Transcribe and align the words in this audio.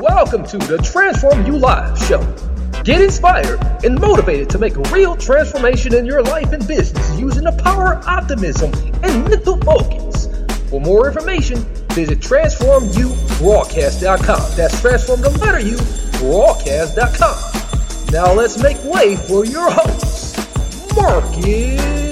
Welcome 0.00 0.44
to 0.46 0.58
the 0.58 0.78
Transform 0.78 1.46
You 1.46 1.56
Live 1.56 1.96
show. 1.96 2.20
Get 2.82 3.00
inspired 3.00 3.60
and 3.84 4.00
motivated 4.00 4.50
to 4.50 4.58
make 4.58 4.74
a 4.74 4.80
real 4.90 5.16
transformation 5.16 5.94
in 5.94 6.04
your 6.04 6.20
life 6.20 6.50
and 6.52 6.66
business 6.66 7.16
using 7.16 7.44
the 7.44 7.52
power 7.52 7.94
of 7.94 8.04
optimism 8.04 8.72
and 9.04 9.22
mental 9.28 9.56
focus. 9.58 10.26
For 10.68 10.80
more 10.80 11.06
information, 11.06 11.58
visit 11.90 12.18
transformyoubroadcast.com. 12.18 14.56
That's 14.56 14.80
transform 14.80 15.20
the 15.20 15.30
letter 15.30 15.60
U 15.60 15.78
broadcast.com. 16.18 18.12
Now 18.12 18.32
let's 18.32 18.60
make 18.60 18.82
way 18.82 19.14
for 19.14 19.44
your 19.44 19.70
host, 19.70 20.36
Marcus 20.96 22.03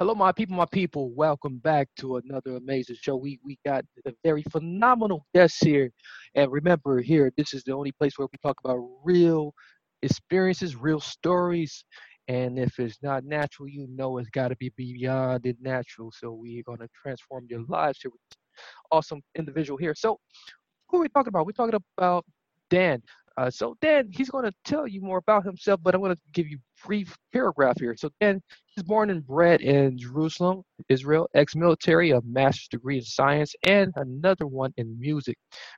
Hello, 0.00 0.12
my 0.14 0.32
people, 0.32 0.56
my 0.56 0.66
people. 0.72 1.12
Welcome 1.14 1.58
back 1.58 1.88
to 2.00 2.16
another 2.16 2.56
amazing 2.56 2.96
show. 3.00 3.16
We 3.16 3.38
we 3.44 3.58
got 3.64 3.84
a 4.06 4.12
very 4.24 4.42
phenomenal 4.50 5.24
guest 5.34 5.62
here, 5.64 5.90
and 6.34 6.50
remember, 6.50 7.00
here 7.00 7.32
this 7.36 7.54
is 7.54 7.62
the 7.62 7.74
only 7.74 7.92
place 7.92 8.18
where 8.18 8.26
we 8.32 8.38
talk 8.42 8.56
about 8.64 8.80
real 9.04 9.54
experiences, 10.02 10.74
real 10.74 10.98
stories, 11.00 11.84
and 12.26 12.58
if 12.58 12.80
it's 12.80 12.98
not 13.04 13.24
natural, 13.24 13.68
you 13.68 13.86
know 13.88 14.18
it's 14.18 14.30
got 14.30 14.48
to 14.48 14.56
be 14.56 14.72
beyond 14.76 15.44
the 15.44 15.54
natural. 15.60 16.10
So 16.12 16.32
we're 16.32 16.64
gonna 16.64 16.88
transform 17.00 17.46
your 17.48 17.62
lives 17.68 18.00
here 18.02 18.10
with 18.10 18.20
awesome 18.90 19.22
individual 19.36 19.78
here. 19.78 19.94
So 19.96 20.18
who 20.88 20.98
are 20.98 21.02
we 21.02 21.08
talking 21.08 21.28
about? 21.28 21.46
We're 21.46 21.52
talking 21.52 21.78
about 21.98 22.24
Dan. 22.70 23.02
Uh, 23.36 23.50
so 23.50 23.76
Dan, 23.80 24.08
he's 24.12 24.30
going 24.30 24.44
to 24.44 24.52
tell 24.64 24.86
you 24.86 25.00
more 25.02 25.18
about 25.18 25.44
himself, 25.44 25.80
but 25.82 25.94
I'm 25.94 26.00
going 26.00 26.14
to 26.14 26.20
give 26.32 26.46
you 26.48 26.58
brief 26.84 27.16
paragraph 27.32 27.78
here. 27.78 27.96
So 27.96 28.10
Dan, 28.20 28.42
he's 28.66 28.84
born 28.84 29.10
and 29.10 29.26
bred 29.26 29.60
in 29.60 29.98
Jerusalem, 29.98 30.62
Israel, 30.88 31.28
ex-military, 31.34 32.10
a 32.10 32.20
master's 32.22 32.68
degree 32.68 32.98
in 32.98 33.04
science, 33.04 33.54
and 33.66 33.92
another 33.96 34.46
one 34.46 34.72
in 34.76 34.98
music. 34.98 35.36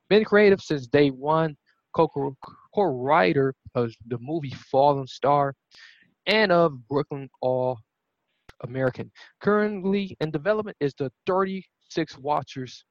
Been 0.08 0.24
creative 0.24 0.60
since 0.60 0.86
day 0.86 1.10
one, 1.10 1.56
co-writer 1.94 3.54
of 3.74 3.92
the 4.08 4.18
movie 4.20 4.54
Falling 4.70 5.06
Star, 5.06 5.54
and 6.26 6.52
of 6.52 6.86
Brooklyn 6.88 7.28
All 7.40 7.78
American. 8.62 9.10
Currently 9.40 10.16
in 10.20 10.30
development 10.30 10.76
is 10.80 10.94
the 10.98 11.10
36 11.26 12.18
Watchers 12.18 12.84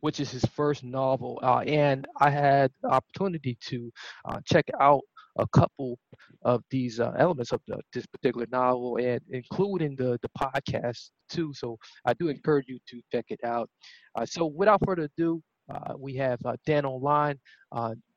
which 0.00 0.20
is 0.20 0.30
his 0.30 0.44
first 0.44 0.84
novel. 0.84 1.40
Uh, 1.42 1.60
and 1.60 2.06
I 2.20 2.30
had 2.30 2.70
opportunity 2.84 3.56
to 3.68 3.90
uh, 4.26 4.40
check 4.44 4.66
out 4.80 5.00
a 5.38 5.46
couple 5.48 5.98
of 6.42 6.62
these 6.70 7.00
uh, 7.00 7.12
elements 7.18 7.52
of 7.52 7.60
the, 7.66 7.78
this 7.92 8.06
particular 8.06 8.46
novel, 8.50 8.96
and 8.96 9.20
including 9.30 9.96
the 9.96 10.18
the 10.22 10.30
podcast 10.38 11.10
too. 11.28 11.52
So 11.54 11.78
I 12.04 12.14
do 12.14 12.28
encourage 12.28 12.68
you 12.68 12.78
to 12.88 13.00
check 13.12 13.26
it 13.28 13.40
out. 13.44 13.68
Uh, 14.14 14.26
so 14.26 14.46
without 14.46 14.84
further 14.84 15.08
ado. 15.16 15.42
Uh, 15.68 15.94
we 15.98 16.14
have 16.14 16.38
uh, 16.44 16.54
Dan 16.64 16.84
online. 16.84 17.36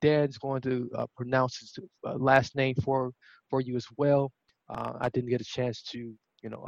Dan's 0.02 0.38
going 0.38 0.62
to 0.62 0.88
pronounce 1.18 1.58
his 1.60 1.80
last 2.04 2.56
name 2.56 2.76
for 2.76 3.12
for 3.50 3.60
you 3.60 3.76
as 3.76 3.88
well. 3.98 4.32
I 4.70 5.10
didn't 5.10 5.32
get 5.32 5.42
a 5.42 5.44
chance 5.44 5.82
to, 5.92 5.98
you 6.44 6.50
know, 6.52 6.64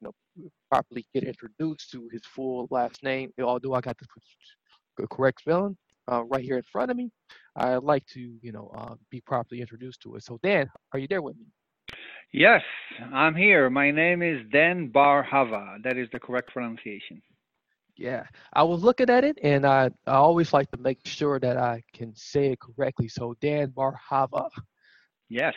you 0.00 0.04
know, 0.06 0.50
properly 0.70 1.04
get 1.12 1.24
introduced 1.24 1.90
to 1.90 2.08
his 2.10 2.22
full 2.24 2.66
last 2.70 3.02
name. 3.02 3.30
Although 3.38 3.74
I 3.74 3.82
got 3.82 3.98
the 3.98 5.06
correct 5.08 5.40
spelling 5.40 5.76
uh, 6.10 6.24
right 6.24 6.44
here 6.44 6.56
in 6.56 6.62
front 6.62 6.90
of 6.90 6.96
me, 6.96 7.10
I'd 7.56 7.82
like 7.82 8.06
to, 8.08 8.20
you 8.20 8.52
know, 8.52 8.70
uh, 8.74 8.94
be 9.10 9.20
properly 9.20 9.60
introduced 9.60 10.00
to 10.02 10.16
it. 10.16 10.24
So, 10.24 10.38
Dan, 10.42 10.70
are 10.92 10.98
you 10.98 11.08
there 11.08 11.22
with 11.22 11.36
me? 11.36 11.46
Yes, 12.32 12.62
I'm 13.12 13.34
here. 13.34 13.70
My 13.70 13.90
name 13.90 14.22
is 14.22 14.38
Dan 14.52 14.88
Bar 14.88 15.22
Hava. 15.22 15.78
That 15.82 15.96
is 15.96 16.08
the 16.12 16.20
correct 16.20 16.52
pronunciation. 16.52 17.22
Yeah, 17.96 18.24
I 18.52 18.62
was 18.62 18.82
looking 18.82 19.10
at 19.10 19.24
it, 19.24 19.38
and 19.42 19.66
I, 19.66 19.90
I 20.06 20.12
always 20.12 20.52
like 20.52 20.70
to 20.70 20.78
make 20.78 21.00
sure 21.04 21.40
that 21.40 21.56
I 21.56 21.82
can 21.92 22.14
say 22.14 22.52
it 22.52 22.60
correctly. 22.60 23.08
So, 23.08 23.34
Dan 23.40 23.70
Bar 23.70 23.98
Hava. 24.08 24.48
Yes. 25.28 25.54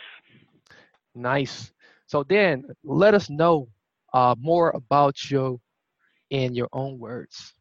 Nice. 1.14 1.72
So, 2.06 2.24
Dan, 2.24 2.64
let 2.82 3.14
us 3.14 3.30
know 3.30 3.68
uh, 4.12 4.34
more 4.38 4.70
about 4.70 5.30
you 5.30 5.60
in 6.30 6.54
your 6.54 6.68
own 6.72 6.98
words. 6.98 7.54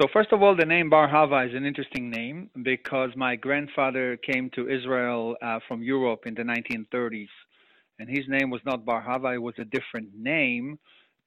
So 0.00 0.08
first 0.12 0.32
of 0.32 0.42
all, 0.42 0.56
the 0.56 0.66
name 0.66 0.90
Bar 0.90 1.06
Hava 1.06 1.46
is 1.48 1.54
an 1.54 1.64
interesting 1.64 2.10
name 2.10 2.50
because 2.64 3.10
my 3.14 3.36
grandfather 3.36 4.16
came 4.16 4.50
to 4.56 4.68
Israel 4.68 5.36
uh, 5.40 5.60
from 5.68 5.84
Europe 5.84 6.26
in 6.26 6.34
the 6.34 6.42
1930s, 6.42 7.28
and 8.00 8.08
his 8.08 8.24
name 8.26 8.50
was 8.50 8.60
not 8.66 8.84
Bar 8.84 9.00
Hava; 9.00 9.34
it 9.34 9.42
was 9.42 9.54
a 9.58 9.64
different 9.64 10.08
name, 10.12 10.80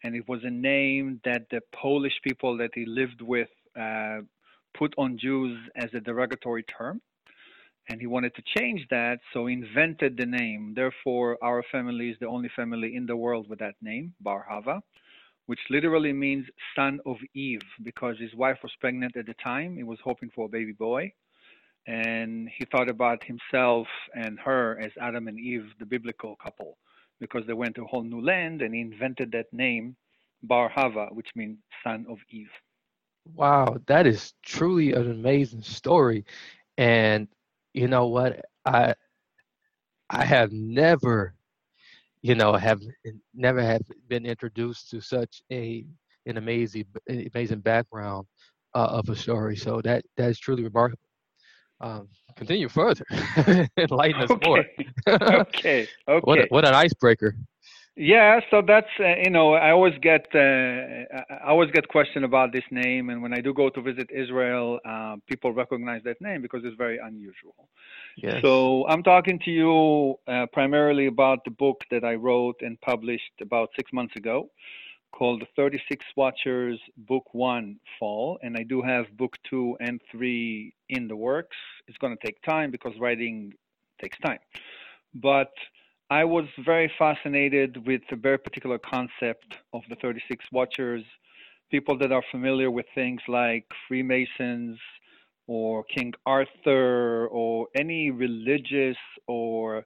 and 0.04 0.18
it 0.18 0.28
was 0.28 0.42
a 0.44 0.50
name 0.50 1.22
that 1.24 1.44
the 1.50 1.62
Polish 1.74 2.20
people 2.26 2.58
that 2.58 2.72
he 2.76 2.86
lived 2.86 3.22
with 3.22 3.48
uh, 3.80 4.20
put 4.78 4.94
on 4.98 5.18
Jews 5.18 5.58
as 5.78 5.90
a 5.94 6.02
derogatory 6.02 6.64
term. 6.64 7.00
And 7.90 8.02
he 8.02 8.08
wanted 8.08 8.36
to 8.36 8.44
change 8.58 8.86
that, 8.90 9.20
so 9.32 9.46
he 9.46 9.54
invented 9.54 10.18
the 10.18 10.26
name. 10.26 10.74
Therefore, 10.76 11.38
our 11.42 11.64
family 11.72 12.10
is 12.10 12.18
the 12.20 12.28
only 12.28 12.50
family 12.54 12.98
in 12.98 13.06
the 13.06 13.16
world 13.16 13.48
with 13.48 13.60
that 13.60 13.76
name, 13.82 14.14
Bar 14.20 14.46
Hava, 14.50 14.84
which 15.48 15.60
literally 15.70 16.14
means 16.14 16.46
son 16.76 17.00
of 17.06 17.18
Eve, 17.34 17.64
because 17.84 18.18
his 18.20 18.36
wife 18.36 18.60
was 18.64 18.72
pregnant 18.80 19.18
at 19.18 19.26
the 19.26 19.36
time. 19.44 19.76
He 19.76 19.84
was 19.84 20.00
hoping 20.04 20.32
for 20.36 20.46
a 20.46 20.50
baby 20.50 20.74
boy, 20.74 21.12
and 21.88 22.50
he 22.58 22.66
thought 22.66 22.90
about 22.90 23.24
himself 23.24 23.88
and 24.16 24.40
her 24.40 24.80
as 24.80 24.92
Adam 25.02 25.28
and 25.28 25.40
Eve, 25.40 25.66
the 25.80 25.86
biblical 25.86 26.36
couple, 26.38 26.78
because 27.20 27.46
they 27.48 27.54
went 27.54 27.76
to 27.76 27.84
a 27.84 27.88
whole 27.88 28.04
new 28.04 28.22
land, 28.22 28.62
and 28.62 28.74
he 28.76 28.82
invented 28.82 29.32
that 29.32 29.52
name, 29.54 29.96
Bar 30.44 30.70
Hava, 30.70 31.08
which 31.12 31.30
means 31.36 31.58
son 31.84 32.06
of 32.10 32.20
Eve. 32.30 32.52
Wow, 33.36 33.78
that 33.88 34.08
is 34.08 34.34
truly 34.44 34.94
an 34.94 35.10
amazing 35.12 35.62
story. 35.64 36.26
And 36.78 37.28
you 37.74 37.88
know 37.88 38.08
what 38.08 38.46
i 38.66 38.96
i 40.10 40.26
have 40.26 40.52
never 40.52 41.34
you 42.22 42.36
know 42.36 42.54
have 42.54 42.82
never 43.34 43.62
have 43.62 43.82
been 44.08 44.26
introduced 44.26 44.90
to 44.90 45.02
such 45.02 45.42
a 45.52 45.86
an 46.26 46.38
amazing 46.38 46.86
amazing 47.10 47.60
background 47.60 48.28
uh, 48.76 48.88
of 48.92 49.10
a 49.10 49.16
story 49.16 49.56
so 49.56 49.82
that 49.82 50.04
that 50.18 50.30
is 50.30 50.40
truly 50.40 50.64
remarkable. 50.64 51.02
Um, 51.80 52.08
continue 52.36 52.70
further. 52.70 53.06
Enlighten 53.78 54.22
us 54.22 54.32
okay. 54.32 54.48
more. 54.48 54.66
Okay. 55.08 55.88
Okay. 56.08 56.22
What, 56.24 56.40
a, 56.40 56.46
what 56.50 56.66
an 56.66 56.74
icebreaker 56.74 57.36
yeah, 57.98 58.40
so 58.52 58.62
that's 58.66 58.88
uh, 59.00 59.16
you 59.24 59.32
know 59.32 59.54
I 59.54 59.72
always 59.72 59.96
get 60.02 60.28
uh, 60.36 60.38
I 60.38 61.48
always 61.48 61.72
get 61.72 61.88
questioned 61.88 62.26
about 62.26 62.54
this 62.54 62.64
name, 62.70 63.10
and 63.10 63.24
when 63.24 63.34
I 63.34 63.42
do 63.42 63.56
go 63.56 63.70
to 63.70 63.82
visit 63.82 64.12
Israel, 64.12 64.80
uh, 64.88 65.16
people 65.26 65.52
recognize 65.52 66.04
that 66.04 66.22
name 66.22 66.44
because 66.44 66.62
it's 66.64 66.78
very 66.78 67.00
unusual. 67.00 67.68
Yes. 68.16 68.36
So 68.44 68.88
I'm 68.88 69.02
talking 69.02 69.40
to 69.46 69.52
you 69.52 70.16
uh, 70.28 70.46
primarily 70.54 71.08
about 71.08 71.44
the 71.44 71.50
book 71.50 71.82
that 71.90 72.04
I 72.04 72.14
wrote 72.14 72.58
and 72.62 72.80
published 72.82 73.42
about 73.42 73.70
six 73.76 73.92
months 73.92 74.16
ago, 74.16 74.52
called 75.12 75.42
"The 75.42 75.48
36 75.56 76.06
Watchers 76.16 76.80
Book 76.98 77.34
One 77.34 77.80
Fall," 78.00 78.38
and 78.44 78.56
I 78.56 78.62
do 78.62 78.84
have 78.84 79.06
book 79.18 79.38
two 79.50 79.76
and 79.80 80.00
three 80.12 80.72
in 80.90 81.08
the 81.08 81.16
works. 81.16 81.58
It's 81.88 81.98
going 81.98 82.16
to 82.16 82.24
take 82.24 82.40
time 82.44 82.70
because 82.70 82.94
writing 83.00 83.56
takes 84.00 84.20
time, 84.20 84.40
but 85.16 85.50
I 86.10 86.24
was 86.24 86.46
very 86.64 86.90
fascinated 86.98 87.86
with 87.86 88.02
a 88.12 88.16
very 88.16 88.40
particular 88.40 88.80
concept 88.80 89.58
of 89.74 89.82
the 89.90 89.96
36 89.96 90.46
Watchers. 90.54 91.04
People 91.70 91.98
that 91.98 92.14
are 92.14 92.24
familiar 92.32 92.72
with 92.72 92.86
things 92.96 93.20
like 93.28 93.66
Freemasons 93.90 94.80
or 95.48 95.84
King 95.84 96.14
Arthur 96.26 97.28
or 97.28 97.68
any 97.76 98.10
religious 98.12 98.96
or 99.28 99.86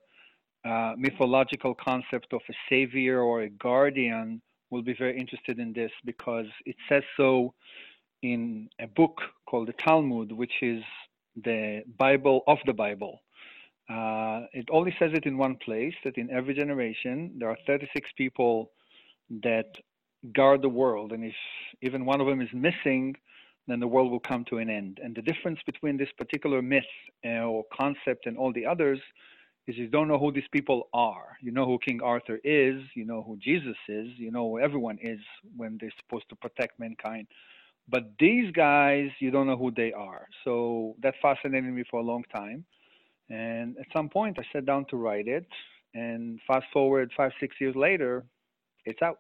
uh, 0.64 0.94
mythological 0.96 1.74
concept 1.74 2.34
of 2.34 2.42
a 2.48 2.54
savior 2.70 3.22
or 3.22 3.42
a 3.42 3.50
guardian 3.50 4.44
will 4.70 4.84
be 4.84 4.94
very 4.94 5.18
interested 5.18 5.58
in 5.58 5.74
this 5.74 5.92
because 6.06 6.46
it 6.68 6.76
says 6.88 7.04
so 7.18 7.52
in 8.22 8.70
a 8.80 8.86
book 8.86 9.22
called 9.48 9.70
the 9.70 9.74
Talmud, 9.74 10.32
which 10.32 10.62
is 10.62 10.84
the 11.36 11.82
Bible 11.98 12.44
of 12.46 12.60
the 12.68 12.74
Bible 12.74 13.22
Uh, 13.92 14.48
it 14.54 14.68
only 14.72 14.96
says 15.00 15.12
it 15.14 15.26
in 15.26 15.38
one 15.38 15.58
place 15.66 15.94
that 16.06 16.18
in 16.18 16.30
every 16.32 16.54
generation 16.54 17.34
there 17.38 17.50
are 17.50 17.58
36 17.68 18.10
people 18.18 18.72
that 19.44 19.68
guard 20.34 20.62
the 20.62 20.70
world, 20.70 21.12
and 21.12 21.24
if 21.26 21.36
even 21.82 22.06
one 22.06 22.22
of 22.22 22.28
them 22.28 22.42
is 22.42 22.50
missing, 22.54 23.16
then 23.68 23.80
the 23.80 23.88
world 23.88 24.12
will 24.12 24.20
come 24.20 24.46
to 24.50 24.58
an 24.58 24.70
end. 24.70 25.00
And 25.04 25.16
the 25.16 25.22
difference 25.22 25.60
between 25.66 25.98
this 25.98 26.10
particular 26.18 26.62
myth 26.62 26.84
uh, 27.26 27.44
or 27.54 27.66
concept 27.74 28.26
and 28.28 28.38
all 28.38 28.54
the 28.54 28.66
others 28.66 29.00
is 29.68 29.78
you 29.78 29.88
don't 29.88 30.08
know 30.08 30.18
who 30.20 30.32
these 30.32 30.48
people 30.52 30.90
are. 30.94 31.38
You 31.42 31.52
know 31.52 31.66
who 31.66 31.78
King 31.80 32.02
Arthur 32.04 32.40
is, 32.44 32.82
you 32.96 33.06
know 33.06 33.24
who 33.24 33.38
Jesus 33.38 33.78
is, 33.88 34.08
you 34.18 34.32
know 34.32 34.50
who 34.50 34.60
everyone 34.60 34.98
is 35.02 35.20
when 35.56 35.78
they're 35.80 35.94
supposed 36.00 36.30
to 36.30 36.36
protect 36.36 36.80
mankind. 36.80 37.28
But 37.90 38.04
these 38.20 38.52
guys, 38.52 39.10
you 39.20 39.32
don't 39.32 39.48
know 39.48 39.58
who 39.58 39.72
they 39.72 39.94
are. 39.94 40.28
So 40.44 40.96
that 41.04 41.16
fascinated 41.22 41.72
me 41.74 41.84
for 41.90 42.00
a 42.00 42.04
long 42.04 42.24
time. 42.34 42.66
And 43.32 43.78
at 43.80 43.88
some 43.94 44.10
point, 44.10 44.40
I 44.40 44.44
sat 44.54 44.66
down 44.66 44.86
to 44.90 44.98
write 44.98 45.28
it. 45.28 45.48
And 45.94 46.40
fast 46.48 46.66
forward 46.74 47.12
five, 47.18 47.32
six 47.40 47.56
years 47.60 47.76
later, 47.76 48.26
it's 48.86 49.02
out. 49.02 49.20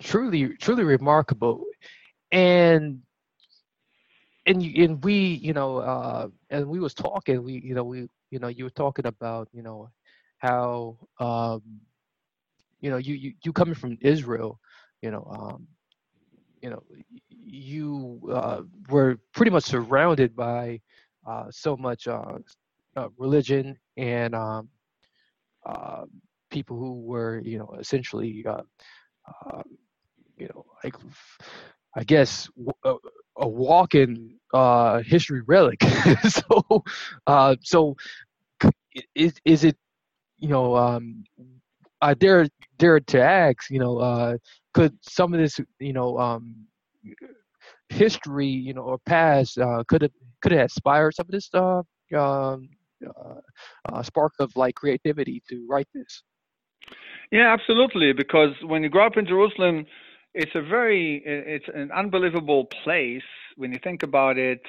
Truly, 0.00 0.56
truly 0.56 0.84
remarkable. 0.84 1.64
And 2.32 3.02
and 4.46 4.62
and 4.62 5.04
we, 5.04 5.14
you 5.34 5.52
know, 5.52 5.78
uh, 5.78 6.28
and 6.50 6.66
we 6.68 6.80
was 6.80 6.94
talking. 6.94 7.42
We, 7.42 7.60
you 7.64 7.74
know, 7.74 7.84
we, 7.84 8.08
you 8.30 8.38
know, 8.38 8.48
you 8.48 8.64
were 8.64 8.70
talking 8.70 9.06
about, 9.06 9.48
you 9.52 9.62
know, 9.62 9.90
how, 10.38 10.96
um, 11.18 11.62
you 12.80 12.90
know, 12.90 12.96
you 12.98 13.14
you 13.14 13.34
you 13.44 13.52
coming 13.52 13.74
from 13.74 13.98
Israel, 14.00 14.58
you 15.02 15.10
know, 15.10 15.24
um, 15.30 15.68
you 16.62 16.70
know, 16.70 16.82
you 17.28 18.20
uh, 18.32 18.62
were 18.88 19.18
pretty 19.34 19.50
much 19.50 19.64
surrounded 19.64 20.36
by 20.36 20.80
so 21.50 21.76
much 21.76 22.06
uh, 22.08 22.38
uh 22.96 23.08
religion 23.18 23.76
and 23.96 24.34
um, 24.34 24.68
uh, 25.66 26.04
people 26.50 26.78
who 26.78 27.00
were, 27.00 27.40
you 27.40 27.58
know, 27.58 27.74
essentially, 27.78 28.44
uh, 28.46 29.62
you 30.36 30.48
know, 30.48 30.64
like 30.82 30.94
I 31.96 32.04
guess 32.04 32.48
a, 32.84 32.94
a 33.36 33.48
walking 33.48 34.38
history 35.04 35.42
relic. 35.46 35.82
so, 36.28 36.84
so 37.62 37.96
is 39.14 39.34
is 39.44 39.64
it, 39.64 39.76
you 40.38 40.48
know, 40.48 40.76
um, 40.76 41.24
I 42.00 42.14
dare 42.14 42.46
dare 42.78 43.00
to 43.00 43.22
ask, 43.22 43.70
you 43.70 43.78
know, 43.78 44.38
could 44.72 44.96
some 45.02 45.34
of 45.34 45.40
this, 45.40 45.60
you 45.78 45.92
know, 45.92 46.18
um, 46.18 46.66
history, 47.90 48.46
you 48.46 48.72
know, 48.72 48.82
or 48.82 48.98
past, 48.98 49.58
uh, 49.58 49.82
could 49.88 50.02
have 50.02 50.12
could 50.40 50.52
have 50.52 50.62
inspired 50.62 51.14
some 51.14 51.26
of 51.26 51.32
this 51.32 51.48
uh, 51.54 51.82
um, 52.16 52.68
uh, 53.06 53.40
uh, 53.88 54.02
spark 54.02 54.32
of 54.38 54.50
like 54.56 54.74
creativity 54.74 55.42
to 55.48 55.66
write 55.68 55.88
this? 55.94 56.22
Yeah, 57.30 57.52
absolutely. 57.52 58.12
Because 58.12 58.50
when 58.64 58.82
you 58.82 58.88
grow 58.88 59.06
up 59.06 59.16
in 59.16 59.26
Jerusalem, 59.26 59.86
it's 60.34 60.54
a 60.54 60.62
very 60.62 61.22
it's 61.24 61.66
an 61.74 61.90
unbelievable 61.92 62.66
place 62.84 63.22
when 63.56 63.72
you 63.72 63.78
think 63.82 64.02
about 64.02 64.38
it. 64.38 64.60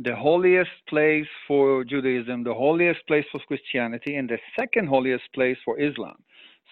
The 0.00 0.14
holiest 0.14 0.70
place 0.88 1.26
for 1.48 1.82
Judaism, 1.82 2.44
the 2.44 2.54
holiest 2.54 3.00
place 3.08 3.24
for 3.32 3.40
Christianity, 3.48 4.14
and 4.14 4.28
the 4.28 4.38
second 4.58 4.88
holiest 4.88 5.24
place 5.34 5.56
for 5.64 5.80
Islam. 5.80 6.14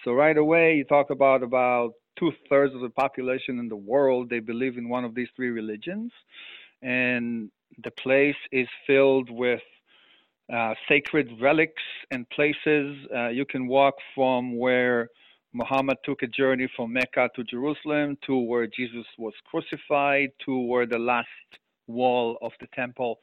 So 0.03 0.13
right 0.13 0.37
away, 0.37 0.75
you 0.75 0.85
talk 0.85 1.09
about 1.09 1.43
about 1.43 1.91
two 2.17 2.31
thirds 2.49 2.73
of 2.73 2.81
the 2.81 2.89
population 2.89 3.59
in 3.59 3.67
the 3.67 3.75
world 3.75 4.29
they 4.29 4.39
believe 4.39 4.77
in 4.77 4.87
one 4.87 5.03
of 5.03 5.13
these 5.13 5.27
three 5.35 5.49
religions, 5.49 6.11
and 6.81 7.51
the 7.83 7.91
place 7.91 8.35
is 8.51 8.67
filled 8.85 9.29
with 9.29 9.61
uh, 10.53 10.73
sacred 10.87 11.29
relics 11.41 11.83
and 12.11 12.29
places. 12.29 12.95
Uh, 13.13 13.27
you 13.29 13.45
can 13.45 13.67
walk 13.67 13.95
from 14.15 14.57
where 14.57 15.09
Muhammad 15.53 15.97
took 16.03 16.23
a 16.23 16.27
journey 16.27 16.69
from 16.75 16.93
Mecca 16.93 17.29
to 17.35 17.43
Jerusalem 17.43 18.17
to 18.25 18.37
where 18.37 18.67
Jesus 18.67 19.05
was 19.17 19.33
crucified 19.49 20.29
to 20.45 20.59
where 20.59 20.85
the 20.85 20.99
last 20.99 21.27
wall 21.87 22.37
of 22.41 22.51
the 22.59 22.67
temple 22.75 23.19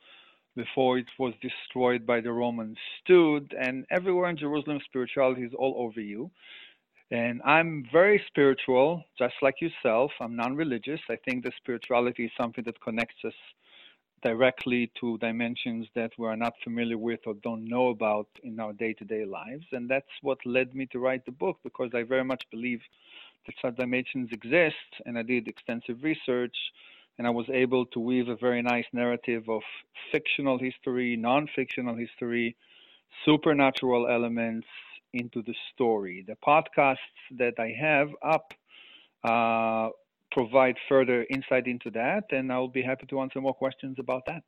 before 0.56 0.98
it 0.98 1.06
was 1.18 1.34
destroyed 1.42 2.06
by 2.06 2.20
the 2.20 2.32
Romans 2.32 2.76
stood. 3.02 3.54
And 3.58 3.84
everywhere 3.90 4.30
in 4.30 4.36
Jerusalem, 4.36 4.80
spirituality 4.84 5.42
is 5.42 5.52
all 5.58 5.74
over 5.78 6.00
you. 6.00 6.30
And 7.10 7.42
I'm 7.44 7.84
very 7.92 8.22
spiritual, 8.26 9.04
just 9.18 9.34
like 9.42 9.60
yourself. 9.60 10.10
I'm 10.20 10.36
non 10.36 10.56
religious. 10.56 11.00
I 11.10 11.16
think 11.24 11.44
that 11.44 11.52
spirituality 11.56 12.24
is 12.24 12.30
something 12.40 12.64
that 12.64 12.80
connects 12.80 13.24
us 13.24 13.34
directly 14.24 14.90
to 15.00 15.18
dimensions 15.18 15.86
that 15.94 16.10
we're 16.18 16.34
not 16.34 16.54
familiar 16.64 16.98
with 16.98 17.20
or 17.26 17.34
don't 17.34 17.64
know 17.66 17.88
about 17.88 18.26
in 18.42 18.58
our 18.58 18.72
day 18.72 18.94
to 18.94 19.04
day 19.04 19.24
lives. 19.24 19.66
And 19.72 19.88
that's 19.88 20.14
what 20.22 20.38
led 20.46 20.74
me 20.74 20.86
to 20.86 20.98
write 20.98 21.24
the 21.26 21.32
book 21.32 21.58
because 21.62 21.90
I 21.94 22.02
very 22.02 22.24
much 22.24 22.42
believe 22.50 22.80
that 23.46 23.54
such 23.60 23.76
dimensions 23.76 24.30
exist. 24.32 24.90
And 25.04 25.18
I 25.18 25.22
did 25.22 25.46
extensive 25.46 26.02
research 26.02 26.56
and 27.18 27.26
I 27.26 27.30
was 27.30 27.46
able 27.52 27.86
to 27.86 28.00
weave 28.00 28.28
a 28.28 28.36
very 28.36 28.62
nice 28.62 28.86
narrative 28.92 29.48
of 29.48 29.62
fictional 30.10 30.58
history, 30.58 31.16
non 31.16 31.48
fictional 31.54 31.94
history, 31.94 32.56
supernatural 33.24 34.08
elements, 34.08 34.66
into 35.12 35.42
the 35.42 35.54
story. 35.72 36.24
The 36.26 36.36
podcasts 36.44 36.96
that 37.38 37.54
I 37.58 37.72
have 37.80 38.08
up 38.22 38.52
uh, 39.22 39.90
provide 40.32 40.76
further 40.88 41.26
insight 41.30 41.66
into 41.66 41.90
that, 41.92 42.24
and 42.30 42.52
I'll 42.52 42.68
be 42.68 42.82
happy 42.82 43.06
to 43.06 43.20
answer 43.20 43.40
more 43.40 43.54
questions 43.54 43.96
about 43.98 44.22
that. 44.26 44.42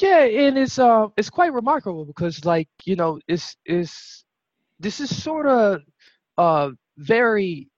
Yeah, 0.00 0.24
and 0.24 0.58
it's 0.58 0.78
uh 0.78 1.08
it's 1.16 1.30
quite 1.30 1.52
remarkable 1.52 2.04
because 2.04 2.44
like 2.44 2.68
you 2.84 2.96
know 2.96 3.18
it's 3.28 3.56
it's 3.64 4.24
this 4.78 5.00
is 5.00 5.22
sort 5.22 5.46
of 5.46 5.82
uh 6.36 6.70
very 6.98 7.68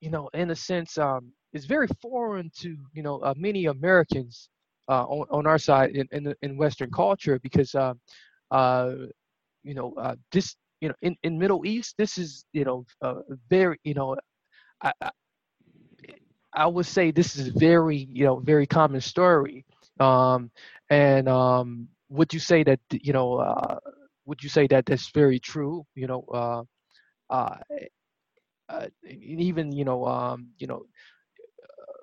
you 0.00 0.10
know 0.10 0.28
in 0.34 0.50
a 0.50 0.56
sense 0.56 0.98
um 0.98 1.32
it's 1.52 1.64
very 1.64 1.88
foreign 2.00 2.50
to 2.60 2.76
you 2.92 3.02
know 3.02 3.18
uh, 3.18 3.34
many 3.36 3.66
Americans 3.66 4.48
uh, 4.88 5.04
on, 5.04 5.26
on 5.30 5.46
our 5.46 5.58
side 5.58 5.90
in, 5.96 6.06
in 6.12 6.32
in 6.42 6.56
Western 6.56 6.90
culture 6.92 7.40
because 7.40 7.74
uh, 7.74 7.94
uh, 8.52 8.92
you 9.62 9.74
know, 9.74 9.94
uh, 9.98 10.14
this, 10.32 10.56
you 10.80 10.88
know, 10.88 10.94
in, 11.02 11.16
in 11.22 11.38
Middle 11.38 11.66
East, 11.66 11.94
this 11.98 12.18
is, 12.18 12.44
you 12.52 12.64
know, 12.64 12.84
uh, 13.02 13.20
very, 13.50 13.78
you 13.84 13.94
know, 13.94 14.16
I, 14.82 14.92
I, 16.64 16.66
would 16.66 16.86
say 16.86 17.10
this 17.10 17.36
is 17.36 17.48
very, 17.48 17.96
you 17.96 18.24
know, 18.24 18.36
very 18.38 18.66
common 18.66 19.00
story. 19.00 19.64
Um, 20.00 20.50
and 20.90 21.28
um, 21.28 21.88
would 22.08 22.32
you 22.32 22.40
say 22.40 22.62
that, 22.64 22.80
you 22.90 23.12
know, 23.12 23.36
uh, 23.36 23.78
would 24.26 24.42
you 24.42 24.48
say 24.48 24.66
that 24.68 24.86
that's 24.86 25.10
very 25.10 25.38
true? 25.38 25.84
You 25.94 26.06
know, 26.08 26.24
uh, 26.32 26.62
uh, 27.30 27.56
uh, 28.68 28.86
even, 29.08 29.72
you 29.72 29.84
know, 29.84 30.06
um, 30.06 30.48
you 30.58 30.66
know, 30.66 30.84
uh, 31.62 31.98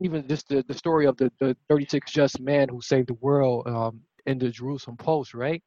even 0.00 0.28
just 0.28 0.48
the, 0.48 0.64
the 0.68 0.74
story 0.74 1.06
of 1.06 1.16
the, 1.16 1.30
the 1.40 1.56
36 1.68 2.10
just 2.12 2.40
man 2.40 2.68
who 2.68 2.80
saved 2.82 3.08
the 3.08 3.14
world 3.14 3.66
um, 3.66 4.00
in 4.26 4.38
the 4.38 4.50
Jerusalem 4.50 4.96
Post, 4.96 5.34
right? 5.34 5.62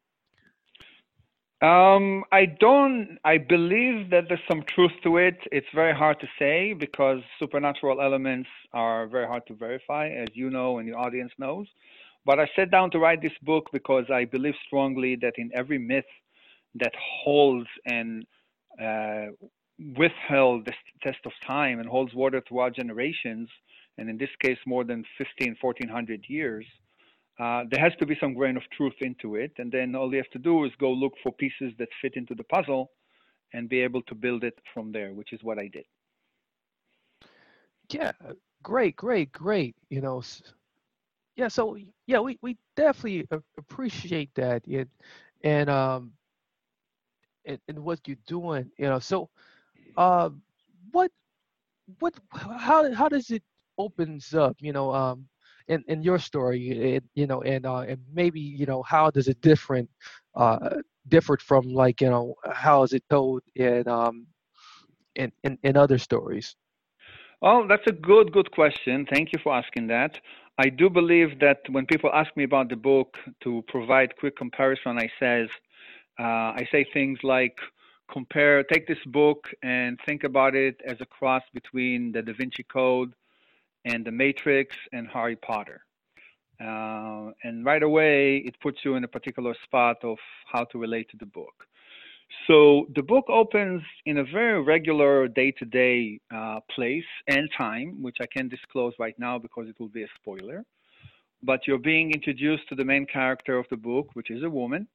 Um, 1.62 2.24
I 2.32 2.46
don't. 2.46 3.18
I 3.26 3.40
believe 3.40 4.12
that 4.12 4.26
there's 4.28 4.40
some 4.48 4.64
truth 4.76 4.92
to 5.04 5.18
it. 5.18 5.38
It's 5.52 5.68
very 5.74 5.94
hard 5.96 6.20
to 6.20 6.28
say 6.38 6.74
because 6.74 7.20
supernatural 7.40 8.00
elements 8.00 8.50
are 8.74 9.08
very 9.08 9.26
hard 9.26 9.48
to 9.48 9.56
verify, 9.56 10.10
as 10.10 10.28
you 10.34 10.52
know 10.52 10.78
and 10.78 10.88
the 10.88 10.94
audience 10.94 11.32
knows. 11.40 11.66
But 12.26 12.40
I 12.40 12.48
sat 12.56 12.70
down 12.70 12.92
to 12.92 13.00
write 13.00 13.24
this 13.24 13.38
book 13.42 13.70
because 13.74 14.06
I 14.14 14.26
believe 14.26 14.54
strongly 14.68 15.16
that 15.22 15.34
in 15.38 15.50
every 15.56 15.80
myth 15.80 16.06
that 16.76 16.94
holds 17.24 17.68
and 17.88 18.24
uh, 18.80 19.28
withheld 19.98 20.66
the 20.66 20.74
test 21.02 21.20
of 21.26 21.32
time 21.48 21.80
and 21.80 21.90
holds 21.90 22.14
water 22.14 22.42
throughout 22.48 22.76
generations, 22.76 23.50
and 23.98 24.10
in 24.12 24.18
this 24.18 24.30
case 24.44 24.60
more 24.68 24.84
than 24.84 25.04
15, 25.18 25.56
1400 25.60 26.26
years, 26.28 26.66
uh, 27.40 27.64
there 27.70 27.80
has 27.80 27.94
to 28.00 28.06
be 28.06 28.18
some 28.20 28.34
grain 28.34 28.58
of 28.58 28.64
truth 28.76 28.96
into 29.02 29.36
it, 29.36 29.52
and 29.58 29.72
then 29.72 29.96
all 29.96 30.12
you 30.12 30.18
have 30.18 30.30
to 30.32 30.40
do 30.40 30.66
is 30.66 30.72
go 30.80 30.92
look 30.92 31.14
for 31.24 31.32
pieces 31.34 31.74
that 31.80 31.90
fit 32.02 32.16
into 32.16 32.36
the 32.36 32.44
puzzle 32.44 32.92
and 33.54 33.70
be 33.70 33.82
able 33.82 34.02
to 34.04 34.16
build 34.16 34.44
it 34.44 34.58
from 34.74 34.92
there, 34.92 35.14
which 35.14 35.34
is 35.34 35.44
what 35.44 35.60
I 35.60 35.68
did. 35.68 35.86
Yeah, 37.92 38.12
great, 38.64 38.96
great, 38.96 39.32
great. 39.32 39.76
You 39.90 40.02
know, 40.02 40.22
yeah. 41.36 41.48
So 41.48 41.78
yeah, 42.08 42.20
we, 42.20 42.38
we 42.42 42.58
definitely 42.76 43.28
appreciate 43.58 44.30
that, 44.36 44.66
and 44.68 44.88
and 45.44 45.70
um, 45.70 46.12
and, 47.46 47.60
and 47.68 47.80
what 47.80 48.00
you're 48.08 48.18
doing. 48.28 48.70
You 48.78 48.88
know, 48.88 49.00
so 49.00 49.30
uh, 49.98 50.30
what 50.92 51.12
what 52.00 52.14
how 52.32 52.94
how 52.94 53.10
does 53.10 53.32
it 53.32 53.44
opens 53.78 54.34
up? 54.34 54.58
You 54.60 54.74
know, 54.74 54.94
um, 54.94 55.28
in, 55.68 55.84
in 55.88 56.02
your 56.02 56.20
story, 56.20 56.70
it, 56.96 57.04
you 57.16 57.28
know, 57.28 57.42
and 57.42 57.66
uh, 57.66 57.80
and 57.80 58.00
maybe 58.14 58.40
you 58.40 58.66
know 58.66 58.84
how 58.84 59.12
does 59.12 59.28
it 59.28 59.40
different 59.42 59.90
uh, 60.36 60.78
differed 61.08 61.42
from 61.42 61.74
like 61.74 62.02
you 62.02 62.10
know 62.10 62.36
how 62.52 62.84
is 62.84 62.94
it 62.94 63.04
told 63.10 63.42
in 63.56 63.88
um 63.88 64.28
in 65.16 65.32
in, 65.44 65.58
in 65.64 65.78
other 65.78 65.98
stories? 65.98 66.56
Well, 67.42 67.68
that's 67.68 67.88
a 67.88 67.92
good 67.92 68.32
good 68.32 68.52
question. 68.52 69.06
Thank 69.12 69.34
you 69.34 69.40
for 69.44 69.54
asking 69.54 69.88
that. 69.88 70.20
I 70.60 70.70
do 70.70 70.90
believe 70.90 71.40
that 71.40 71.60
when 71.70 71.86
people 71.86 72.10
ask 72.12 72.36
me 72.36 72.44
about 72.44 72.70
the 72.70 72.76
book, 72.76 73.16
to 73.44 73.64
provide 73.68 74.16
quick 74.18 74.36
comparison, 74.36 74.98
I 74.98 75.10
says 75.20 75.50
uh, 76.20 76.50
I 76.62 76.68
say 76.72 76.86
things 76.94 77.20
like 77.24 77.58
compare, 78.12 78.64
take 78.64 78.88
this 78.88 79.04
book 79.08 79.50
and 79.64 80.00
think 80.06 80.24
about 80.24 80.56
it 80.56 80.80
as 80.86 80.98
a 81.02 81.06
cross 81.06 81.44
between 81.54 82.12
the 82.12 82.22
Da 82.22 82.34
Vinci 82.34 82.64
Code 82.64 83.14
and 83.90 84.00
the 84.06 84.12
Matrix 84.12 84.76
and 84.96 85.08
Harry 85.16 85.38
Potter. 85.50 85.80
Uh, 86.60 87.26
and 87.46 87.56
right 87.72 87.84
away, 87.84 88.38
it 88.50 88.56
puts 88.66 88.80
you 88.84 88.92
in 88.98 89.04
a 89.04 89.12
particular 89.18 89.54
spot 89.66 89.98
of 90.04 90.18
how 90.52 90.64
to 90.72 90.76
relate 90.86 91.08
to 91.12 91.18
the 91.18 91.32
book. 91.40 91.58
So 92.48 92.88
the 92.96 93.04
book 93.14 93.26
opens 93.30 93.82
in 94.06 94.16
a 94.18 94.24
very 94.38 94.62
regular 94.62 95.28
day-to-day 95.42 96.20
uh, 96.38 96.60
place 96.76 97.10
and 97.28 97.50
time, 97.58 97.88
which 98.06 98.18
I 98.20 98.28
can't 98.34 98.50
disclose 98.50 98.94
right 99.00 99.18
now 99.18 99.36
because 99.46 99.66
it 99.70 99.80
will 99.80 99.94
be 100.00 100.04
a 100.04 100.12
spoiler. 100.20 100.60
But 101.44 101.60
you're 101.66 101.86
being 101.94 102.12
introduced 102.12 102.68
to 102.70 102.76
the 102.76 102.84
main 102.94 103.06
character 103.06 103.58
of 103.58 103.66
the 103.70 103.78
book, 103.78 104.08
which 104.14 104.30
is 104.32 104.44
a 104.44 104.50
woman. 104.50 104.88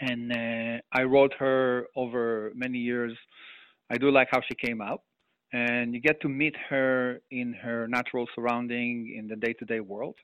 And 0.00 0.32
uh, 0.32 0.76
I 0.92 1.02
wrote 1.02 1.34
her 1.38 1.86
over 1.96 2.52
many 2.54 2.78
years. 2.78 3.14
I 3.90 3.98
do 3.98 4.10
like 4.10 4.28
how 4.30 4.40
she 4.48 4.54
came 4.54 4.80
out. 4.80 5.02
And 5.52 5.94
you 5.94 6.00
get 6.00 6.20
to 6.22 6.28
meet 6.28 6.54
her 6.68 7.20
in 7.30 7.52
her 7.54 7.88
natural 7.88 8.26
surrounding 8.34 9.14
in 9.16 9.26
the 9.26 9.36
day-to-day 9.36 9.80
world. 9.80 10.14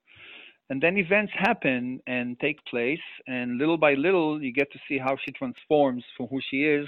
And 0.71 0.83
then 0.83 0.97
events 0.97 1.33
happen 1.37 2.01
and 2.07 2.39
take 2.41 2.65
place 2.67 3.07
and 3.27 3.59
little 3.59 3.79
by 3.79 3.95
little 3.95 4.43
you 4.43 4.53
get 4.53 4.71
to 4.73 4.79
see 4.89 4.99
how 4.99 5.17
she 5.25 5.33
transforms 5.33 6.05
from 6.17 6.27
who 6.27 6.41
she 6.51 6.65
is 6.65 6.87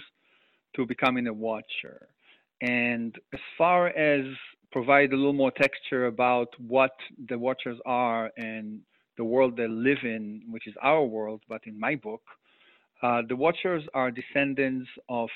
to 0.74 0.84
becoming 0.86 1.26
a 1.28 1.32
watcher. 1.32 2.08
And 2.60 3.16
as 3.32 3.40
far 3.56 3.88
as 3.88 4.24
provide 4.72 5.12
a 5.12 5.16
little 5.16 5.32
more 5.32 5.52
texture 5.52 6.06
about 6.06 6.48
what 6.58 6.92
the 7.28 7.38
watchers 7.38 7.78
are 7.86 8.30
and 8.36 8.80
the 9.16 9.24
world 9.24 9.56
they 9.56 9.66
live 9.66 9.98
in 10.04 10.42
which 10.50 10.66
is 10.66 10.74
our 10.82 11.04
world 11.04 11.42
but 11.48 11.60
in 11.64 11.78
my 11.78 11.94
book 11.96 12.22
uh, 13.02 13.22
the 13.28 13.36
watchers 13.36 13.82
are 13.94 14.10
descendants 14.10 14.88
of 15.08 15.28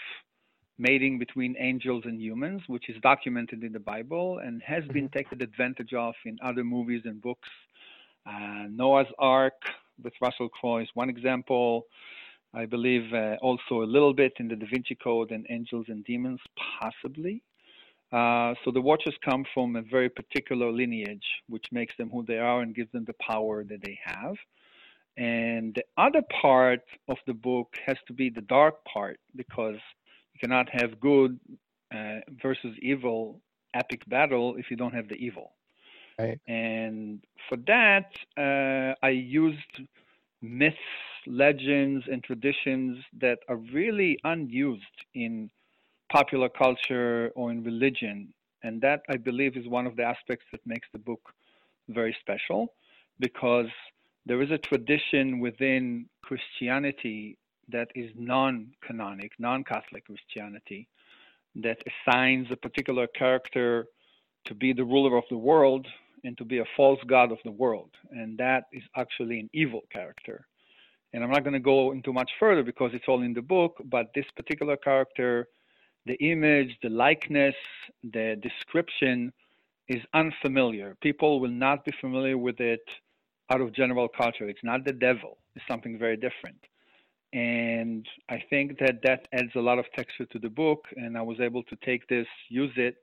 mating 0.89 1.19
between 1.19 1.55
angels 1.59 2.03
and 2.07 2.21
humans 2.21 2.61
which 2.67 2.89
is 2.89 2.97
documented 3.03 3.63
in 3.63 3.73
the 3.73 3.85
bible 3.95 4.41
and 4.45 4.63
has 4.63 4.85
been 4.97 5.09
mm-hmm. 5.09 5.19
taken 5.19 5.43
advantage 5.43 5.93
of 5.95 6.15
in 6.25 6.37
other 6.43 6.65
movies 6.65 7.03
and 7.05 7.21
books 7.23 7.49
uh, 8.27 8.67
Noah's 8.71 9.09
Ark 9.19 9.61
with 10.03 10.13
Russell 10.21 10.49
Crowe 10.49 10.79
is 10.79 10.89
one 10.95 11.09
example. 11.09 11.87
I 12.55 12.67
believe 12.67 13.13
uh, 13.13 13.37
also 13.41 13.83
a 13.83 13.89
little 13.89 14.13
bit 14.13 14.33
in 14.39 14.49
the 14.49 14.57
Da 14.57 14.67
Vinci 14.71 14.95
Code 14.95 15.31
and 15.31 15.47
Angels 15.51 15.87
and 15.89 16.05
Demons, 16.05 16.41
possibly. 16.81 17.43
Uh, 18.13 18.55
so 18.63 18.71
the 18.71 18.81
Watchers 18.81 19.15
come 19.25 19.45
from 19.55 19.75
a 19.77 19.83
very 19.83 20.11
particular 20.11 20.71
lineage, 20.71 21.25
which 21.49 21.65
makes 21.73 21.97
them 21.97 22.11
who 22.11 22.25
they 22.27 22.39
are 22.39 22.61
and 22.61 22.75
gives 22.75 22.93
them 22.93 23.05
the 23.07 23.15
power 23.27 23.65
that 23.65 23.83
they 23.83 23.99
have. 24.05 24.37
And 25.17 25.75
the 25.75 25.85
other 25.97 26.23
part 26.41 26.83
of 27.09 27.17
the 27.27 27.35
book 27.35 27.69
has 27.87 27.97
to 28.07 28.13
be 28.13 28.29
the 28.29 28.43
dark 28.43 28.85
part 28.85 29.19
because 29.35 29.79
cannot 30.43 30.69
have 30.73 31.01
good 31.01 31.39
uh, 31.95 32.21
versus 32.43 32.75
evil 32.81 33.41
epic 33.75 34.03
battle 34.09 34.57
if 34.57 34.71
you 34.71 34.77
don't 34.77 34.95
have 34.95 35.09
the 35.09 35.15
evil. 35.15 35.53
Right. 36.19 36.39
And 36.47 37.25
for 37.49 37.57
that, 37.67 38.11
uh, 38.37 38.95
I 39.05 39.11
used 39.11 39.75
myths, 40.43 40.77
legends, 41.27 42.05
and 42.11 42.23
traditions 42.23 42.99
that 43.21 43.39
are 43.49 43.57
really 43.57 44.19
unused 44.25 44.99
in 45.15 45.51
popular 46.11 46.49
culture 46.49 47.31
or 47.35 47.51
in 47.51 47.63
religion. 47.65 48.33
And 48.63 48.81
that, 48.83 49.01
I 49.09 49.17
believe, 49.17 49.57
is 49.57 49.67
one 49.67 49.87
of 49.87 49.97
the 49.97 50.03
aspects 50.03 50.47
that 50.53 50.61
makes 50.67 50.89
the 50.93 50.99
book 50.99 51.33
very 51.89 52.15
special 52.21 52.75
because 53.19 53.71
there 54.27 54.41
is 54.43 54.51
a 54.51 54.59
tradition 54.59 55.41
within 55.41 56.07
Christianity 56.23 57.39
that 57.73 57.89
is 57.95 58.11
non 58.17 58.73
canonic, 58.87 59.33
non 59.39 59.65
Catholic 59.65 60.07
Christianity, 60.07 60.89
that 61.57 61.79
assigns 61.91 62.49
a 62.51 62.57
particular 62.57 63.07
character 63.07 63.87
to 64.47 64.55
be 64.55 64.73
the 64.73 64.85
ruler 64.85 65.17
of 65.17 65.25
the 65.31 65.37
world 65.37 65.87
and 66.25 66.37
to 66.39 66.45
be 66.45 66.59
a 66.59 66.65
false 66.77 67.01
god 67.07 67.33
of 67.33 67.39
the 67.45 67.51
world. 67.51 67.91
And 68.11 68.39
that 68.39 68.65
is 68.73 68.83
actually 68.97 69.41
an 69.41 69.51
evil 69.53 69.83
character. 69.93 70.47
And 71.13 71.23
I'm 71.23 71.31
not 71.31 71.45
going 71.45 71.55
to 71.55 71.61
go 71.61 71.93
into 71.93 72.13
much 72.13 72.31
further 72.41 72.63
because 72.63 72.93
it's 72.95 73.05
all 73.07 73.23
in 73.23 73.35
the 73.35 73.43
book, 73.43 73.77
but 73.85 74.07
this 74.15 74.25
particular 74.35 74.77
character, 74.77 75.49
the 76.07 76.15
image, 76.15 76.77
the 76.83 76.89
likeness, 76.89 77.55
the 78.03 78.41
description 78.41 79.33
is 79.89 80.01
unfamiliar. 80.15 80.97
People 81.03 81.41
will 81.41 81.51
not 81.51 81.85
be 81.85 81.93
familiar 82.01 82.39
with 82.39 82.61
it 82.61 82.89
out 83.51 83.61
of 83.61 83.73
general 83.75 84.09
culture. 84.09 84.49
It's 84.49 84.65
not 84.65 84.85
the 84.85 84.93
devil, 84.93 85.39
it's 85.55 85.67
something 85.69 85.99
very 85.99 86.17
different. 86.17 86.57
And 87.33 88.07
I 88.29 88.43
think 88.51 88.79
that 88.79 89.01
that 89.05 89.27
adds 89.33 89.53
a 89.55 89.61
lot 89.61 89.79
of 89.79 89.87
texture 89.97 90.27
to 90.27 90.39
the 90.39 90.51
book. 90.51 90.87
And 90.97 91.17
I 91.17 91.23
was 91.23 91.41
able 91.41 91.63
to 91.65 91.77
take 91.77 92.07
this, 92.09 92.27
use 92.49 92.73
it, 92.77 92.97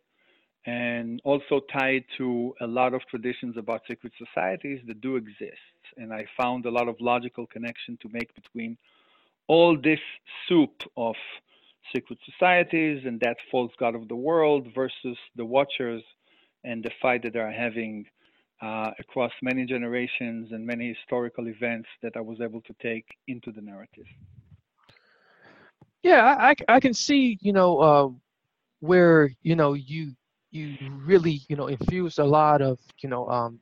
and 0.65 1.19
also 1.23 1.61
tie 1.73 1.91
it 1.91 2.05
to 2.17 2.53
a 2.61 2.67
lot 2.67 2.93
of 2.93 3.01
traditions 3.07 3.57
about 3.57 3.81
secret 3.87 4.13
societies 4.17 4.81
that 4.87 5.01
do 5.01 5.15
exist. 5.15 5.81
And 5.97 6.13
I 6.13 6.25
found 6.39 6.65
a 6.65 6.71
lot 6.71 6.87
of 6.87 6.95
logical 6.99 7.47
connection 7.47 7.97
to 8.01 8.09
make 8.11 8.33
between 8.35 8.77
all 9.47 9.75
this 9.81 9.99
soup 10.47 10.83
of 10.95 11.15
secret 11.93 12.19
societies 12.23 13.03
and 13.05 13.19
that 13.21 13.37
false 13.49 13.71
god 13.79 13.95
of 13.95 14.07
the 14.07 14.15
world 14.15 14.67
versus 14.75 15.17
the 15.35 15.45
watchers 15.45 16.03
and 16.63 16.83
the 16.83 16.91
fight 17.01 17.23
that 17.23 17.33
they're 17.33 17.51
having 17.51 18.05
uh, 18.61 18.91
across 18.99 19.31
many 19.41 19.65
generations 19.65 20.51
and 20.51 20.65
many 20.65 20.93
historical 20.93 21.47
events 21.47 21.87
that 22.01 22.15
I 22.15 22.21
was 22.21 22.41
able 22.41 22.61
to 22.61 22.73
take 22.81 23.05
into 23.27 23.51
the 23.51 23.61
narrative. 23.61 24.05
Yeah, 26.03 26.35
I, 26.39 26.55
I 26.67 26.79
can 26.79 26.93
see, 26.93 27.37
you 27.41 27.53
know, 27.53 27.79
uh, 27.79 28.09
where, 28.79 29.29
you 29.41 29.55
know, 29.55 29.73
you 29.73 30.13
you 30.51 30.77
really 31.05 31.41
you 31.47 31.55
know 31.55 31.67
infused 31.67 32.19
a 32.19 32.25
lot 32.25 32.61
of 32.61 32.79
you 33.03 33.09
know 33.09 33.27
um 33.29 33.59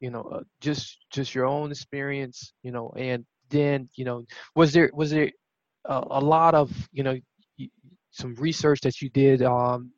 you 0.00 0.10
know 0.10 0.22
uh, 0.22 0.42
just 0.60 0.98
just 1.10 1.34
your 1.34 1.46
own 1.46 1.70
experience 1.70 2.52
you 2.62 2.70
know 2.70 2.92
and 2.96 3.24
then 3.50 3.88
you 3.96 4.04
know 4.04 4.24
was 4.54 4.72
there 4.72 4.90
was 4.94 5.10
there 5.10 5.30
a, 5.86 6.04
a 6.10 6.20
lot 6.20 6.54
of 6.54 6.70
you 6.92 7.02
know 7.02 7.16
some 8.10 8.34
research 8.36 8.80
that 8.80 9.00
you 9.00 9.08
did 9.10 9.42
um 9.42 9.90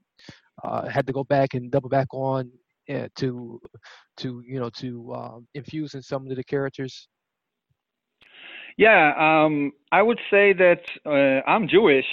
uh, 0.64 0.88
had 0.88 1.06
to 1.06 1.12
go 1.12 1.22
back 1.24 1.54
and 1.54 1.70
double 1.70 1.88
back 1.88 2.08
on 2.12 2.50
uh, 2.90 3.08
to 3.16 3.60
to 4.16 4.42
you 4.46 4.58
know 4.58 4.70
to 4.70 5.14
um, 5.14 5.46
infuse 5.54 5.94
in 5.94 6.02
some 6.02 6.28
of 6.28 6.36
the 6.36 6.44
characters 6.44 7.08
yeah 8.76 9.12
um 9.18 9.72
i 9.92 10.02
would 10.02 10.20
say 10.30 10.52
that 10.52 10.82
uh, 11.04 11.48
i'm 11.50 11.68
jewish 11.68 12.06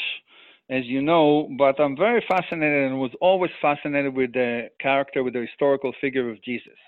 as 0.70 0.86
you 0.86 1.02
know, 1.02 1.50
but 1.58 1.80
I'm 1.80 1.96
very 1.96 2.24
fascinated 2.28 2.92
and 2.92 3.00
was 3.00 3.12
always 3.22 3.52
fascinated 3.62 4.16
with 4.16 4.34
the 4.34 4.70
character, 4.80 5.24
with 5.24 5.34
the 5.34 5.42
historical 5.42 5.94
figure 6.00 6.30
of 6.30 6.42
Jesus. 6.44 6.80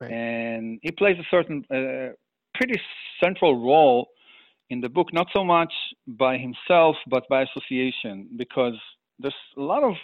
Right. 0.00 0.10
And 0.10 0.80
he 0.82 0.90
plays 0.90 1.16
a 1.18 1.26
certain, 1.30 1.64
uh, 1.70 2.14
pretty 2.54 2.80
central 3.22 3.62
role 3.62 4.08
in 4.70 4.80
the 4.80 4.88
book, 4.88 5.12
not 5.12 5.26
so 5.32 5.44
much 5.44 5.72
by 6.06 6.38
himself, 6.38 6.96
but 7.08 7.24
by 7.28 7.42
association, 7.42 8.28
because 8.36 8.74
there's 9.18 9.34
a 9.56 9.60
lot 9.60 9.84
of 9.84 9.94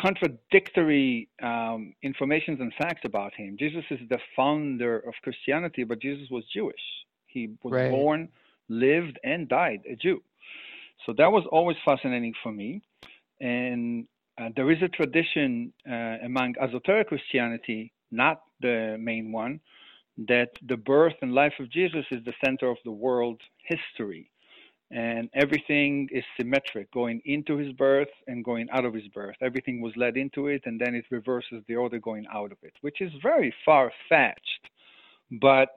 contradictory 0.00 1.28
um, 1.42 1.94
informations 2.02 2.60
and 2.60 2.72
facts 2.74 3.02
about 3.04 3.34
him. 3.34 3.56
Jesus 3.58 3.84
is 3.90 4.00
the 4.08 4.18
founder 4.36 4.98
of 5.00 5.14
Christianity, 5.22 5.84
but 5.84 6.00
Jesus 6.00 6.28
was 6.30 6.44
Jewish. 6.52 6.80
He 7.26 7.50
was 7.62 7.72
right. 7.72 7.90
born, 7.90 8.28
lived, 8.68 9.18
and 9.24 9.48
died 9.48 9.82
a 9.90 9.96
Jew. 9.96 10.22
So 11.06 11.14
that 11.18 11.30
was 11.30 11.44
always 11.50 11.76
fascinating 11.84 12.34
for 12.42 12.52
me. 12.52 12.82
And 13.40 14.06
uh, 14.38 14.48
there 14.56 14.70
is 14.70 14.78
a 14.82 14.88
tradition 14.88 15.72
uh, 15.88 16.16
among 16.24 16.54
esoteric 16.60 17.08
Christianity, 17.08 17.92
not 18.10 18.42
the 18.60 18.96
main 18.98 19.32
one, 19.32 19.60
that 20.28 20.50
the 20.66 20.76
birth 20.76 21.14
and 21.22 21.32
life 21.32 21.54
of 21.58 21.70
Jesus 21.70 22.04
is 22.10 22.24
the 22.24 22.34
center 22.44 22.68
of 22.70 22.76
the 22.84 22.92
world 22.92 23.40
history. 23.64 24.29
And 24.92 25.30
everything 25.34 26.08
is 26.10 26.24
symmetric, 26.36 26.90
going 26.92 27.22
into 27.24 27.56
his 27.56 27.72
birth 27.72 28.08
and 28.26 28.44
going 28.44 28.68
out 28.70 28.84
of 28.84 28.92
his 28.92 29.06
birth. 29.08 29.36
Everything 29.40 29.80
was 29.80 29.92
led 29.96 30.16
into 30.16 30.48
it, 30.48 30.62
and 30.64 30.80
then 30.80 30.96
it 30.96 31.04
reverses 31.10 31.62
the 31.68 31.76
order 31.76 32.00
going 32.00 32.26
out 32.32 32.50
of 32.50 32.58
it, 32.62 32.72
which 32.80 33.00
is 33.00 33.12
very 33.22 33.54
far 33.64 33.92
fetched. 34.08 34.70
But 35.30 35.68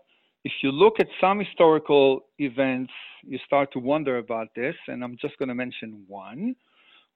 if 0.43 0.51
you 0.61 0.71
look 0.71 0.99
at 0.99 1.07
some 1.21 1.39
historical 1.39 2.25
events, 2.39 2.91
you 3.23 3.37
start 3.45 3.71
to 3.73 3.79
wonder 3.79 4.17
about 4.17 4.47
this, 4.55 4.75
and 4.87 5.03
I'm 5.03 5.17
just 5.21 5.37
going 5.37 5.49
to 5.49 5.55
mention 5.55 6.03
one, 6.07 6.55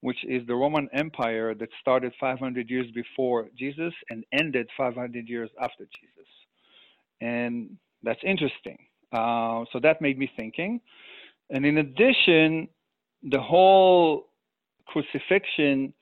which 0.01 0.23
is 0.23 0.45
the 0.47 0.55
Roman 0.55 0.87
Empire 0.93 1.55
that 1.55 1.69
started 1.81 2.13
500 2.19 2.69
years 2.69 2.87
before 2.93 3.47
Jesus 3.57 3.93
and 4.09 4.23
ended 4.31 4.69
500 4.77 5.27
years 5.27 5.49
after 5.59 5.85
Jesus. 5.99 6.29
And 7.21 7.77
that's 8.03 8.21
interesting. 8.23 8.77
Uh, 9.11 9.65
so 9.73 9.79
that 9.81 10.01
made 10.01 10.17
me 10.17 10.29
thinking. 10.37 10.79
And 11.49 11.65
in 11.65 11.77
addition, 11.77 12.67
the 13.23 13.39
whole 13.39 14.27
crucifixion 14.85 15.93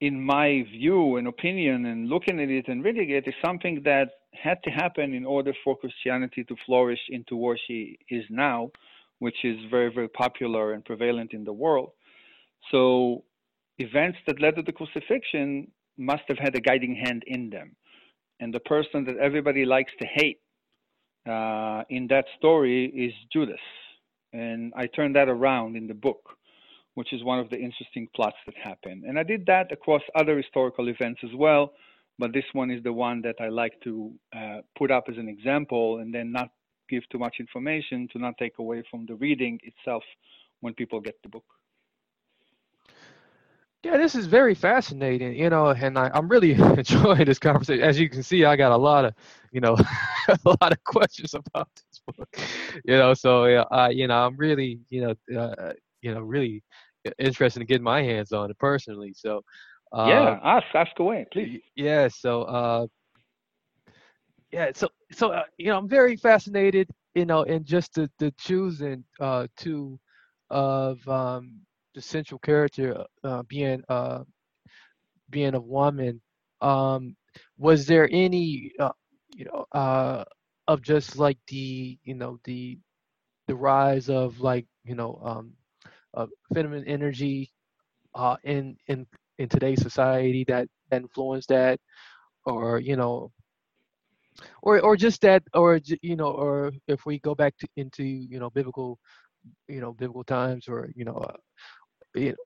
in 0.00 0.20
my 0.20 0.64
view 0.70 1.16
and 1.16 1.26
opinion 1.26 1.86
and 1.86 2.08
looking 2.08 2.40
at 2.40 2.48
it 2.48 2.68
and 2.68 2.84
reading 2.84 3.10
it, 3.10 3.26
is 3.26 3.34
something 3.44 3.82
that 3.84 4.10
had 4.32 4.58
to 4.62 4.70
happen 4.70 5.12
in 5.12 5.24
order 5.24 5.52
for 5.64 5.76
Christianity 5.76 6.44
to 6.44 6.54
flourish 6.66 7.00
into 7.08 7.36
where 7.36 7.58
she 7.66 7.98
is 8.08 8.24
now, 8.30 8.70
which 9.18 9.44
is 9.44 9.56
very, 9.70 9.92
very 9.92 10.08
popular 10.08 10.72
and 10.72 10.84
prevalent 10.84 11.32
in 11.32 11.44
the 11.44 11.52
world. 11.52 11.90
So, 12.70 13.24
events 13.78 14.18
that 14.26 14.40
led 14.40 14.56
to 14.56 14.62
the 14.62 14.72
crucifixion 14.72 15.68
must 15.96 16.22
have 16.28 16.38
had 16.38 16.54
a 16.54 16.60
guiding 16.60 16.94
hand 16.94 17.24
in 17.26 17.50
them. 17.50 17.74
And 18.40 18.54
the 18.54 18.60
person 18.60 19.04
that 19.06 19.16
everybody 19.16 19.64
likes 19.64 19.92
to 20.00 20.06
hate 20.06 20.40
uh, 21.28 21.82
in 21.90 22.06
that 22.08 22.26
story 22.36 22.86
is 22.86 23.12
Judas. 23.32 23.60
And 24.32 24.72
I 24.76 24.86
turned 24.86 25.16
that 25.16 25.28
around 25.28 25.76
in 25.76 25.86
the 25.86 25.94
book, 25.94 26.36
which 26.94 27.12
is 27.12 27.24
one 27.24 27.38
of 27.38 27.48
the 27.50 27.56
interesting 27.56 28.08
plots 28.14 28.36
that 28.46 28.54
happen. 28.56 29.04
And 29.06 29.18
I 29.18 29.22
did 29.22 29.46
that 29.46 29.72
across 29.72 30.02
other 30.14 30.36
historical 30.36 30.88
events 30.88 31.20
as 31.24 31.30
well, 31.34 31.72
but 32.18 32.32
this 32.32 32.44
one 32.52 32.70
is 32.70 32.82
the 32.82 32.92
one 32.92 33.22
that 33.22 33.36
I 33.40 33.48
like 33.48 33.80
to 33.84 34.12
uh, 34.36 34.58
put 34.76 34.90
up 34.90 35.04
as 35.08 35.16
an 35.16 35.28
example 35.28 35.98
and 35.98 36.12
then 36.12 36.32
not 36.32 36.50
give 36.88 37.08
too 37.10 37.18
much 37.18 37.36
information 37.38 38.08
to 38.12 38.18
not 38.18 38.34
take 38.38 38.58
away 38.58 38.82
from 38.90 39.06
the 39.06 39.14
reading 39.14 39.60
itself 39.62 40.02
when 40.60 40.74
people 40.74 41.00
get 41.00 41.14
the 41.22 41.28
book. 41.28 41.44
Yeah, 43.84 43.96
this 43.96 44.16
is 44.16 44.26
very 44.26 44.56
fascinating, 44.56 45.34
you 45.36 45.48
know, 45.50 45.68
and 45.68 45.96
I, 45.96 46.10
am 46.12 46.28
really 46.28 46.52
enjoying 46.78 47.24
this 47.24 47.38
conversation. 47.38 47.84
As 47.84 47.98
you 47.98 48.08
can 48.08 48.24
see, 48.24 48.44
I 48.44 48.56
got 48.56 48.72
a 48.72 48.76
lot 48.76 49.04
of, 49.04 49.14
you 49.52 49.60
know, 49.60 49.76
a 50.28 50.38
lot 50.60 50.72
of 50.72 50.82
questions 50.82 51.34
about 51.34 51.68
you 52.84 52.96
know. 52.96 53.14
So, 53.14 53.44
uh, 53.44 53.88
you 53.90 54.06
know, 54.08 54.26
I'm 54.26 54.36
really, 54.36 54.80
you 54.90 55.02
know, 55.02 55.38
uh, 55.40 55.72
you 56.00 56.14
know, 56.14 56.20
really 56.20 56.62
interested 57.18 57.60
in 57.60 57.66
getting 57.66 57.84
my 57.84 58.02
hands 58.02 58.32
on 58.32 58.50
it 58.50 58.58
personally. 58.58 59.12
So, 59.14 59.42
uh, 59.92 60.34
yeah, 60.34 60.40
ask, 60.42 60.66
ask 60.74 60.98
away, 60.98 61.26
please. 61.32 61.50
Yeah. 61.76 62.08
So, 62.08 62.42
uh, 62.42 62.86
yeah. 64.52 64.70
So, 64.74 64.88
so 65.12 65.30
uh, 65.32 65.42
you 65.58 65.66
know, 65.68 65.78
I'm 65.78 65.88
very 65.88 66.16
fascinated, 66.16 66.88
you 67.14 67.26
know, 67.26 67.42
in 67.42 67.64
just 67.64 67.94
the 67.94 68.10
the 68.18 68.32
choosing 68.38 69.04
uh, 69.20 69.46
to 69.58 69.98
of 70.50 71.06
um 71.08 71.60
the 71.94 72.00
central 72.00 72.38
character 72.38 73.04
uh, 73.24 73.42
being 73.48 73.82
uh, 73.88 74.24
being 75.30 75.54
a 75.54 75.60
woman, 75.60 76.20
um, 76.60 77.16
was 77.58 77.86
there 77.86 78.08
any 78.10 78.72
uh, 78.78 78.90
you 79.34 79.44
know 79.44 79.66
uh, 79.72 80.24
of 80.68 80.82
just 80.82 81.18
like 81.18 81.38
the 81.48 81.98
you 82.04 82.14
know 82.14 82.38
the 82.44 82.78
the 83.48 83.54
rise 83.56 84.10
of 84.10 84.40
like 84.40 84.66
you 84.84 84.94
know 84.94 85.20
um, 85.24 85.52
feminine 86.54 86.84
energy 86.86 87.50
uh, 88.14 88.36
in 88.44 88.76
in 88.88 89.06
in 89.38 89.48
today's 89.48 89.82
society 89.82 90.44
that, 90.48 90.68
that 90.90 91.02
influenced 91.02 91.48
that, 91.48 91.80
or 92.46 92.80
you 92.80 92.96
know 92.96 93.30
or 94.62 94.80
or 94.80 94.96
just 94.96 95.20
that 95.22 95.42
or 95.54 95.80
you 96.02 96.16
know 96.16 96.30
or 96.30 96.72
if 96.88 97.06
we 97.06 97.18
go 97.20 97.34
back 97.34 97.56
to 97.58 97.68
into 97.76 98.04
you 98.04 98.38
know 98.38 98.50
biblical 98.50 98.98
you 99.68 99.80
know 99.80 99.92
biblical 99.92 100.24
times 100.24 100.68
or 100.68 100.90
you 100.94 101.04
know 101.04 101.16
uh, 101.16 101.36
you 102.14 102.30
know, 102.30 102.36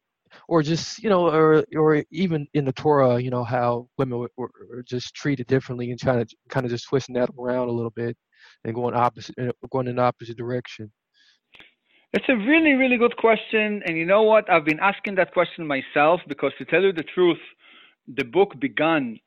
or 0.48 0.62
just 0.62 1.02
you 1.02 1.08
know, 1.08 1.28
or 1.28 1.64
or 1.76 2.04
even 2.10 2.46
in 2.54 2.64
the 2.64 2.72
Torah, 2.72 3.20
you 3.20 3.30
know 3.30 3.44
how 3.44 3.88
women 3.98 4.18
were, 4.18 4.30
were 4.36 4.84
just 4.86 5.14
treated 5.14 5.46
differently, 5.46 5.90
and 5.90 6.00
trying 6.00 6.24
to 6.24 6.36
kind 6.48 6.66
of 6.66 6.70
just 6.70 6.88
twisting 6.88 7.14
that 7.14 7.30
around 7.38 7.68
a 7.68 7.72
little 7.72 7.90
bit 7.90 8.16
and 8.64 8.74
going 8.74 8.94
opposite, 8.94 9.34
going 9.70 9.88
in 9.88 9.96
the 9.96 10.02
opposite 10.02 10.36
direction. 10.36 10.90
It's 12.12 12.28
a 12.28 12.36
really, 12.36 12.74
really 12.74 12.98
good 12.98 13.16
question, 13.16 13.82
and 13.86 13.96
you 13.96 14.04
know 14.04 14.22
what? 14.22 14.50
I've 14.50 14.66
been 14.66 14.80
asking 14.80 15.14
that 15.14 15.32
question 15.32 15.66
myself 15.66 16.20
because, 16.28 16.52
to 16.58 16.64
tell 16.66 16.82
you 16.82 16.92
the 16.92 17.04
truth, 17.14 17.38
the 18.06 18.24
book 18.24 18.58
began 18.60 19.18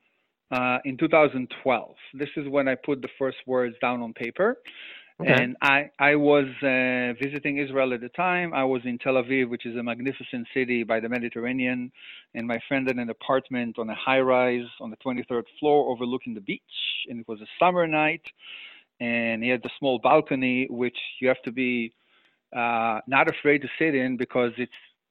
uh, 0.51 0.77
in 0.85 0.95
2012. 0.97 1.95
This 2.13 2.29
is 2.37 2.47
when 2.47 2.67
I 2.67 2.75
put 2.75 3.01
the 3.01 3.09
first 3.17 3.37
words 3.47 3.75
down 3.81 4.01
on 4.01 4.13
paper. 4.13 4.57
Okay. 5.21 5.31
And 5.31 5.55
I, 5.61 5.89
I 5.97 6.15
was 6.15 6.45
uh, 6.61 7.13
visiting 7.23 7.57
Israel 7.57 7.93
at 7.93 8.01
the 8.01 8.09
time. 8.09 8.53
I 8.53 8.65
was 8.65 8.81
in 8.83 8.97
Tel 8.97 9.13
Aviv, 9.13 9.49
which 9.49 9.65
is 9.65 9.77
a 9.77 9.83
magnificent 9.83 10.45
city 10.53 10.83
by 10.83 10.99
the 10.99 11.07
Mediterranean, 11.07 11.89
and 12.33 12.45
my 12.45 12.59
friend 12.67 12.85
had 12.87 12.97
an 12.97 13.09
apartment 13.09 13.79
on 13.79 13.89
a 13.89 13.95
high 13.95 14.19
rise 14.19 14.67
on 14.81 14.89
the 14.89 14.97
23rd 14.97 15.43
floor 15.59 15.89
overlooking 15.89 16.33
the 16.33 16.41
beach. 16.41 16.61
And 17.07 17.21
it 17.21 17.27
was 17.29 17.39
a 17.39 17.47
summer 17.59 17.87
night, 17.87 18.23
and 18.99 19.41
he 19.41 19.49
had 19.49 19.63
a 19.63 19.69
small 19.79 19.99
balcony, 19.99 20.67
which 20.69 20.97
you 21.21 21.29
have 21.29 21.41
to 21.43 21.51
be 21.51 21.93
uh, 22.53 22.99
not 23.07 23.29
afraid 23.29 23.59
to 23.61 23.69
sit 23.79 23.95
in 23.95 24.17
because 24.17 24.51
it's 24.57 24.71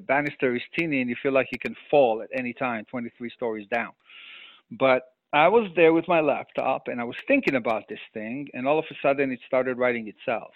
banister 0.00 0.54
is 0.54 0.62
teeny 0.78 1.00
and 1.00 1.10
you 1.10 1.16
feel 1.22 1.32
like 1.32 1.48
you 1.52 1.58
can 1.58 1.76
fall 1.90 2.22
at 2.22 2.28
any 2.36 2.52
time 2.52 2.84
23 2.86 3.30
stories 3.30 3.66
down. 3.72 3.92
But 4.70 5.02
I 5.32 5.48
was 5.48 5.70
there 5.74 5.92
with 5.92 6.06
my 6.06 6.20
laptop 6.20 6.88
and 6.88 7.00
I 7.00 7.04
was 7.04 7.16
thinking 7.26 7.56
about 7.56 7.88
this 7.88 7.98
thing, 8.12 8.48
and 8.54 8.68
all 8.68 8.78
of 8.78 8.84
a 8.90 8.94
sudden 9.02 9.32
it 9.32 9.40
started 9.46 9.78
writing 9.78 10.08
itself. 10.08 10.52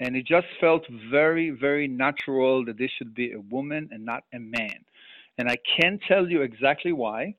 And 0.00 0.16
it 0.16 0.26
just 0.26 0.46
felt 0.60 0.84
very, 1.10 1.50
very 1.50 1.88
natural 1.88 2.64
that 2.66 2.78
this 2.78 2.90
should 2.96 3.14
be 3.14 3.32
a 3.32 3.40
woman 3.40 3.88
and 3.92 4.04
not 4.04 4.22
a 4.32 4.38
man. 4.38 4.84
And 5.38 5.48
I 5.48 5.56
can't 5.78 6.00
tell 6.08 6.28
you 6.28 6.42
exactly 6.42 6.92
why. 6.92 7.34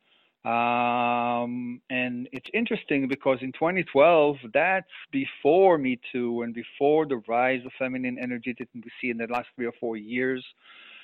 Um, 0.45 1.81
and 1.89 2.29
it's 2.31 2.49
interesting 2.53 3.07
because 3.07 3.39
in 3.41 3.51
2012, 3.51 4.37
that's 4.53 4.87
before 5.11 5.77
Me 5.77 5.99
Too 6.11 6.43
and 6.43 6.53
before 6.53 7.05
the 7.05 7.21
rise 7.27 7.65
of 7.65 7.71
feminine 7.77 8.17
energy 8.21 8.55
that 8.57 8.67
we 8.73 8.83
see 9.01 9.09
in 9.09 9.17
the 9.17 9.27
last 9.27 9.47
three 9.55 9.65
or 9.65 9.73
four 9.79 9.97
years. 9.97 10.45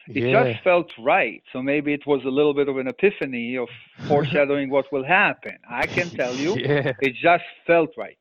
It 0.08 0.30
yeah. 0.30 0.52
just 0.52 0.64
felt 0.64 0.92
right. 1.00 1.42
So 1.52 1.62
maybe 1.62 1.94
it 1.94 2.06
was 2.06 2.24
a 2.26 2.30
little 2.30 2.54
bit 2.54 2.70
of 2.70 2.78
an 2.78 2.88
epiphany 2.88 3.58
of 3.58 3.68
foreshadowing 4.08 4.70
what 4.70 4.86
will 4.92 5.04
happen. 5.06 5.58
I 5.70 5.88
can 5.88 6.10
tell 6.10 6.34
you, 6.36 6.56
yeah. 6.56 6.94
it 7.02 7.16
just 7.22 7.44
felt 7.66 7.92
right. 7.98 8.18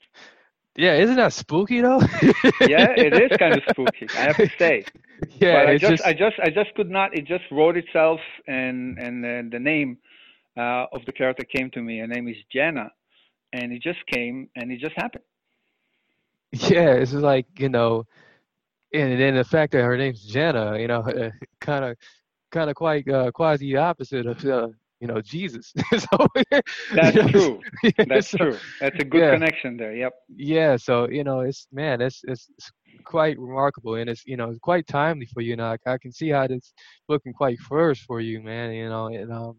Yeah, 0.77 0.95
isn't 0.95 1.17
that 1.17 1.33
spooky 1.33 1.81
though? 1.81 2.01
yeah, 2.61 2.91
it 2.97 3.15
is 3.15 3.37
kind 3.39 3.55
of 3.55 3.63
spooky. 3.71 4.09
I 4.17 4.23
have 4.23 4.37
to 4.37 4.51
say. 4.59 4.85
Yeah, 5.39 5.63
but 5.63 5.69
I 5.69 5.79
just, 5.79 5.91
just, 5.91 6.05
I 6.05 6.13
just, 6.13 6.37
I 6.43 6.51
just 6.51 6.75
could 6.75 6.91
not. 6.91 7.17
It 7.17 7.25
just 7.25 7.45
wrote 7.51 7.77
itself, 7.77 8.21
and 8.47 8.99
and 8.99 9.25
uh, 9.25 9.43
the 9.51 9.61
name 9.61 9.97
uh, 10.57 10.87
of 10.93 11.05
the 11.07 11.13
character 11.13 11.45
came 11.45 11.71
to 11.71 11.81
me. 11.81 12.01
Her 12.01 12.07
name 12.07 12.29
is 12.29 12.37
Jenna, 12.53 12.91
and 13.53 13.73
it 13.73 13.81
just 13.81 14.01
came, 14.13 14.51
and 14.57 14.71
it 14.71 14.81
just 14.81 14.95
happened. 14.97 15.25
Yeah, 16.53 16.95
it's 16.95 17.13
like 17.13 17.47
you 17.59 17.69
know, 17.69 18.07
and 18.95 19.21
then 19.21 19.35
the 19.35 19.45
fact 19.45 19.73
that 19.73 19.83
her 19.83 19.97
name's 19.97 20.25
Jenna, 20.25 20.79
you 20.79 20.89
know, 20.89 21.03
kind 21.61 21.85
of, 21.85 21.97
kind 22.51 22.71
of 22.71 22.77
quite 22.77 23.09
uh, 23.09 23.31
quasi 23.33 23.77
opposite 23.77 24.27
of 24.27 24.45
uh, 24.45 24.69
you 25.01 25.09
know 25.09 25.21
Jesus. 25.21 25.73
so, 25.99 26.27
That's 26.95 27.31
true. 27.31 27.61
Yeah, 27.83 27.91
That's 28.09 28.31
so, 28.31 28.39
true. 28.39 28.59
That's 28.81 28.99
a 28.99 29.05
good 29.05 29.21
yeah. 29.21 29.31
connection 29.33 29.77
there. 29.77 29.95
Yep. 29.95 30.13
Yeah. 30.37 30.77
So 30.77 31.09
you 31.11 31.25
know, 31.25 31.41
it's 31.41 31.67
man, 31.73 32.01
it's 32.01 32.23
it's, 32.25 32.49
it's 32.57 32.71
quite 33.05 33.39
remarkable, 33.39 33.97
and 33.97 34.09
it's 34.09 34.25
you 34.25 34.37
know, 34.37 34.49
it's 34.51 34.61
quite 34.61 34.87
timely 34.87 35.27
for 35.27 35.43
you. 35.43 35.57
Now 35.57 35.73
I, 35.73 35.93
I 35.95 35.99
can 35.99 36.13
see 36.13 36.31
how 36.31 36.47
this 36.47 36.73
looking 37.09 37.33
quite 37.33 37.59
first 37.59 38.03
for 38.03 38.21
you, 38.21 38.41
man. 38.41 38.73
You 38.73 38.89
know, 38.89 39.07
and 39.09 39.33
um, 39.33 39.57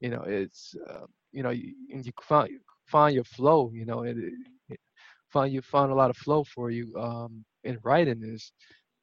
you 0.00 0.10
know, 0.10 0.22
it's 0.26 0.74
uh, 0.88 1.06
you 1.32 1.42
know, 1.42 1.50
you, 1.50 1.74
and 1.92 2.06
you 2.06 2.12
find 2.22 2.48
find 2.86 3.14
your 3.14 3.24
flow. 3.24 3.72
You 3.74 3.84
know, 3.84 4.02
it, 4.04 4.16
it, 4.68 4.80
find 5.30 5.52
you 5.52 5.62
find 5.62 5.90
a 5.90 5.94
lot 5.94 6.10
of 6.10 6.16
flow 6.16 6.44
for 6.44 6.70
you 6.70 6.94
um, 6.98 7.44
in 7.64 7.78
writing 7.82 8.20
this. 8.20 8.52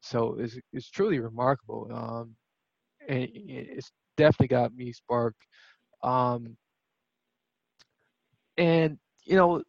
So 0.00 0.36
it's 0.38 0.58
it's 0.72 0.90
truly 0.90 1.18
remarkable. 1.18 1.88
Um, 1.92 2.34
and 3.08 3.28
it's 3.32 3.90
definitely 4.16 4.48
got 4.48 4.74
me 4.74 4.92
sparked. 4.92 5.44
Um, 6.02 6.56
and 8.56 8.98
you 9.24 9.36
know, 9.36 9.62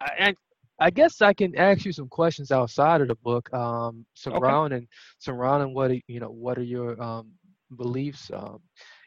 I, 0.00 0.34
I 0.78 0.90
guess 0.90 1.22
I 1.22 1.32
can 1.32 1.56
ask 1.56 1.84
you 1.84 1.92
some 1.92 2.08
questions 2.08 2.50
outside 2.50 3.00
of 3.00 3.08
the 3.08 3.14
book, 3.16 3.52
um, 3.54 4.04
surrounding 4.14 4.78
okay. 4.78 4.88
surrounding 5.18 5.74
what 5.74 5.92
you 6.08 6.20
know. 6.20 6.30
What 6.30 6.58
are 6.58 6.64
your 6.64 7.00
um, 7.02 7.32
beliefs? 7.76 8.30
Um, 8.32 8.60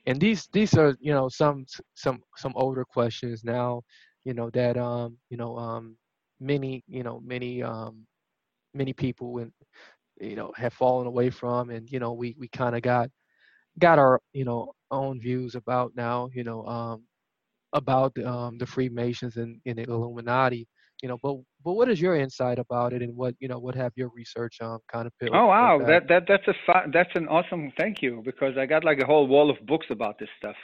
and 0.05 0.19
these 0.19 0.47
these 0.53 0.75
are 0.75 0.95
you 0.99 1.13
know 1.13 1.29
some 1.29 1.65
some 1.95 2.21
some 2.37 2.53
older 2.55 2.85
questions 2.85 3.43
now, 3.43 3.81
you 4.23 4.33
know 4.33 4.49
that 4.51 4.77
um 4.77 5.17
you 5.29 5.37
know 5.37 5.57
um 5.57 5.97
many 6.39 6.83
you 6.87 7.03
know 7.03 7.21
many 7.23 7.63
um 7.63 8.05
many 8.73 8.93
people 8.93 9.39
and 9.39 9.51
you 10.19 10.35
know 10.35 10.51
have 10.55 10.73
fallen 10.73 11.07
away 11.07 11.29
from, 11.29 11.69
and 11.69 11.89
you 11.91 11.99
know 11.99 12.13
we 12.13 12.35
we 12.39 12.47
kind 12.49 12.75
of 12.75 12.81
got 12.81 13.09
got 13.79 13.99
our 13.99 14.19
you 14.33 14.45
know 14.45 14.71
own 14.91 15.19
views 15.19 15.55
about 15.55 15.91
now 15.95 16.29
you 16.33 16.43
know 16.43 16.65
um 16.65 17.03
about 17.73 18.17
um 18.19 18.57
the 18.57 18.65
Freemasons 18.65 19.37
and, 19.37 19.59
and 19.65 19.77
the 19.77 19.83
Illuminati 19.83 20.67
you 21.01 21.09
know 21.09 21.17
but 21.21 21.35
but 21.63 21.73
what 21.73 21.89
is 21.89 21.99
your 21.99 22.15
insight 22.15 22.59
about 22.59 22.93
it 22.93 23.01
and 23.01 23.15
what 23.15 23.35
you 23.39 23.47
know 23.47 23.59
what 23.59 23.75
have 23.75 23.91
your 23.95 24.09
research 24.15 24.57
um 24.61 24.79
kind 24.91 25.07
of 25.07 25.13
oh 25.33 25.47
wow 25.47 25.77
that? 25.85 26.07
that 26.07 26.23
that's 26.27 26.47
a 26.47 26.53
that's 26.91 27.09
an 27.15 27.27
awesome 27.27 27.71
thank 27.77 28.01
you 28.01 28.21
because 28.23 28.57
i 28.57 28.65
got 28.65 28.83
like 28.83 28.99
a 28.99 29.05
whole 29.05 29.27
wall 29.27 29.49
of 29.49 29.57
books 29.65 29.87
about 29.89 30.17
this 30.19 30.29
stuff 30.37 30.55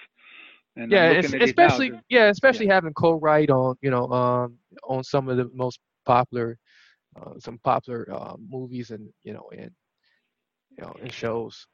and 0.76 0.92
yeah 0.92 1.22
especially 1.42 1.92
yeah 2.10 2.30
especially 2.30 2.68
yeah. 2.68 2.74
having 2.74 2.94
co-write 2.94 3.50
on 3.50 3.76
you 3.82 3.90
know 3.90 4.10
um 4.12 4.58
on 4.84 5.04
some 5.04 5.28
of 5.30 5.38
the 5.38 5.50
most 5.54 5.80
popular 6.06 6.58
uh, 7.20 7.34
some 7.40 7.58
popular 7.64 8.08
uh, 8.12 8.36
movies 8.50 8.92
and 8.92 9.10
you 9.24 9.34
know 9.34 9.50
and 9.52 9.72
you 10.78 10.84
know 10.84 10.96
and 11.02 11.12
shows 11.12 11.68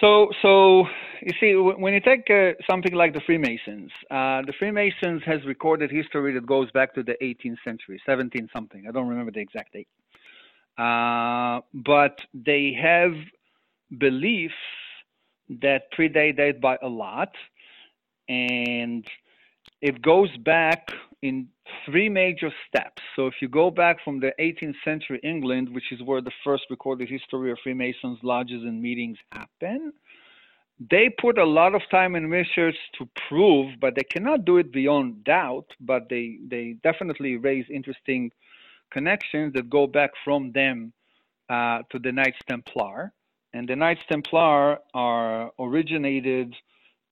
so, 0.00 0.28
so 0.42 0.84
you 1.22 1.32
see, 1.38 1.54
when 1.54 1.94
you 1.94 2.00
take 2.00 2.28
uh, 2.28 2.52
something 2.68 2.94
like 2.94 3.14
the 3.14 3.20
Freemasons, 3.24 3.92
uh, 4.10 4.42
the 4.42 4.52
Freemasons 4.58 5.22
has 5.24 5.44
recorded 5.46 5.90
history 5.90 6.34
that 6.34 6.46
goes 6.46 6.70
back 6.72 6.94
to 6.94 7.02
the 7.02 7.14
18th 7.22 7.58
century, 7.64 8.00
17 8.04 8.48
something. 8.52 8.86
I 8.88 8.90
don't 8.90 9.08
remember 9.08 9.30
the 9.30 9.40
exact 9.40 9.72
date. 9.72 9.88
Uh, 10.76 11.60
but 11.72 12.18
they 12.34 12.76
have 12.80 13.12
beliefs 13.98 14.54
that 15.62 15.92
predate 15.96 16.36
that 16.38 16.60
by 16.60 16.76
a 16.82 16.88
lot, 16.88 17.32
and 18.28 19.06
it 19.80 20.00
goes 20.02 20.34
back 20.38 20.88
in 21.22 21.48
three 21.86 22.08
major 22.08 22.50
steps. 22.68 23.02
So 23.16 23.26
if 23.26 23.34
you 23.40 23.48
go 23.48 23.70
back 23.70 23.96
from 24.04 24.20
the 24.20 24.32
18th 24.38 24.74
century 24.84 25.20
England, 25.22 25.68
which 25.74 25.90
is 25.92 26.02
where 26.02 26.20
the 26.20 26.32
first 26.44 26.64
recorded 26.70 27.08
history 27.08 27.50
of 27.50 27.58
Freemasons 27.62 28.18
lodges 28.22 28.62
and 28.62 28.80
meetings 28.80 29.18
happen, 29.32 29.92
they 30.90 31.08
put 31.20 31.38
a 31.38 31.44
lot 31.44 31.74
of 31.74 31.82
time 31.90 32.14
and 32.14 32.30
research 32.30 32.74
to 32.98 33.08
prove, 33.28 33.74
but 33.80 33.94
they 33.94 34.02
cannot 34.02 34.44
do 34.44 34.58
it 34.58 34.72
beyond 34.72 35.24
doubt, 35.24 35.66
but 35.80 36.08
they, 36.10 36.38
they 36.48 36.76
definitely 36.82 37.36
raise 37.36 37.64
interesting 37.70 38.30
connections 38.90 39.52
that 39.54 39.70
go 39.70 39.86
back 39.86 40.10
from 40.24 40.52
them 40.52 40.92
uh, 41.48 41.78
to 41.90 41.98
the 41.98 42.12
Knights 42.12 42.38
Templar. 42.48 43.12
And 43.52 43.68
the 43.68 43.76
Knights 43.76 44.00
Templar 44.08 44.78
are 44.94 45.50
originated 45.58 46.54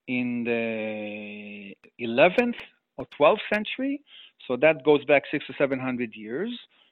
in 0.09 0.45
the 0.45 1.75
11th 2.01 2.55
or 2.97 3.07
12th 3.19 3.41
century. 3.53 4.03
So 4.47 4.57
that 4.57 4.85
goes 4.85 5.05
back 5.05 5.23
six 5.31 5.45
or 5.49 5.55
seven 5.57 5.79
hundred 5.79 6.15
years. 6.15 6.51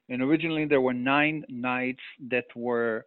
And 0.09 0.23
originally 0.23 0.65
there 0.65 0.81
were 0.81 0.95
nine 0.95 1.45
knights 1.49 2.03
that 2.31 2.47
were 2.55 3.07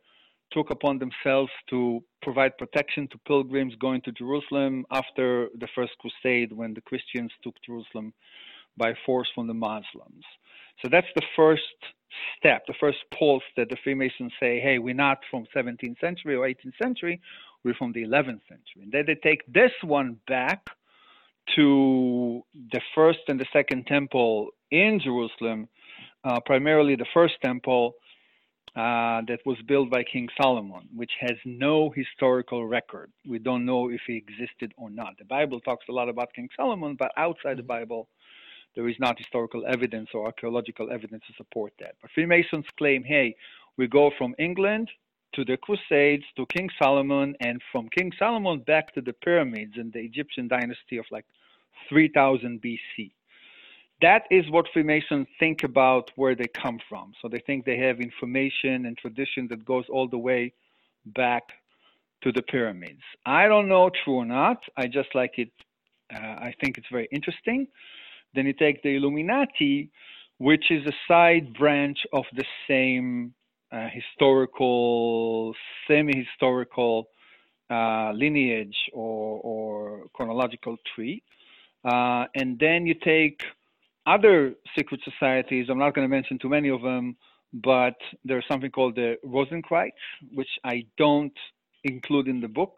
took 0.52 0.70
upon 0.70 1.00
themselves 1.00 1.52
to 1.70 2.04
provide 2.22 2.58
protection 2.58 3.08
to 3.08 3.18
pilgrims 3.28 3.74
going 3.80 4.02
to 4.02 4.12
Jerusalem 4.12 4.86
after 4.92 5.50
the 5.60 5.68
First 5.76 5.94
Crusade 6.00 6.54
when 6.54 6.74
the 6.74 6.82
Christians 6.82 7.32
took 7.44 7.56
Jerusalem 7.66 8.14
by 8.78 8.94
force 9.06 9.30
from 9.34 9.48
the 9.48 9.54
Muslims. 9.54 10.24
So 10.82 10.90
that's 10.90 11.08
the 11.16 11.24
first 11.36 11.62
step, 12.38 12.64
the 12.68 12.74
first 12.80 13.00
pulse 13.18 13.44
that 13.58 13.70
the 13.70 13.78
Freemasons 13.84 14.32
say, 14.40 14.60
hey, 14.60 14.78
we're 14.78 14.94
not 14.94 15.20
from 15.30 15.46
17th 15.56 16.00
century 16.00 16.36
or 16.36 16.48
18th 16.48 16.78
century, 16.82 17.20
we're 17.64 17.74
from 17.74 17.94
the 17.94 18.04
11th 18.04 18.42
century. 18.48 18.82
And 18.84 18.92
then 18.92 19.06
they 19.08 19.16
take 19.16 19.42
this 19.52 19.72
one 19.82 20.18
back 20.28 20.66
to 21.56 22.44
the 22.72 22.82
first 22.96 23.20
and 23.28 23.40
the 23.40 23.46
second 23.52 23.86
temple 23.88 24.50
in 24.72 25.00
Jerusalem, 25.04 25.68
uh, 26.24 26.40
primarily 26.46 26.96
the 26.96 27.06
first 27.14 27.36
temple 27.44 27.96
uh, 28.76 29.22
that 29.28 29.40
was 29.46 29.58
built 29.68 29.90
by 29.92 30.04
King 30.04 30.28
Solomon, 30.42 30.88
which 30.96 31.12
has 31.20 31.38
no 31.46 31.92
historical 31.96 32.66
record. 32.66 33.12
We 33.28 33.40
don't 33.40 33.66
know 33.66 33.90
if 33.90 34.02
he 34.08 34.16
existed 34.16 34.74
or 34.78 34.90
not. 34.90 35.18
The 35.20 35.26
Bible 35.26 35.60
talks 35.60 35.86
a 35.90 35.92
lot 35.92 36.10
about 36.10 36.34
King 36.34 36.50
Solomon, 36.58 36.96
but 36.98 37.12
outside 37.18 37.58
the 37.58 37.62
mm-hmm. 37.62 37.68
Bible, 37.68 38.08
there 38.76 38.88
is 38.90 38.96
not 39.00 39.20
historical 39.20 39.64
evidence 39.68 40.10
or 40.14 40.26
archaeological 40.26 40.92
evidence 40.92 41.24
to 41.28 41.34
support 41.38 41.74
that. 41.80 41.96
But 42.02 42.10
Freemasons 42.16 42.66
claim, 42.78 43.04
hey, 43.04 43.36
we 43.78 43.88
go 43.88 44.12
from 44.18 44.34
England 44.40 44.90
to 45.34 45.46
the 45.46 45.58
Crusades, 45.58 46.24
to 46.36 46.46
King 46.48 46.70
Solomon, 46.82 47.36
and 47.40 47.62
from 47.72 47.90
King 47.90 48.12
Solomon 48.18 48.60
back 48.60 48.94
to 48.94 49.02
the 49.02 49.14
pyramids 49.14 49.74
and 49.76 49.92
the 49.92 50.00
Egyptian 50.00 50.48
dynasty 50.48 50.98
of 50.98 51.06
like 51.12 51.26
3000 51.90 52.62
BC. 52.62 53.12
That 54.02 54.24
is 54.32 54.50
what 54.50 54.66
Freemasons 54.74 55.28
think 55.40 55.64
about 55.64 56.12
where 56.16 56.36
they 56.36 56.48
come 56.48 56.80
from. 56.90 57.14
So 57.22 57.30
they 57.30 57.40
think 57.46 57.66
they 57.66 57.78
have 57.78 58.00
information 58.00 58.86
and 58.86 58.98
tradition 58.98 59.48
that 59.50 59.66
goes 59.66 59.86
all 59.90 60.08
the 60.08 60.18
way 60.18 60.54
back 61.06 61.44
to 62.24 62.32
the 62.32 62.42
pyramids. 62.42 63.02
I 63.26 63.48
don't 63.48 63.68
know 63.68 63.90
true 64.04 64.16
or 64.16 64.26
not. 64.26 64.58
I 64.78 64.88
just 64.88 65.10
like 65.14 65.36
it. 65.38 65.52
Uh, 66.14 66.18
I 66.20 66.54
think 66.62 66.78
it's 66.78 66.88
very 66.92 67.08
interesting. 67.12 67.68
Then 68.34 68.46
you 68.46 68.54
take 68.54 68.82
the 68.82 68.96
Illuminati, 68.96 69.90
which 70.38 70.72
is 70.72 70.86
a 70.86 70.94
side 71.08 71.54
branch 71.54 72.00
of 72.12 72.26
the 72.36 72.46
same 72.68 73.34
uh, 73.74 73.88
historical, 73.92 75.54
semi-historical 75.88 77.08
uh, 77.70 78.12
lineage 78.14 78.78
or, 78.94 79.40
or, 79.44 80.06
chronological 80.14 80.78
tree. 80.94 81.24
Uh, 81.84 82.26
and 82.36 82.60
then 82.60 82.86
you 82.86 82.94
take 82.94 83.42
other 84.06 84.54
secret 84.78 85.02
societies. 85.04 85.68
I'm 85.70 85.80
not 85.80 85.96
going 85.96 86.08
to 86.08 86.14
mention 86.14 86.38
too 86.38 86.50
many 86.50 86.70
of 86.70 86.82
them, 86.82 87.16
but 87.52 87.96
there's 88.24 88.46
something 88.48 88.70
called 88.70 88.96
the 88.96 89.18
Rosenkreuz, 89.26 89.92
which 90.34 90.50
I 90.64 90.86
don't 90.98 91.38
include 91.84 92.28
in 92.28 92.42
the 92.42 92.48
book, 92.48 92.78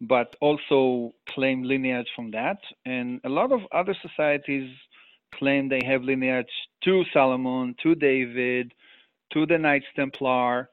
but 0.00 0.36
also 0.40 1.14
claim 1.28 1.62
lineage 1.62 2.08
from 2.14 2.32
that. 2.32 2.58
And 2.84 3.20
a 3.24 3.28
lot 3.28 3.50
of 3.52 3.60
other 3.72 3.96
societies 4.02 4.70
claim 5.34 5.68
they 5.68 5.80
have 5.86 6.02
lineage 6.02 6.52
to 6.84 7.04
Solomon, 7.12 7.76
to 7.82 7.94
David, 7.94 8.74
to 9.32 9.46
the 9.46 9.58
Knights 9.58 9.86
Templar. 9.96 10.70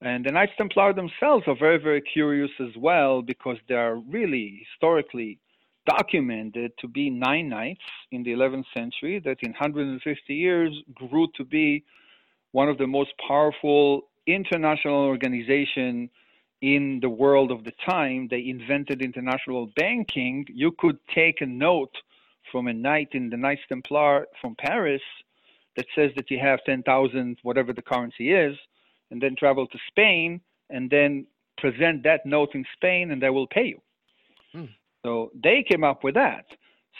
And 0.00 0.24
the 0.24 0.32
Knights 0.32 0.52
Templar 0.58 0.92
themselves 0.92 1.44
are 1.46 1.56
very, 1.58 1.78
very 1.78 2.00
curious 2.00 2.50
as 2.60 2.76
well 2.76 3.22
because 3.22 3.56
they 3.68 3.74
are 3.74 3.96
really 3.96 4.66
historically 4.68 5.38
documented 5.86 6.72
to 6.78 6.88
be 6.88 7.10
nine 7.10 7.48
knights 7.48 7.82
in 8.10 8.22
the 8.22 8.32
11th 8.32 8.64
century 8.74 9.20
that 9.24 9.38
in 9.42 9.50
150 9.52 10.34
years 10.34 10.72
grew 10.94 11.28
to 11.36 11.44
be 11.44 11.84
one 12.52 12.68
of 12.68 12.78
the 12.78 12.86
most 12.86 13.10
powerful 13.26 14.02
international 14.26 15.04
organization 15.04 16.08
in 16.62 16.98
the 17.02 17.08
world 17.08 17.50
of 17.50 17.64
the 17.64 17.72
time. 17.86 18.28
They 18.30 18.48
invented 18.48 19.02
international 19.02 19.70
banking. 19.76 20.46
You 20.48 20.72
could 20.78 20.98
take 21.14 21.40
a 21.40 21.46
note 21.46 21.94
from 22.50 22.68
a 22.68 22.72
knight 22.72 23.08
in 23.12 23.28
the 23.28 23.36
Knights 23.36 23.62
Templar 23.68 24.26
from 24.40 24.54
Paris 24.54 25.02
that 25.76 25.86
says 25.94 26.10
that 26.16 26.30
you 26.30 26.38
have 26.38 26.60
10,000, 26.64 27.38
whatever 27.42 27.72
the 27.72 27.82
currency 27.82 28.32
is, 28.32 28.56
and 29.10 29.20
then 29.20 29.36
travel 29.36 29.66
to 29.66 29.78
Spain 29.88 30.40
and 30.70 30.90
then 30.90 31.26
present 31.58 32.02
that 32.04 32.24
note 32.24 32.54
in 32.54 32.64
Spain 32.74 33.10
and 33.10 33.22
they 33.22 33.30
will 33.30 33.46
pay 33.46 33.66
you. 33.66 33.80
Hmm. 34.52 34.72
So 35.04 35.30
they 35.34 35.64
came 35.68 35.84
up 35.84 36.04
with 36.04 36.14
that. 36.14 36.46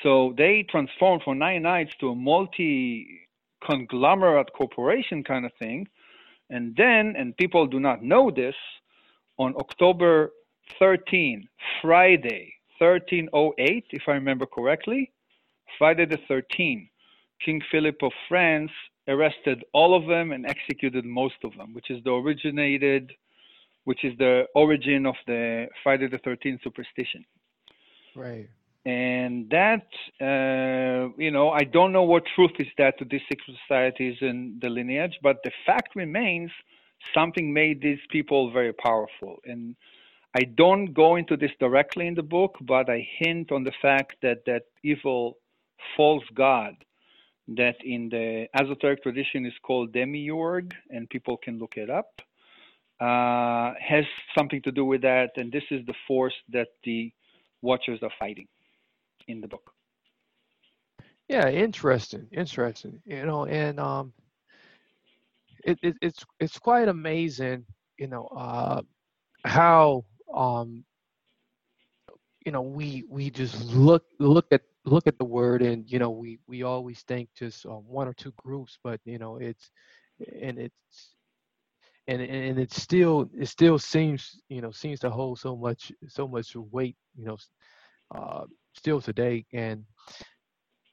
So 0.03 0.35
they 0.37 0.65
transformed 0.69 1.23
from 1.23 1.39
nine 1.39 1.63
knights 1.63 1.95
to 2.01 2.11
a 2.11 2.15
multi 2.15 3.29
conglomerate 3.65 4.53
corporation 4.53 5.25
kind 5.25 5.47
of 5.47 5.53
thing. 5.59 5.89
And 6.51 6.77
then, 6.77 7.15
and 7.17 7.37
people 7.37 7.67
do 7.67 7.81
not 7.81 8.03
know 8.03 8.31
this, 8.31 8.55
on 9.39 9.55
October 9.57 10.33
13, 10.79 11.49
Friday, 11.81 12.55
1308, 12.79 13.87
if 13.91 14.03
I 14.07 14.13
remember 14.13 14.47
correctly, 14.47 15.11
Friday 15.79 16.07
the 16.07 16.19
13th, 16.19 16.89
King 17.45 17.61
Philip 17.71 18.03
of 18.03 18.13
France 18.29 18.71
arrested 19.09 19.65
all 19.73 19.95
of 19.95 20.07
them 20.07 20.33
and 20.33 20.47
executed 20.47 21.05
most 21.05 21.37
of 21.45 21.57
them, 21.57 21.75
which 21.75 21.91
is 21.91 22.03
the 22.05 22.11
originated, 22.11 23.13
which 23.85 24.05
is 24.05 24.17
the 24.19 24.47
origin 24.55 25.07
of 25.07 25.15
the 25.27 25.69
Friday 25.83 26.09
the 26.09 26.19
13th 26.19 26.63
superstition. 26.63 27.25
Right. 28.17 28.49
And 28.87 29.49
that, 29.51 29.87
uh, 30.21 31.09
you 31.17 31.31
know, 31.31 31.51
I 31.51 31.65
don't 31.65 31.93
know 31.93 32.03
what 32.03 32.25
truth 32.35 32.53
is 32.59 32.67
that 32.77 32.99
to 32.99 33.07
these 33.07 33.23
secret 33.31 33.57
societies 33.67 34.19
and 34.21 34.61
the 34.61 34.69
lineage, 34.69 35.19
but 35.23 35.43
the 35.43 35.53
fact 35.65 35.97
remains 35.97 36.51
something 37.15 37.53
made 37.53 37.81
these 37.81 38.01
people 38.11 38.51
very 38.51 38.73
powerful. 38.73 39.41
And 39.45 39.75
I 40.35 40.43
don't 40.43 40.93
go 40.93 41.17
into 41.17 41.37
this 41.37 41.53
directly 41.61 42.07
in 42.07 42.15
the 42.15 42.23
book, 42.23 42.57
but 42.61 42.91
I 42.91 43.07
hint 43.19 43.53
on 43.53 43.65
the 43.65 43.73
fact 43.81 44.17
that 44.23 44.45
that 44.47 44.65
evil 44.83 45.39
false 45.97 46.25
god 46.35 46.75
that 47.49 47.77
in 47.85 48.09
the 48.09 48.47
esoteric 48.59 49.03
tradition 49.03 49.45
is 49.47 49.53
called 49.63 49.93
demiurge, 49.93 50.73
and 50.91 51.09
people 51.11 51.37
can 51.37 51.59
look 51.59 51.77
it 51.77 51.91
up, 51.91 52.21
uh, 53.01 53.75
has 53.81 54.05
something 54.37 54.63
to 54.63 54.73
do 54.73 54.85
with 54.85 55.03
that, 55.03 55.31
and 55.37 55.53
this 55.53 55.65
is 55.71 55.85
the 55.87 55.95
force 56.07 56.35
that 56.51 56.69
the 56.85 57.13
Watchers 57.63 58.01
are 58.03 58.13
fighting 58.19 58.47
in 59.27 59.41
the 59.41 59.49
book. 59.49 59.73
Yeah, 61.29 61.49
interesting, 61.49 62.29
interesting. 62.31 63.01
You 63.07 63.25
know, 63.25 63.47
and 63.47 63.81
um, 63.81 64.13
it, 65.65 65.79
it 65.83 65.97
it's 66.03 66.25
it's 66.41 66.59
quite 66.59 66.89
amazing. 66.89 67.65
You 67.99 68.09
know, 68.09 68.27
uh, 68.37 68.83
how 69.45 70.05
um, 70.35 70.85
you 72.45 72.53
know 72.53 72.63
we 72.63 73.05
we 73.09 73.31
just 73.31 73.73
look 73.73 74.05
look 74.19 74.47
at 74.53 74.63
look 74.87 75.07
at 75.07 75.19
the 75.19 75.25
word 75.25 75.63
and 75.63 75.91
you 75.91 75.99
know 75.99 76.11
we 76.11 76.39
we 76.47 76.63
always 76.63 77.03
think 77.03 77.29
just 77.37 77.67
um, 77.67 77.85
one 77.87 78.09
or 78.09 78.15
two 78.15 78.33
groups 78.37 78.79
but 78.85 79.01
you 79.05 79.19
know 79.19 79.37
it's 79.39 79.71
and 80.43 80.59
it's 80.59 81.15
and 82.09 82.23
and 82.23 82.59
it 82.59 82.73
still 82.73 83.31
it 83.39 83.47
still 83.49 83.79
seems 83.79 84.41
you 84.49 84.61
know 84.61 84.71
seems 84.71 85.01
to 85.01 85.11
hold 85.11 85.39
so 85.39 85.57
much 85.57 85.93
so 86.09 86.29
much 86.29 86.55
weight 86.57 86.97
you 87.17 87.25
know 87.27 87.37
uh, 88.15 88.45
still 88.75 89.01
today. 89.01 89.45
And 89.53 89.85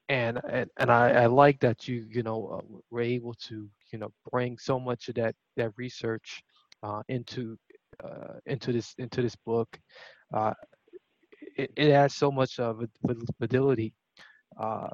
and 0.09 0.39
and, 0.49 0.69
and 0.77 0.91
I, 0.91 1.09
I 1.23 1.25
like 1.27 1.59
that 1.61 1.87
you 1.87 2.05
you 2.09 2.23
know 2.23 2.47
uh, 2.61 2.77
were 2.91 3.01
able 3.01 3.33
to 3.47 3.69
you 3.91 3.99
know 3.99 4.11
bring 4.31 4.57
so 4.57 4.79
much 4.79 5.09
of 5.09 5.15
that 5.15 5.35
that 5.57 5.71
research 5.77 6.43
uh, 6.83 7.01
into 7.09 7.57
uh, 8.03 8.35
into 8.45 8.71
this 8.73 8.93
into 8.97 9.21
this 9.21 9.35
book. 9.35 9.79
Uh, 10.33 10.53
it, 11.55 11.71
it 11.75 11.91
adds 11.91 12.15
so 12.15 12.31
much 12.31 12.59
of 12.59 12.83
validity 13.39 13.93
uh, 14.59 14.89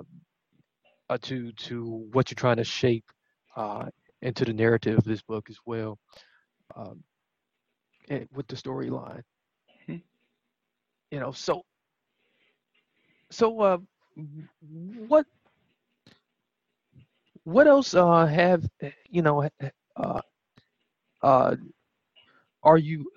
uh, 1.09 1.17
to 1.21 1.51
to 1.53 2.07
what 2.11 2.29
you're 2.29 2.35
trying 2.35 2.57
to 2.57 2.63
shape 2.63 3.05
uh, 3.55 3.85
into 4.21 4.45
the 4.45 4.53
narrative 4.53 4.97
of 4.97 5.03
this 5.03 5.21
book 5.21 5.49
as 5.49 5.57
well, 5.65 5.97
um, 6.75 7.03
and 8.09 8.27
with 8.33 8.47
the 8.47 8.55
storyline. 8.55 9.21
Mm-hmm. 9.87 9.97
You 11.11 11.19
know, 11.19 11.31
so 11.31 11.63
so 13.31 13.59
uh, 13.61 13.77
what 15.07 15.25
what 17.43 17.67
else 17.67 17.93
uh, 17.93 18.25
have 18.25 18.67
you 19.09 19.21
know 19.21 19.49
uh, 19.95 20.21
uh, 21.21 21.55
are 22.63 22.77
you 22.77 23.09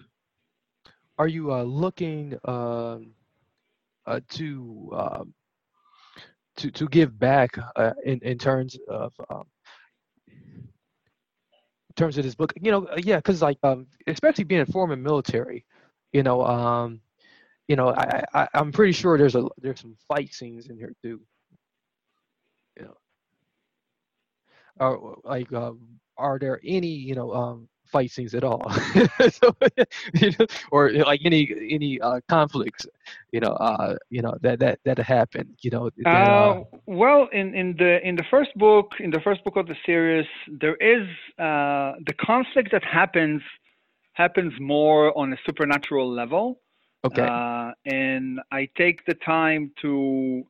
are 1.18 1.28
you 1.28 1.52
uh, 1.52 1.62
looking 1.62 2.38
um, 2.44 3.12
uh, 4.10 4.20
to 4.30 4.90
um, 4.96 5.34
to 6.56 6.70
to 6.72 6.88
give 6.88 7.18
back 7.18 7.58
uh, 7.76 7.92
in 8.04 8.20
in 8.22 8.38
terms 8.38 8.78
of 8.88 9.14
um, 9.30 9.44
in 11.90 11.94
terms 11.96 12.18
of 12.18 12.24
this 12.24 12.34
book? 12.34 12.52
You 12.60 12.72
know, 12.72 12.88
yeah, 12.98 13.16
because 13.16 13.42
like 13.42 13.58
um, 13.62 13.86
especially 14.06 14.44
being 14.44 14.62
a 14.62 14.66
former 14.66 14.96
military, 14.96 15.66
you 16.12 16.22
know, 16.22 16.44
um, 16.44 17.00
you 17.68 17.76
know, 17.76 17.90
I, 17.90 18.22
I 18.34 18.48
I'm 18.54 18.72
pretty 18.72 18.92
sure 18.92 19.18
there's 19.18 19.36
a 19.36 19.46
there's 19.58 19.80
some 19.80 19.96
fight 20.08 20.32
scenes 20.34 20.68
in 20.68 20.76
here 20.76 20.92
too. 21.02 21.20
You 22.76 22.84
know, 22.86 22.96
or 24.80 25.18
like, 25.24 25.52
uh, 25.52 25.72
are 26.16 26.38
there 26.38 26.60
any 26.64 26.88
you 26.88 27.14
know 27.14 27.32
um 27.32 27.68
fight 27.90 28.10
scenes 28.10 28.34
at 28.34 28.44
all, 28.44 28.70
so, 29.30 29.54
you 30.14 30.30
know, 30.38 30.46
or 30.70 30.90
like 30.92 31.20
any 31.24 31.42
any 31.70 32.00
uh, 32.00 32.20
conflicts, 32.28 32.86
you 33.32 33.40
know, 33.40 33.52
uh, 33.52 33.96
you 34.08 34.22
know 34.22 34.34
that 34.40 34.58
that 34.60 34.78
that 34.84 34.98
happen, 34.98 35.56
you 35.62 35.70
know. 35.70 35.90
That, 35.98 36.08
uh, 36.08 36.10
uh, 36.10 36.64
well, 36.86 37.28
in 37.32 37.54
in 37.54 37.76
the 37.76 38.06
in 38.06 38.16
the 38.16 38.24
first 38.30 38.50
book, 38.56 38.92
in 39.00 39.10
the 39.10 39.20
first 39.20 39.44
book 39.44 39.56
of 39.56 39.66
the 39.66 39.76
series, 39.84 40.26
there 40.48 40.76
is 40.76 41.06
uh, 41.38 41.92
the 42.06 42.14
conflict 42.20 42.70
that 42.72 42.84
happens 42.84 43.42
happens 44.12 44.52
more 44.60 45.16
on 45.16 45.32
a 45.32 45.36
supernatural 45.46 46.10
level. 46.10 46.60
Okay. 47.04 47.22
Uh, 47.22 47.72
and 47.86 48.40
I 48.52 48.68
take 48.76 49.06
the 49.06 49.14
time 49.14 49.72
to 49.80 50.44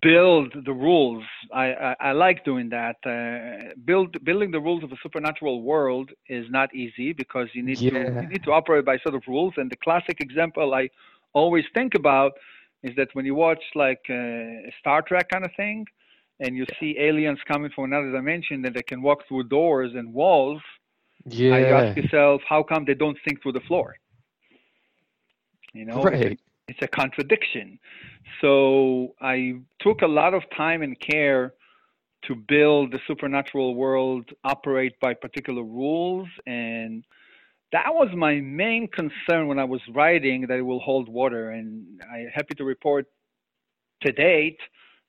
build 0.00 0.54
the 0.64 0.72
rules. 0.72 1.24
I, 1.52 1.72
I, 1.72 1.96
I 2.00 2.12
like 2.12 2.44
doing 2.44 2.68
that. 2.70 2.96
Uh, 3.04 3.72
build 3.84 4.22
building 4.24 4.50
the 4.50 4.60
rules 4.60 4.84
of 4.84 4.92
a 4.92 4.96
supernatural 5.02 5.62
world 5.62 6.10
is 6.28 6.46
not 6.50 6.72
easy 6.74 7.12
because 7.12 7.48
you 7.52 7.62
need 7.62 7.78
yeah. 7.78 7.90
to 7.90 8.22
you 8.22 8.28
need 8.28 8.44
to 8.44 8.52
operate 8.52 8.84
by 8.84 8.98
sort 8.98 9.14
of 9.14 9.22
rules. 9.26 9.54
And 9.56 9.70
the 9.70 9.76
classic 9.76 10.20
example 10.20 10.74
I 10.74 10.88
always 11.32 11.64
think 11.74 11.94
about 11.94 12.32
is 12.82 12.94
that 12.96 13.08
when 13.14 13.24
you 13.24 13.34
watch 13.34 13.62
like 13.74 14.04
uh, 14.08 14.70
Star 14.80 15.02
Trek 15.02 15.28
kind 15.30 15.44
of 15.44 15.50
thing, 15.56 15.86
and 16.40 16.56
you 16.56 16.64
see 16.78 16.96
aliens 16.98 17.38
coming 17.46 17.70
from 17.74 17.84
another 17.84 18.10
dimension 18.12 18.62
that 18.62 18.74
they 18.74 18.82
can 18.82 19.02
walk 19.02 19.26
through 19.28 19.44
doors 19.44 19.92
and 19.94 20.12
walls. 20.12 20.60
Yeah. 21.24 21.56
you 21.56 21.66
ask 21.66 21.96
yourself, 21.96 22.42
how 22.48 22.64
come 22.64 22.84
they 22.84 22.94
don't 22.94 23.16
sink 23.24 23.42
through 23.42 23.52
the 23.52 23.60
floor? 23.60 23.94
You 25.72 25.84
know, 25.84 26.02
right 26.02 26.38
it's 26.72 26.82
a 26.82 26.88
contradiction. 26.88 27.78
So 28.40 29.14
I 29.20 29.54
took 29.80 30.02
a 30.02 30.06
lot 30.06 30.32
of 30.32 30.42
time 30.56 30.82
and 30.82 30.98
care 30.98 31.54
to 32.26 32.34
build 32.34 32.92
the 32.92 32.98
supernatural 33.06 33.74
world 33.74 34.30
operate 34.44 34.94
by 35.00 35.12
particular 35.12 35.62
rules 35.62 36.28
and 36.46 37.04
that 37.72 37.88
was 37.88 38.08
my 38.14 38.34
main 38.40 38.86
concern 38.88 39.48
when 39.48 39.58
I 39.58 39.64
was 39.64 39.80
writing 39.92 40.46
that 40.48 40.58
it 40.58 40.62
will 40.62 40.78
hold 40.78 41.08
water 41.08 41.50
and 41.50 42.00
I'm 42.12 42.28
happy 42.32 42.54
to 42.58 42.64
report 42.64 43.06
to 44.02 44.12
date 44.12 44.60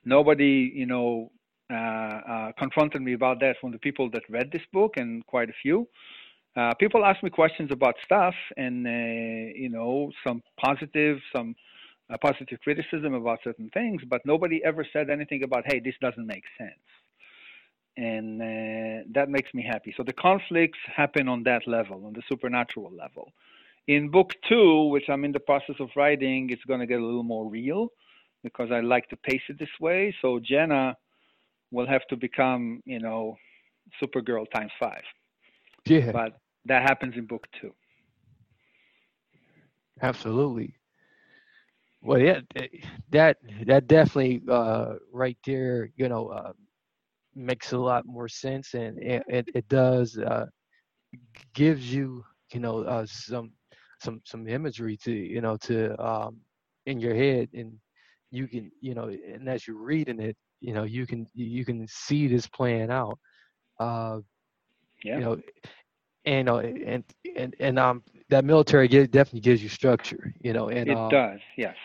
nobody 0.06 0.72
you 0.74 0.88
know 0.88 1.32
uh, 1.72 1.76
uh, 1.76 2.52
confronted 2.58 3.02
me 3.02 3.14
about 3.14 3.40
that 3.42 3.58
from 3.62 3.72
the 3.72 3.80
people 3.80 4.10
that 4.12 4.24
read 4.28 4.52
this 4.52 4.66
book 4.72 4.94
and 4.98 5.26
quite 5.28 5.50
a 5.50 5.58
few 5.62 5.88
uh, 6.56 6.74
people 6.76 7.04
ask 7.04 7.24
me 7.24 7.30
questions 7.30 7.72
about 7.72 7.96
stuff 8.06 8.36
and 8.58 8.86
uh, 8.86 9.54
you 9.56 9.70
know 9.70 10.12
some 10.26 10.42
positive 10.64 11.18
some 11.36 11.56
uh, 12.12 12.18
positive 12.22 12.60
criticism 12.64 13.14
about 13.14 13.40
certain 13.44 13.70
things 13.74 14.04
but 14.08 14.22
nobody 14.26 14.64
ever 14.64 14.86
said 14.94 15.10
anything 15.10 15.44
about 15.44 15.64
hey 15.66 15.80
this 15.80 15.96
doesn't 16.02 16.28
make 16.28 16.44
sense. 16.58 16.88
And 17.96 18.42
uh, 18.42 19.04
that 19.14 19.30
makes 19.30 19.54
me 19.54 19.64
happy. 19.64 19.94
So 19.96 20.02
the 20.04 20.14
conflicts 20.14 20.80
happen 20.96 21.28
on 21.28 21.44
that 21.44 21.68
level 21.68 22.06
on 22.06 22.14
the 22.14 22.24
supernatural 22.28 22.92
level. 22.92 23.32
In 23.88 24.10
book 24.10 24.34
two 24.48 24.86
which 24.86 25.10
i'm 25.10 25.26
in 25.26 25.32
the 25.32 25.40
process 25.40 25.76
of 25.80 25.90
writing 25.96 26.50
it's 26.52 26.64
going 26.66 26.80
to 26.80 26.86
get 26.86 27.00
a 27.00 27.06
little 27.06 27.24
more 27.24 27.50
real 27.50 27.90
because 28.44 28.70
i 28.72 28.80
like 28.80 29.10
to 29.10 29.18
pace 29.18 29.42
it 29.50 29.58
this 29.58 29.76
way. 29.82 30.16
So 30.22 30.40
jenna 30.40 30.96
will 31.72 31.88
have 31.88 32.06
to 32.10 32.16
become 32.16 32.84
you 32.86 33.00
know 33.00 33.38
supergirl 34.02 34.46
times 34.54 34.72
five. 34.80 35.04
Yeah. 35.86 36.12
But 36.12 36.38
that 36.66 36.84
happens 36.84 37.16
in 37.18 37.26
book 37.26 37.48
two. 37.60 37.74
Absolutely. 40.02 40.76
Well, 42.02 42.20
yeah, 42.20 42.42
that 43.12 43.38
that 43.66 43.88
definitely 43.88 44.42
uh, 44.50 44.96
right 45.12 45.38
there, 45.46 45.90
you 45.96 46.08
know, 46.10 46.28
uh, 46.28 46.54
makes 47.36 47.72
a 47.72 47.78
lot 47.78 48.06
more 48.06 48.28
sense, 48.28 48.74
and 48.74 48.98
it 49.00 49.24
it, 49.54 49.68
does 49.70 50.18
uh, 50.18 50.46
gives 51.54 51.94
you, 51.94 52.24
you 52.54 52.60
know, 52.60 52.84
uh, 52.84 53.06
some 53.06 53.52
some 54.00 54.22
some 54.26 54.48
imagery 54.48 54.98
to 55.04 55.12
you 55.12 55.42
know 55.42 55.58
to 55.58 55.96
um, 56.04 56.38
in 56.86 57.00
your 57.00 57.16
head, 57.16 57.50
and 57.54 57.74
you 58.32 58.48
can 58.48 58.72
you 58.82 58.94
know, 58.94 59.10
and 59.10 59.48
as 59.50 59.68
you're 59.68 59.84
reading 59.84 60.20
it, 60.20 60.36
you 60.62 60.74
know, 60.74 60.84
you 60.84 61.06
can 61.06 61.26
you 61.34 61.66
can 61.66 61.86
see 61.88 62.28
this 62.28 62.48
playing 62.48 62.92
out. 62.92 63.20
Uh, 63.80 64.20
yeah. 65.04 65.20
You 65.20 65.24
know, 65.24 65.38
and 66.26 66.50
uh, 66.50 66.58
and 66.58 67.04
and 67.36 67.56
and 67.60 67.80
um 67.80 68.04
that 68.30 68.46
military 68.46 68.88
definitely 68.88 69.42
gives 69.42 69.62
you 69.62 69.70
structure 69.70 70.34
you 70.42 70.54
know 70.54 70.70
and 70.70 70.90
it 70.90 70.98
uh, 70.98 71.10
does 71.10 71.40
yes. 71.58 71.76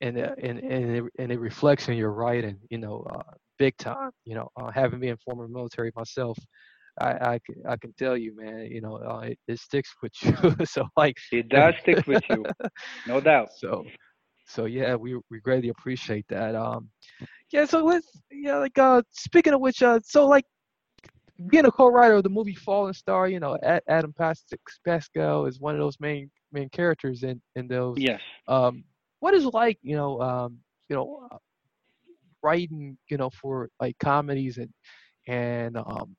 and 0.00 0.18
uh, 0.18 0.34
and 0.42 0.58
and 0.58 0.96
it, 0.96 1.04
and 1.18 1.32
it 1.32 1.40
reflects 1.40 1.88
in 1.88 1.96
your 1.96 2.12
writing 2.12 2.58
you 2.70 2.78
know 2.78 3.06
uh, 3.12 3.22
big 3.58 3.76
time 3.78 4.10
you 4.24 4.34
know 4.34 4.48
uh, 4.56 4.70
having 4.70 5.00
been 5.00 5.16
former 5.24 5.48
military 5.48 5.92
myself 5.96 6.36
I, 7.00 7.10
I 7.10 7.40
can 7.46 7.54
I 7.68 7.76
can 7.76 7.94
tell 7.98 8.16
you 8.16 8.34
man 8.36 8.68
you 8.70 8.80
know 8.80 8.96
uh, 8.96 9.20
it, 9.20 9.38
it 9.46 9.58
sticks 9.58 9.94
with 10.02 10.12
you 10.22 10.66
so 10.66 10.86
like 10.96 11.16
it 11.32 11.48
does 11.48 11.74
stick 11.82 12.06
with 12.06 12.22
you 12.28 12.44
no 13.06 13.20
doubt. 13.20 13.48
So 13.58 13.84
so 14.46 14.64
yeah 14.64 14.94
we 14.96 15.16
we 15.30 15.40
greatly 15.40 15.68
appreciate 15.68 16.26
that 16.28 16.54
um 16.56 16.88
yeah 17.52 17.64
so 17.64 17.84
let's 17.84 18.06
yeah 18.32 18.56
like 18.56 18.76
uh 18.78 19.00
speaking 19.12 19.54
of 19.54 19.60
which 19.60 19.82
uh 19.82 20.00
so 20.02 20.26
like 20.26 20.44
being 21.48 21.66
a 21.66 21.70
co-writer 21.70 22.14
of 22.14 22.22
the 22.22 22.28
movie 22.28 22.54
Falling 22.54 22.92
Star, 22.92 23.28
you 23.28 23.40
know, 23.40 23.58
Adam 23.88 24.14
Pascal 24.84 25.46
is 25.46 25.60
one 25.60 25.74
of 25.74 25.80
those 25.80 25.98
main 26.00 26.30
main 26.52 26.68
characters 26.70 27.22
in 27.22 27.40
in 27.56 27.68
those. 27.68 27.96
Yes. 27.98 28.20
Um, 28.48 28.84
what 29.20 29.34
is 29.34 29.44
like, 29.44 29.78
you 29.82 29.96
know, 29.96 30.20
um, 30.20 30.58
you 30.88 30.96
know, 30.96 31.28
uh, 31.30 31.38
writing, 32.42 32.96
you 33.10 33.16
know, 33.16 33.30
for 33.30 33.68
like 33.80 33.98
comedies 33.98 34.58
and 34.58 34.70
and 35.28 35.76
um 35.76 36.16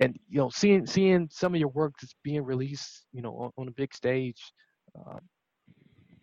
and 0.00 0.18
you 0.28 0.38
know, 0.38 0.50
seeing 0.50 0.86
seeing 0.86 1.28
some 1.30 1.54
of 1.54 1.60
your 1.60 1.70
work 1.70 1.94
that's 2.00 2.14
being 2.22 2.44
released, 2.44 3.06
you 3.12 3.22
know, 3.22 3.32
on, 3.34 3.50
on 3.58 3.68
a 3.68 3.72
big 3.72 3.94
stage. 3.94 4.40
uh, 4.98 5.18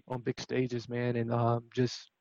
on 0.08 0.22
big 0.22 0.40
stages, 0.40 0.88
man, 0.90 1.16
and 1.16 1.32
um, 1.32 1.64
just. 1.74 2.12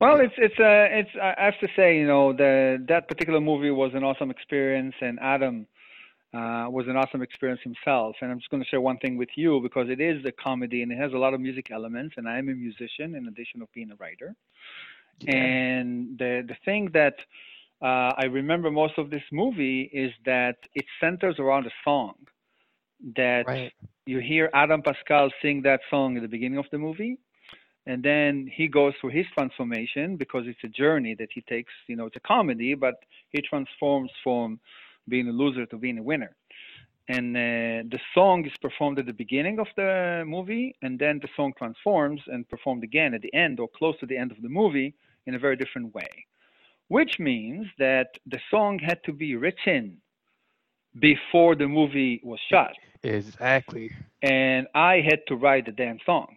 Well, 0.00 0.20
it's 0.20 0.34
it's 0.38 0.58
uh, 0.58 0.98
it's 0.98 1.10
I 1.20 1.44
have 1.44 1.58
to 1.60 1.68
say, 1.76 1.98
you 1.98 2.06
know, 2.06 2.32
the 2.32 2.84
that 2.88 3.08
particular 3.08 3.40
movie 3.40 3.70
was 3.70 3.92
an 3.94 4.04
awesome 4.04 4.30
experience, 4.30 4.94
and 5.00 5.18
Adam 5.20 5.66
uh, 6.34 6.66
was 6.68 6.86
an 6.88 6.96
awesome 6.96 7.22
experience 7.22 7.60
himself. 7.62 8.16
And 8.20 8.30
I'm 8.30 8.38
just 8.38 8.50
going 8.50 8.62
to 8.62 8.68
share 8.68 8.80
one 8.80 8.98
thing 8.98 9.16
with 9.16 9.28
you 9.36 9.60
because 9.60 9.88
it 9.88 10.00
is 10.00 10.24
a 10.24 10.32
comedy 10.32 10.82
and 10.82 10.90
it 10.90 10.98
has 10.98 11.12
a 11.12 11.18
lot 11.18 11.34
of 11.34 11.40
music 11.40 11.70
elements, 11.70 12.14
and 12.16 12.28
I 12.28 12.38
am 12.38 12.48
a 12.48 12.54
musician 12.54 13.14
in 13.14 13.26
addition 13.28 13.62
of 13.62 13.72
being 13.72 13.90
a 13.90 13.96
writer. 13.96 14.34
Yeah. 15.20 15.34
And 15.34 16.18
the 16.18 16.44
the 16.46 16.56
thing 16.64 16.90
that 16.92 17.16
uh, 17.82 18.12
I 18.16 18.24
remember 18.24 18.70
most 18.70 18.98
of 18.98 19.10
this 19.10 19.22
movie 19.32 19.82
is 19.92 20.12
that 20.24 20.56
it 20.74 20.86
centers 21.00 21.36
around 21.38 21.66
a 21.66 21.70
song 21.84 22.14
that 23.16 23.46
right. 23.46 23.72
you 24.06 24.18
hear 24.18 24.50
Adam 24.54 24.82
Pascal 24.82 25.30
sing 25.42 25.62
that 25.62 25.80
song 25.90 26.16
at 26.16 26.22
the 26.22 26.28
beginning 26.28 26.58
of 26.58 26.66
the 26.72 26.78
movie, 26.78 27.18
and 27.86 28.02
then 28.02 28.50
he 28.52 28.66
goes 28.66 28.94
through 29.00 29.10
his 29.10 29.26
transformation 29.32 30.16
because 30.16 30.44
it's 30.46 30.64
a 30.64 30.68
journey 30.68 31.14
that 31.14 31.28
he 31.32 31.40
takes. 31.42 31.72
You 31.86 31.96
know, 31.96 32.06
it's 32.06 32.16
a 32.16 32.20
comedy, 32.20 32.74
but 32.74 32.96
he 33.30 33.40
transforms 33.40 34.10
from 34.24 34.58
being 35.08 35.28
a 35.28 35.32
loser 35.32 35.66
to 35.66 35.76
being 35.76 35.98
a 35.98 36.02
winner. 36.02 36.34
And 37.08 37.36
uh, 37.36 37.86
the 37.88 38.00
song 38.12 38.44
is 38.44 38.56
performed 38.60 38.98
at 38.98 39.06
the 39.06 39.12
beginning 39.12 39.60
of 39.60 39.68
the 39.76 40.24
movie, 40.26 40.74
and 40.82 40.98
then 40.98 41.20
the 41.22 41.28
song 41.36 41.52
transforms 41.56 42.20
and 42.26 42.48
performed 42.48 42.82
again 42.82 43.14
at 43.14 43.22
the 43.22 43.32
end 43.32 43.60
or 43.60 43.68
close 43.68 43.96
to 44.00 44.06
the 44.06 44.16
end 44.16 44.32
of 44.32 44.42
the 44.42 44.48
movie 44.48 44.94
in 45.26 45.36
a 45.36 45.38
very 45.38 45.56
different 45.56 45.94
way. 45.94 46.26
Which 46.88 47.20
means 47.20 47.66
that 47.78 48.18
the 48.26 48.40
song 48.50 48.80
had 48.80 49.02
to 49.04 49.12
be 49.12 49.36
written 49.36 49.98
before 50.98 51.54
the 51.54 51.68
movie 51.68 52.20
was 52.24 52.40
shot. 52.50 52.72
Exactly. 53.04 53.92
And 54.22 54.66
I 54.74 55.00
had 55.08 55.20
to 55.28 55.36
write 55.36 55.66
the 55.66 55.72
damn 55.72 55.98
song. 56.04 56.36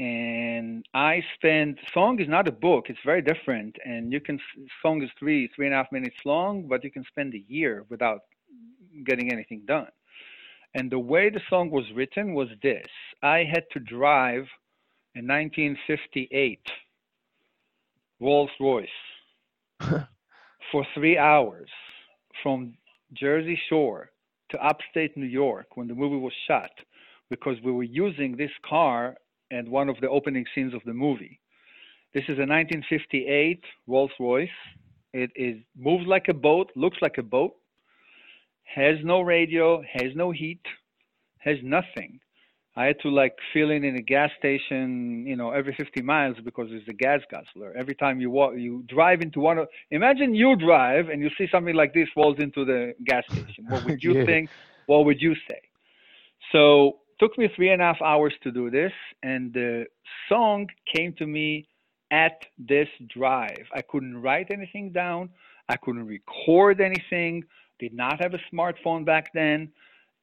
And 0.00 0.82
I 0.94 1.22
spent 1.34 1.78
song 1.92 2.20
is 2.20 2.28
not 2.28 2.48
a 2.48 2.52
book; 2.52 2.86
it's 2.88 3.04
very 3.04 3.20
different. 3.20 3.76
And 3.84 4.10
you 4.10 4.18
can 4.18 4.40
song 4.80 5.02
is 5.02 5.10
three 5.18 5.46
three 5.54 5.66
and 5.66 5.74
a 5.74 5.76
half 5.76 5.92
minutes 5.92 6.16
long, 6.24 6.66
but 6.66 6.82
you 6.82 6.90
can 6.90 7.04
spend 7.04 7.34
a 7.34 7.44
year 7.52 7.84
without 7.90 8.20
getting 9.04 9.30
anything 9.30 9.60
done. 9.66 9.92
And 10.72 10.90
the 10.90 10.98
way 10.98 11.28
the 11.28 11.42
song 11.50 11.68
was 11.70 11.84
written 11.94 12.32
was 12.32 12.48
this: 12.62 12.86
I 13.22 13.44
had 13.44 13.64
to 13.72 13.78
drive 13.78 14.46
a 15.14 15.20
1958 15.20 16.60
Rolls 18.20 18.50
Royce 18.58 18.88
for 20.72 20.86
three 20.94 21.18
hours 21.18 21.68
from 22.42 22.72
Jersey 23.12 23.60
Shore 23.68 24.12
to 24.48 24.64
upstate 24.64 25.14
New 25.18 25.26
York 25.26 25.76
when 25.76 25.88
the 25.88 25.94
movie 25.94 26.16
was 26.16 26.32
shot 26.48 26.70
because 27.28 27.58
we 27.62 27.70
were 27.70 27.82
using 27.82 28.34
this 28.34 28.50
car 28.66 29.16
at 29.50 29.68
one 29.68 29.88
of 29.88 29.96
the 30.00 30.08
opening 30.08 30.44
scenes 30.54 30.74
of 30.74 30.82
the 30.84 30.92
movie. 30.94 31.40
This 32.14 32.24
is 32.24 32.38
a 32.38 32.46
1958 32.46 33.62
Rolls 33.86 34.10
Royce. 34.18 34.48
It 35.12 35.30
is 35.36 35.56
moves 35.76 36.06
like 36.06 36.28
a 36.28 36.34
boat, 36.34 36.70
looks 36.76 36.98
like 37.02 37.18
a 37.18 37.22
boat, 37.22 37.54
has 38.64 38.96
no 39.02 39.20
radio, 39.20 39.82
has 39.82 40.14
no 40.14 40.30
heat, 40.30 40.60
has 41.38 41.56
nothing. 41.62 42.20
I 42.76 42.86
had 42.86 43.00
to 43.02 43.08
like 43.10 43.34
fill 43.52 43.70
in 43.70 43.84
in 43.84 43.96
a 43.96 44.02
gas 44.02 44.30
station, 44.38 45.24
you 45.26 45.36
know, 45.36 45.50
every 45.50 45.74
50 45.74 46.02
miles 46.02 46.36
because 46.44 46.68
it's 46.70 46.88
a 46.88 46.92
gas 46.92 47.20
guzzler. 47.30 47.74
Every 47.76 47.94
time 47.94 48.20
you 48.20 48.30
walk, 48.30 48.54
you 48.56 48.84
drive 48.88 49.20
into 49.20 49.40
one 49.40 49.58
of. 49.58 49.68
Imagine 49.90 50.34
you 50.34 50.56
drive 50.56 51.08
and 51.08 51.20
you 51.22 51.30
see 51.36 51.46
something 51.50 51.74
like 51.74 51.92
this 51.94 52.08
falls 52.14 52.36
into 52.38 52.64
the 52.64 52.94
gas 53.04 53.24
station. 53.30 53.66
What 53.68 53.84
would 53.84 53.96
you 54.02 54.14
Yeah. 54.14 54.24
think? 54.24 54.50
What 54.86 55.04
would 55.04 55.20
you 55.20 55.34
say? 55.48 55.60
So 56.52 56.98
took 57.20 57.38
me 57.38 57.48
three 57.54 57.70
and 57.70 57.80
a 57.80 57.84
half 57.84 58.02
hours 58.02 58.34
to 58.42 58.50
do 58.50 58.70
this, 58.70 58.92
and 59.22 59.52
the 59.52 59.86
song 60.28 60.66
came 60.94 61.12
to 61.18 61.26
me 61.26 61.68
at 62.10 62.42
this 62.58 62.88
drive. 63.08 63.66
I 63.74 63.82
couldn't 63.82 64.20
write 64.20 64.48
anything 64.50 64.90
down. 64.90 65.28
I 65.68 65.76
couldn't 65.76 66.06
record 66.06 66.80
anything. 66.80 67.44
Did 67.78 67.94
not 67.94 68.20
have 68.20 68.34
a 68.34 68.40
smartphone 68.52 69.04
back 69.04 69.32
then 69.32 69.70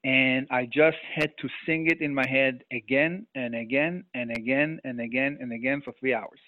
and 0.03 0.47
I 0.51 0.65
just 0.65 0.97
had 1.15 1.31
to 1.39 1.49
sing 1.65 1.88
it 1.88 2.01
in 2.01 2.13
my 2.13 2.25
head 2.27 2.63
again 2.71 3.27
and 3.36 3.53
again 3.55 4.05
and 4.13 4.31
again 4.31 4.79
and 4.86 5.01
again 5.01 5.38
and 5.41 5.51
again 5.51 5.81
for 5.83 5.93
three 5.99 6.13
hours. 6.13 6.39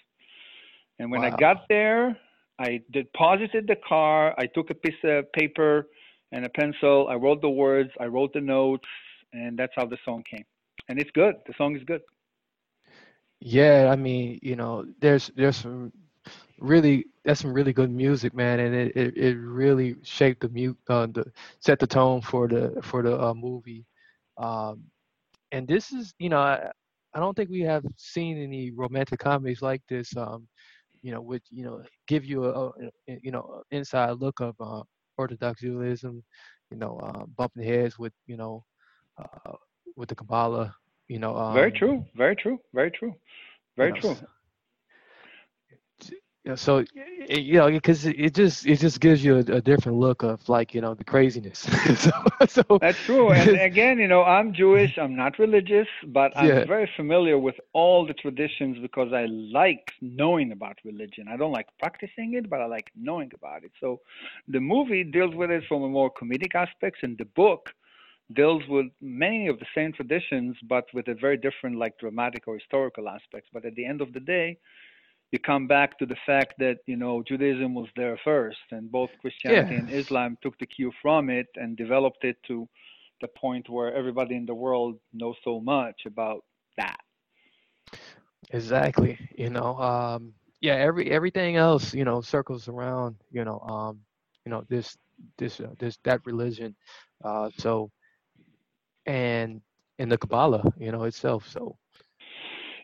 And 0.98 1.10
when 1.10 1.24
I 1.24 1.30
got 1.30 1.68
there, 1.68 2.16
I 2.58 2.80
deposited 2.90 3.66
the 3.66 3.76
car. 3.86 4.34
I 4.38 4.46
took 4.46 4.70
a 4.70 4.74
piece 4.74 5.02
of 5.04 5.30
paper 5.32 5.88
and 6.32 6.44
a 6.44 6.48
pencil. 6.48 7.08
I 7.08 7.14
wrote 7.14 7.40
the 7.40 7.50
words. 7.50 7.90
I 8.00 8.06
wrote 8.06 8.32
the 8.32 8.40
notes, 8.40 8.88
and 9.32 9.58
that's 9.58 9.72
how 9.76 9.86
the 9.86 9.98
song 10.04 10.22
came. 10.30 10.44
And 10.88 10.98
it's 11.00 11.10
good. 11.12 11.34
The 11.46 11.54
song 11.56 11.76
is 11.76 11.82
good. 11.84 12.00
Yeah, 13.40 13.88
I 13.90 13.96
mean, 13.96 14.38
you 14.42 14.56
know, 14.56 14.84
there's 15.00 15.30
there's 15.36 15.56
some 15.56 15.92
really 16.58 17.06
that's 17.24 17.40
some 17.40 17.52
really 17.52 17.72
good 17.72 17.90
music, 17.90 18.34
man, 18.34 18.60
and 18.60 18.74
it 18.74 18.96
it, 18.96 19.16
it 19.16 19.36
really 19.36 19.96
shaped 20.02 20.40
the 20.42 20.48
mute 20.48 20.76
uh, 20.88 21.06
the 21.06 21.24
set 21.60 21.78
the 21.78 21.86
tone 21.86 22.20
for 22.22 22.48
the 22.48 22.80
for 22.82 23.02
the 23.02 23.18
uh, 23.20 23.34
movie. 23.34 23.86
Um, 24.38 24.84
and 25.52 25.66
this 25.68 25.92
is, 25.92 26.14
you 26.18 26.28
know, 26.30 26.38
I, 26.38 26.70
I 27.14 27.20
don't 27.20 27.34
think 27.36 27.50
we 27.50 27.60
have 27.62 27.84
seen 27.96 28.42
any 28.42 28.70
romantic 28.70 29.20
comedies 29.20 29.62
like 29.62 29.82
this. 29.88 30.16
Um, 30.16 30.48
you 31.02 31.12
know, 31.12 31.20
which 31.22 31.44
you 31.50 31.64
know 31.64 31.82
give 32.06 32.24
you 32.24 32.44
a, 32.44 32.66
a 32.68 32.72
you 33.22 33.30
know 33.30 33.62
inside 33.70 34.12
look 34.12 34.40
of 34.40 34.54
uh, 34.60 34.82
Orthodox 35.18 35.60
Judaism. 35.60 36.22
You 36.70 36.78
know, 36.78 36.98
uh, 36.98 37.24
bumping 37.36 37.64
heads 37.64 37.98
with 37.98 38.12
you 38.26 38.36
know 38.36 38.64
uh, 39.20 39.52
with 39.96 40.08
the 40.08 40.14
Kabbalah. 40.16 40.74
You 41.08 41.18
know, 41.18 41.36
um, 41.36 41.48
very 41.48 41.70
true. 41.72 42.04
Very 42.16 42.36
true. 42.36 42.58
Very 42.72 42.90
true. 42.90 43.14
Very 43.76 43.92
you 43.92 43.92
true. 43.92 44.18
know, 44.20 44.28
Yeah, 46.44 46.54
so 46.54 46.76
y- 46.76 46.84
y- 47.28 47.34
you 47.36 47.54
know, 47.58 47.70
because 47.70 48.06
it 48.06 48.18
it 48.18 48.34
just 48.34 48.66
it 48.66 48.76
just 48.78 49.00
gives 49.00 49.24
you 49.24 49.36
a, 49.36 49.40
a 49.40 49.60
different 49.60 49.98
look 49.98 50.22
of 50.22 50.48
like 50.48 50.74
you 50.74 50.80
know 50.80 50.94
the 50.94 51.04
craziness. 51.04 51.58
so, 51.96 52.10
so 52.46 52.80
That's 52.80 52.98
true. 53.04 53.32
And 53.32 53.54
again, 53.56 53.98
you 53.98 54.08
know, 54.08 54.22
I'm 54.22 54.52
Jewish. 54.52 54.90
I'm 54.98 55.14
not 55.16 55.38
religious, 55.38 55.86
but 56.08 56.36
I'm 56.36 56.60
Yeah. 56.60 56.66
very 56.66 56.88
familiar 56.96 57.38
with 57.38 57.54
all 57.72 58.06
the 58.06 58.14
traditions 58.14 58.78
because 58.80 59.12
I 59.12 59.26
like 59.26 59.92
knowing 60.00 60.52
about 60.52 60.76
religion. 60.84 61.26
I 61.28 61.36
don't 61.36 61.52
like 61.52 61.66
practicing 61.78 62.34
it, 62.34 62.48
but 62.50 62.60
I 62.60 62.66
like 62.66 62.90
knowing 62.94 63.30
about 63.34 63.64
it. 63.64 63.72
So 63.80 64.00
the 64.48 64.60
movie 64.60 65.04
deals 65.04 65.34
with 65.34 65.50
it 65.50 65.64
from 65.68 65.82
a 65.82 65.88
more 65.88 66.10
comedic 66.12 66.54
aspects, 66.54 67.00
and 67.02 67.16
the 67.18 67.24
book 67.24 67.70
deals 68.32 68.62
with 68.68 68.86
many 69.00 69.48
of 69.48 69.58
the 69.58 69.66
same 69.74 69.92
traditions, 69.92 70.56
but 70.68 70.84
with 70.94 71.08
a 71.08 71.14
very 71.14 71.36
different, 71.36 71.76
like 71.78 71.98
dramatic 71.98 72.46
or 72.46 72.54
historical 72.56 73.08
aspects. 73.08 73.48
But 73.52 73.64
at 73.64 73.74
the 73.74 73.84
end 73.86 74.00
of 74.00 74.12
the 74.12 74.20
day, 74.20 74.58
you 75.32 75.38
come 75.38 75.66
back 75.66 75.98
to 75.98 76.06
the 76.06 76.16
fact 76.26 76.54
that 76.58 76.78
you 76.86 76.96
know 76.96 77.22
Judaism 77.22 77.74
was 77.74 77.88
there 77.96 78.18
first, 78.24 78.58
and 78.70 78.90
both 78.90 79.10
Christianity 79.20 79.74
Yeah. 79.74 79.76
and 79.76 79.90
Islam 79.90 80.36
took 80.42 80.58
the 80.58 80.66
cue 80.66 80.92
from 81.02 81.28
it 81.30 81.46
and 81.56 81.76
developed 81.76 82.24
it 82.24 82.36
to 82.48 82.68
the 83.20 83.28
point 83.28 83.68
where 83.68 83.94
everybody 83.94 84.36
in 84.36 84.46
the 84.46 84.54
world 84.54 84.98
knows 85.12 85.36
so 85.44 85.60
much 85.60 86.02
about 86.06 86.44
that. 86.76 87.00
exactly, 88.50 89.18
you 89.36 89.50
know, 89.50 89.76
um, 89.78 90.32
yeah, 90.60 90.74
every 90.74 91.10
everything 91.10 91.56
else 91.56 91.94
you 91.94 92.04
know 92.04 92.20
circles 92.20 92.68
around 92.68 93.16
you 93.30 93.44
know 93.44 93.58
um, 93.60 94.00
you 94.44 94.50
know 94.50 94.64
this 94.68 94.96
this 95.38 95.60
uh, 95.60 95.72
this 95.78 95.98
that 96.04 96.20
religion. 96.26 96.74
Uh, 97.24 97.50
so 97.58 97.90
and 99.06 99.60
in 99.98 100.08
the 100.08 100.18
Kabbalah, 100.18 100.64
you 100.78 100.92
know 100.92 101.04
itself. 101.04 101.48
So 101.48 101.76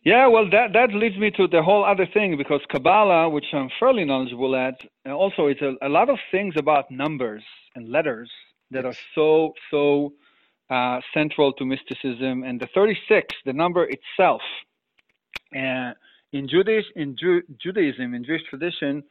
Yeah, 0.04 0.28
well, 0.28 0.50
that 0.50 0.72
that 0.74 0.94
leads 0.94 1.18
me 1.18 1.30
to 1.32 1.48
the 1.48 1.62
whole 1.62 1.84
other 1.84 2.06
thing 2.14 2.36
because 2.38 2.62
Kabbalah, 2.70 3.28
which 3.30 3.46
I'm 3.52 3.70
fairly 3.80 4.04
knowledgeable 4.06 4.56
at, 4.56 4.76
also 5.10 5.48
it's 5.48 5.62
a, 5.62 5.74
a 5.82 5.90
lot 5.90 6.10
of 6.10 6.18
things 6.32 6.54
about 6.56 6.90
numbers 6.90 7.44
and 7.76 7.90
letters 7.90 8.30
that 8.72 8.86
are 8.86 8.94
so 9.14 9.52
so 9.70 10.14
uh, 10.70 11.00
central 11.14 11.52
to 11.54 11.66
mysticism. 11.66 12.44
And 12.44 12.60
the 12.60 12.68
36, 12.74 13.34
the 13.46 13.52
number 13.52 13.88
itself, 13.90 14.42
uh, 15.56 15.92
in 16.32 16.48
Judaism, 16.48 16.92
in 16.96 17.16
Ju- 17.18 17.42
Judaism, 17.62 18.14
in 18.14 18.24
Jewish 18.24 18.42
tradition, 18.50 19.04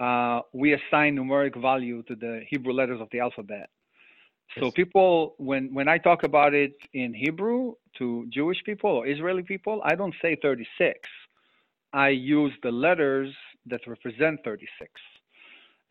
uh, 0.00 0.40
we 0.54 0.74
assign 0.74 1.16
numeric 1.16 1.60
value 1.60 2.02
to 2.04 2.16
the 2.16 2.42
Hebrew 2.50 2.72
letters 2.74 3.00
of 3.00 3.08
the 3.12 3.20
alphabet. 3.20 3.70
So 4.58 4.70
people, 4.70 5.34
when 5.38 5.74
when 5.74 5.88
I 5.88 5.98
talk 5.98 6.22
about 6.22 6.54
it 6.54 6.74
in 6.94 7.12
Hebrew 7.12 7.74
to 7.98 8.26
Jewish 8.30 8.62
people 8.64 8.90
or 8.90 9.06
Israeli 9.06 9.42
people, 9.42 9.82
I 9.84 9.94
don't 9.94 10.14
say 10.22 10.36
36. 10.40 10.98
I 11.92 12.08
use 12.08 12.52
the 12.62 12.70
letters 12.70 13.34
that 13.66 13.86
represent 13.86 14.40
36. 14.44 14.90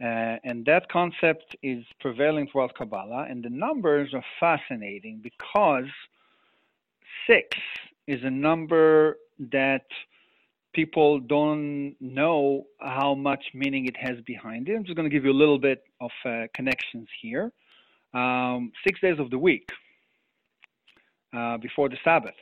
Uh, 0.01 0.37
and 0.43 0.65
that 0.65 0.89
concept 0.89 1.55
is 1.63 1.83
prevailing 1.99 2.47
throughout 2.51 2.73
Kabbalah. 2.75 3.27
And 3.29 3.43
the 3.43 3.49
numbers 3.49 4.13
are 4.13 4.25
fascinating 4.39 5.21
because 5.23 5.89
six 7.27 7.57
is 8.07 8.23
a 8.23 8.29
number 8.29 9.17
that 9.51 9.85
people 10.73 11.19
don't 11.19 11.95
know 12.01 12.65
how 12.81 13.15
much 13.15 13.45
meaning 13.53 13.85
it 13.85 13.95
has 13.97 14.19
behind 14.25 14.67
it. 14.67 14.75
I'm 14.75 14.83
just 14.83 14.95
going 14.97 15.09
to 15.09 15.15
give 15.15 15.23
you 15.23 15.31
a 15.31 15.41
little 15.43 15.59
bit 15.59 15.83
of 16.01 16.11
uh, 16.25 16.43
connections 16.53 17.07
here. 17.21 17.53
Um, 18.15 18.71
six 18.85 18.99
days 19.01 19.19
of 19.19 19.29
the 19.29 19.37
week. 19.37 19.69
uh, 21.35 21.57
before 21.57 21.89
the 21.89 21.97
Sabbath. 22.03 22.35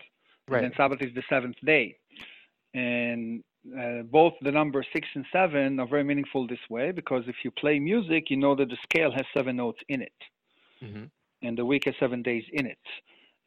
Right. 0.48 0.64
And 0.64 0.74
Sabbath 0.78 1.02
is 1.02 1.14
the 1.16 1.24
seventh 1.30 1.56
day. 1.66 1.98
And 2.74 3.44
uh, 3.80 4.04
both 4.04 4.34
the 4.42 4.52
numbers 4.52 4.86
six 4.94 5.08
and 5.16 5.26
seven 5.32 5.80
are 5.80 5.88
very 5.88 6.04
meaningful 6.04 6.48
this 6.48 6.60
way 6.70 6.92
because 6.92 7.24
if 7.28 7.36
you 7.44 7.52
play 7.52 7.80
music, 7.80 8.30
you 8.30 8.38
know 8.38 8.56
that 8.56 8.70
the 8.70 8.78
scale 8.84 9.12
has 9.12 9.26
seven 9.36 9.56
notes 9.58 9.80
in 9.90 10.02
it, 10.02 10.20
hmm 10.82 11.06
and 11.46 11.58
the 11.58 11.66
week 11.66 11.84
has 11.86 11.94
seven 12.00 12.22
days 12.24 12.46
in 12.54 12.66
it. 12.66 12.86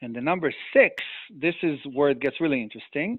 And 0.02 0.14
the 0.14 0.20
number 0.20 0.52
six, 0.74 1.02
this 1.34 1.54
is 1.62 1.78
where 1.94 2.10
it 2.10 2.20
gets 2.20 2.42
really 2.42 2.60
interesting. 2.62 3.18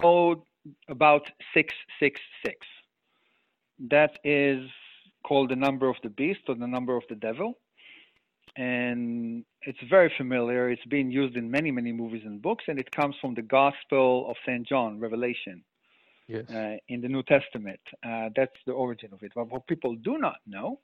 Code 0.00 0.40
about 0.88 1.22
666. 1.54 2.56
That 3.90 4.18
is 4.24 4.68
called 5.26 5.50
the 5.50 5.56
number 5.56 5.88
of 5.88 5.96
the 6.02 6.10
beast 6.10 6.40
or 6.48 6.54
the 6.54 6.66
number 6.66 6.96
of 6.96 7.04
the 7.08 7.16
devil. 7.16 7.58
And 8.56 9.44
it's 9.62 9.78
very 9.90 10.12
familiar. 10.16 10.70
It's 10.70 10.84
being 10.86 11.10
used 11.10 11.36
in 11.36 11.50
many, 11.50 11.70
many 11.72 11.92
movies 11.92 12.22
and 12.24 12.40
books, 12.40 12.64
and 12.68 12.78
it 12.78 12.90
comes 12.92 13.16
from 13.20 13.34
the 13.34 13.42
Gospel 13.42 14.30
of 14.30 14.36
St. 14.46 14.66
John, 14.66 15.00
Revelation, 15.00 15.64
Yes. 16.28 16.48
uh, 16.50 16.76
in 16.88 17.00
the 17.00 17.08
New 17.08 17.22
Testament. 17.24 17.80
Uh, 18.06 18.30
that's 18.36 18.56
the 18.66 18.72
origin 18.72 19.10
of 19.12 19.22
it. 19.22 19.32
But 19.34 19.50
what 19.50 19.66
people 19.66 19.96
do 19.96 20.18
not 20.18 20.36
know 20.46 20.80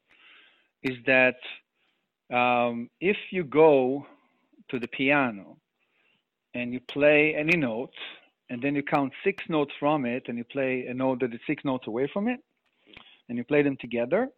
is 0.82 0.96
that 1.06 1.36
um, 2.34 2.90
if 3.00 3.16
you 3.30 3.44
go 3.44 4.06
to 4.70 4.78
the 4.78 4.88
piano 4.88 5.56
and 6.54 6.72
you 6.72 6.80
play 6.80 7.34
any 7.36 7.56
note, 7.56 7.94
and 8.50 8.60
then 8.60 8.74
you 8.74 8.82
count 8.82 9.12
six 9.24 9.44
notes 9.48 9.72
from 9.78 10.04
it, 10.04 10.24
and 10.26 10.36
you 10.36 10.44
play 10.44 10.86
a 10.86 10.92
note 10.92 11.20
that 11.20 11.32
is 11.32 11.40
six 11.46 11.64
notes 11.64 11.86
away 11.86 12.10
from 12.12 12.28
it, 12.28 12.40
and 13.28 13.38
you 13.38 13.44
play 13.44 13.62
them 13.62 13.76
together, 13.80 14.28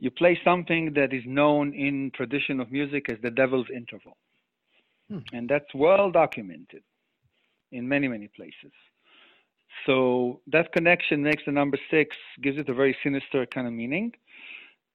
you 0.00 0.10
play 0.10 0.38
something 0.44 0.92
that 0.94 1.12
is 1.12 1.22
known 1.26 1.72
in 1.72 2.10
tradition 2.14 2.58
of 2.58 2.72
music 2.72 3.06
as 3.08 3.18
the 3.22 3.30
devil's 3.30 3.68
interval. 3.74 4.16
Hmm. 5.08 5.18
And 5.32 5.48
that's 5.48 5.72
well 5.74 6.10
documented 6.10 6.82
in 7.70 7.88
many, 7.88 8.08
many 8.08 8.28
places. 8.28 8.72
So 9.86 10.40
that 10.48 10.72
connection 10.72 11.22
makes 11.22 11.44
the 11.46 11.52
number 11.52 11.78
six, 11.90 12.16
gives 12.42 12.58
it 12.58 12.68
a 12.68 12.74
very 12.74 12.96
sinister 13.04 13.46
kind 13.46 13.66
of 13.66 13.72
meaning. 13.72 14.12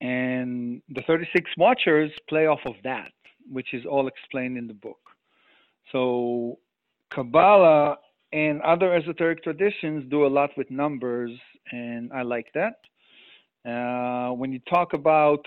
And 0.02 0.82
the 0.90 1.02
36 1.08 1.52
Watchers 1.58 2.12
play 2.28 2.48
off 2.48 2.60
of 2.66 2.76
that, 2.84 3.12
which 3.50 3.74
is 3.74 3.86
all 3.86 4.08
explained 4.08 4.58
in 4.58 4.68
the 4.68 4.74
book. 4.74 5.00
So 5.92 6.60
Kabbalah 7.12 7.98
and 8.32 8.62
other 8.62 8.94
esoteric 8.94 9.44
traditions 9.44 10.10
do 10.10 10.26
a 10.26 10.28
lot 10.28 10.52
with 10.58 10.70
numbers, 10.70 11.32
and 11.72 12.12
I 12.14 12.24
like 12.24 12.48
that. 12.54 12.78
Uh, 13.70 14.34
when 14.34 14.52
you 14.52 14.60
talk 14.70 14.94
about 14.94 15.46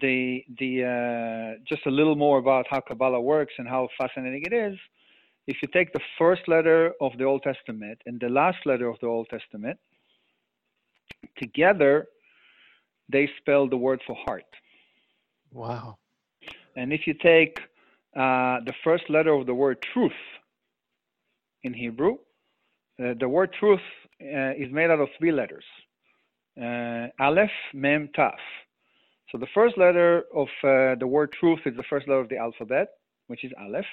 the 0.00 0.44
the 0.58 0.84
uh, 0.84 1.62
just 1.68 1.86
a 1.86 1.90
little 1.90 2.16
more 2.16 2.38
about 2.38 2.66
how 2.70 2.80
Kabbalah 2.80 3.20
works 3.20 3.54
and 3.58 3.66
how 3.68 3.88
fascinating 3.98 4.42
it 4.44 4.52
is, 4.52 4.78
if 5.46 5.56
you 5.62 5.68
take 5.72 5.92
the 5.92 6.00
first 6.18 6.42
letter 6.46 6.92
of 7.00 7.12
the 7.18 7.24
Old 7.24 7.42
Testament 7.42 8.00
and 8.06 8.20
the 8.20 8.28
last 8.28 8.58
letter 8.66 8.88
of 8.88 8.96
the 9.00 9.06
Old 9.06 9.28
Testament 9.30 9.78
together, 11.38 12.06
they 13.08 13.28
spell 13.38 13.68
the 13.68 13.76
word 13.76 14.00
for 14.06 14.14
heart. 14.26 14.44
Wow. 15.52 15.96
And 16.76 16.92
if 16.92 17.06
you 17.06 17.14
take 17.14 17.58
uh, 18.14 18.60
the 18.64 18.74
first 18.84 19.04
letter 19.08 19.32
of 19.32 19.46
the 19.46 19.54
word 19.54 19.78
truth 19.92 20.12
in 21.64 21.74
Hebrew, 21.74 22.16
uh, 23.00 23.14
the 23.18 23.28
word 23.28 23.52
truth 23.58 23.80
uh, 24.22 24.52
is 24.56 24.72
made 24.72 24.90
out 24.90 25.00
of 25.00 25.08
three 25.18 25.32
letters 25.32 25.64
uh, 26.60 27.06
Aleph, 27.20 27.50
Mem, 27.74 28.08
Taf. 28.16 28.38
So 29.30 29.38
the 29.38 29.46
first 29.54 29.78
letter 29.78 30.24
of 30.34 30.48
uh, 30.64 30.96
the 30.98 31.06
word 31.06 31.32
truth 31.38 31.60
is 31.66 31.76
the 31.76 31.84
first 31.88 32.08
letter 32.08 32.20
of 32.20 32.28
the 32.28 32.38
alphabet, 32.38 32.88
which 33.28 33.44
is 33.44 33.52
Aleph. 33.60 33.86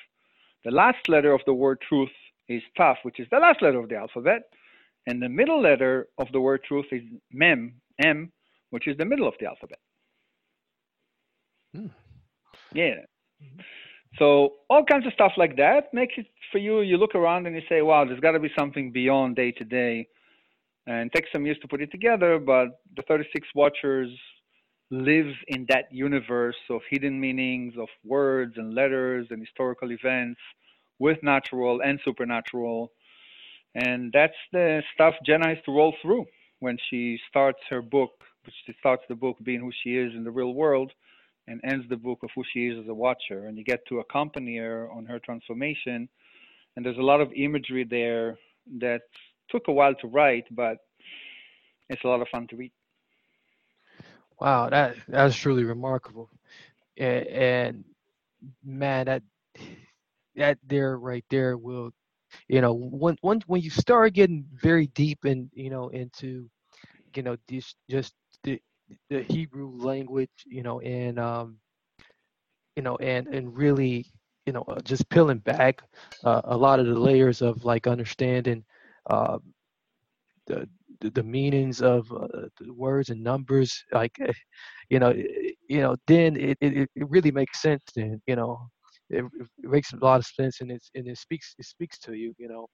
The 0.64 0.72
last 0.72 1.08
letter 1.10 1.34
of 1.34 1.42
the 1.46 1.54
word 1.54 1.80
truth 1.88 2.10
is 2.48 2.62
Taf, 2.78 2.96
which 3.04 3.20
is 3.20 3.28
the 3.32 3.40
last 3.40 3.62
letter 3.62 3.80
of 3.80 3.90
the 3.90 3.98
alphabet. 3.98 4.44
And 5.08 5.22
the 5.22 5.30
middle 5.30 5.62
letter 5.62 6.08
of 6.18 6.28
the 6.32 6.42
word 6.42 6.64
truth 6.64 6.86
is 6.92 7.04
Mem, 7.32 7.76
M, 8.04 8.32
which 8.72 8.88
is 8.88 8.98
the 8.98 9.06
middle 9.06 9.28
of 9.28 9.36
the 9.40 9.46
alphabet. 9.48 9.80
Hmm. 11.76 11.88
Yeah. 12.74 12.96
So 14.18 14.54
all 14.70 14.84
kinds 14.86 15.06
of 15.06 15.14
stuff 15.14 15.34
like 15.38 15.58
that 15.58 15.94
makes 15.94 16.14
it 16.18 16.28
for 16.52 16.58
you. 16.58 16.82
You 16.82 16.98
look 16.98 17.16
around 17.16 17.48
and 17.48 17.56
you 17.56 17.62
say, 17.68 17.82
"Wow, 17.82 18.06
there's 18.06 18.20
got 18.20 18.32
to 18.32 18.40
be 18.40 18.52
something 18.58 18.92
beyond 18.92 19.36
day 19.36 19.52
to 19.52 19.64
day," 19.64 20.08
and 20.88 21.12
takes 21.12 21.32
some 21.32 21.46
years 21.46 21.60
to 21.60 21.68
put 21.68 21.82
it 21.82 21.92
together. 21.92 22.40
But 22.40 22.80
the 22.96 23.04
36 23.04 23.48
Watchers 23.56 24.12
lives 24.92 25.36
in 25.48 25.66
that 25.70 25.86
universe 25.92 26.58
of 26.70 26.82
hidden 26.90 27.20
meanings, 27.20 27.74
of 27.78 27.90
words 28.04 28.54
and 28.58 28.74
letters 28.76 29.28
and 29.32 29.40
historical 29.42 29.92
events, 29.92 30.40
with 31.00 31.22
natural 31.24 31.82
and 31.82 32.00
supernatural, 32.06 32.92
and 33.74 34.12
that's 34.14 34.38
the 34.52 34.84
stuff 34.94 35.16
Jenna 35.26 35.50
has 35.50 35.64
to 35.66 35.72
roll 35.72 35.94
through 36.02 36.26
when 36.60 36.78
she 36.90 37.20
starts 37.30 37.60
her 37.70 37.82
book. 37.82 38.24
Which 38.46 38.56
she 38.68 38.74
starts 38.78 39.04
the 39.10 39.16
book 39.16 39.38
being 39.42 39.60
who 39.60 39.72
she 39.82 39.98
is 39.98 40.14
in 40.14 40.24
the 40.24 40.30
real 40.30 40.54
world 40.54 40.94
and 41.48 41.60
ends 41.64 41.90
the 41.90 41.98
book 41.98 42.20
of 42.22 42.30
who 42.36 42.44
she 42.54 42.68
is 42.68 42.78
as 42.78 42.88
a 42.88 42.94
watcher. 42.94 43.48
And 43.48 43.58
you 43.58 43.64
get 43.64 43.84
to 43.88 44.02
accompany 44.02 44.58
her 44.58 44.88
on 44.92 45.04
her 45.08 45.18
transformation. 45.18 46.08
And 46.76 46.86
there's 46.86 46.98
a 46.98 47.02
lot 47.02 47.22
of 47.22 47.32
imagery 47.34 47.84
there 47.84 48.38
that 48.80 49.02
took 49.50 49.68
a 49.68 49.72
while 49.72 49.96
to 49.96 50.08
write, 50.08 50.46
but 50.52 50.78
it's 51.90 52.04
a 52.04 52.08
lot 52.08 52.22
of 52.22 52.28
fun 52.30 52.48
to 52.48 52.56
read. 52.56 52.72
Wow, 54.40 54.70
that 54.70 54.96
that's 55.08 55.36
truly 55.36 55.64
remarkable, 55.64 56.30
and, 56.98 57.28
and 57.28 57.84
man, 58.64 59.06
that 59.06 59.24
that 60.36 60.58
there 60.66 60.98
right 60.98 61.26
there 61.30 61.58
will, 61.58 61.92
you 62.48 62.62
know, 62.62 62.74
when 62.74 63.18
when 63.22 63.42
when 63.48 63.62
you 63.62 63.70
start 63.70 64.14
getting 64.14 64.46
very 64.54 64.88
deep 64.88 65.26
in, 65.26 65.50
you 65.54 65.70
know, 65.70 65.90
into, 65.90 66.50
you 67.16 67.24
know, 67.24 67.38
this 67.48 67.76
just 67.90 68.14
the 68.44 68.62
the 69.10 69.24
Hebrew 69.24 69.72
language, 69.76 70.32
you 70.46 70.64
know, 70.64 70.80
and 70.82 71.20
um, 71.20 71.58
you 72.76 72.84
know, 72.84 72.96
and 72.98 73.28
and 73.28 73.56
really, 73.56 74.06
you 74.46 74.54
know, 74.54 74.64
uh, 74.68 74.80
just 74.82 75.10
peeling 75.10 75.40
back 75.40 75.82
uh, 76.24 76.42
a 76.46 76.58
lot 76.58 76.80
of 76.80 76.86
the 76.86 76.98
layers 76.98 77.42
of 77.42 77.66
like 77.66 77.88
understanding 77.88 78.64
uh, 79.10 79.38
the 80.48 80.68
the, 81.02 81.24
meanings 81.24 81.82
of 81.82 82.10
uh, 82.12 82.28
the 82.60 82.74
words 82.74 83.10
and 83.10 83.22
numbers, 83.22 83.84
like 83.92 84.16
eh, 84.22 84.32
you 84.90 85.00
know, 85.00 85.10
eh, 85.10 85.52
you 85.68 85.82
know, 85.82 85.96
then 86.08 86.38
it, 86.38 86.58
it, 86.62 86.90
it 86.96 87.10
really 87.10 87.32
makes 87.32 87.62
sense. 87.62 87.82
Then 87.96 88.22
you 88.28 88.36
know, 88.36 88.68
it, 89.10 89.26
it 89.58 89.70
makes 89.70 89.92
a 89.94 89.98
lot 89.98 90.20
of 90.20 90.26
sense, 90.26 90.62
and 90.62 90.72
it's 90.72 90.90
and 90.96 91.08
it 91.08 91.18
speaks 91.18 91.56
it 91.58 91.66
speaks 91.66 92.00
to 92.00 92.14
you, 92.14 92.34
you 92.38 92.48
know, 92.48 92.68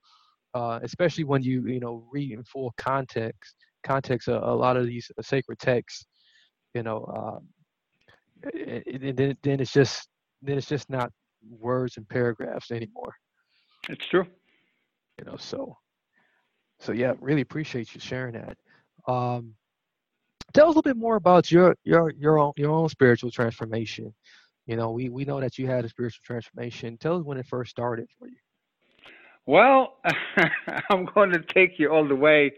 uh, 0.53 0.79
especially 0.83 1.23
when 1.23 1.41
you 1.41 1.65
you 1.67 1.79
know 1.79 2.05
read 2.11 2.31
in 2.31 2.43
full 2.43 2.73
context 2.77 3.55
context 3.83 4.27
a, 4.27 4.37
a 4.45 4.53
lot 4.53 4.77
of 4.77 4.85
these 4.85 5.09
sacred 5.21 5.57
texts, 5.59 6.05
you 6.75 6.83
know, 6.83 7.41
eh, 8.53 8.59
eh, 8.67 8.81
and 9.01 9.17
then 9.17 9.37
then 9.41 9.59
it's 9.59 9.73
just 9.73 10.07
then 10.41 10.57
it's 10.57 10.67
just 10.67 10.89
not 10.89 11.11
words 11.49 11.97
and 11.97 12.07
paragraphs 12.07 12.71
anymore, 12.71 13.13
It's 13.89 14.05
true. 14.07 14.25
you 15.17 15.25
know. 15.25 15.37
So 15.37 15.77
so 16.79 16.91
yeah, 16.91 17.13
really 17.19 17.41
appreciate 17.41 17.93
you 17.93 18.01
sharing 18.01 18.33
that. 18.33 18.57
Um, 19.07 19.53
tell 20.53 20.65
us 20.67 20.75
a 20.75 20.77
little 20.77 20.81
bit 20.83 20.97
more 20.97 21.15
about 21.15 21.51
your 21.51 21.75
your 21.83 22.11
your 22.11 22.39
own 22.39 22.53
your 22.57 22.71
own 22.71 22.89
spiritual 22.89 23.31
transformation. 23.31 24.13
You 24.67 24.75
know, 24.75 24.91
we 24.91 25.09
we 25.09 25.25
know 25.25 25.39
that 25.41 25.57
you 25.57 25.67
had 25.67 25.85
a 25.85 25.89
spiritual 25.89 26.21
transformation. 26.25 26.97
Tell 26.97 27.17
us 27.17 27.23
when 27.25 27.37
it 27.37 27.47
first 27.47 27.71
started 27.71 28.07
for 28.17 28.27
you. 28.27 28.37
Well, 29.45 29.97
I'm 30.89 31.05
going 31.13 31.31
to 31.31 31.39
take 31.39 31.79
you 31.79 31.89
all 31.91 32.07
the 32.07 32.15
way 32.15 32.51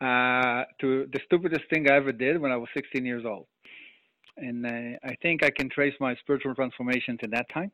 uh, 0.00 0.64
to 0.80 1.06
the 1.12 1.20
stupidest 1.24 1.62
thing 1.70 1.90
I 1.90 1.96
ever 1.96 2.12
did 2.12 2.40
when 2.40 2.52
I 2.52 2.56
was 2.56 2.68
16 2.74 3.04
years 3.04 3.24
old. 3.24 3.46
And 4.36 4.66
uh, 4.66 4.98
I 5.04 5.14
think 5.22 5.44
I 5.44 5.50
can 5.50 5.68
trace 5.68 5.94
my 6.00 6.14
spiritual 6.16 6.54
transformation 6.54 7.18
to 7.18 7.26
that 7.28 7.46
time. 7.52 7.70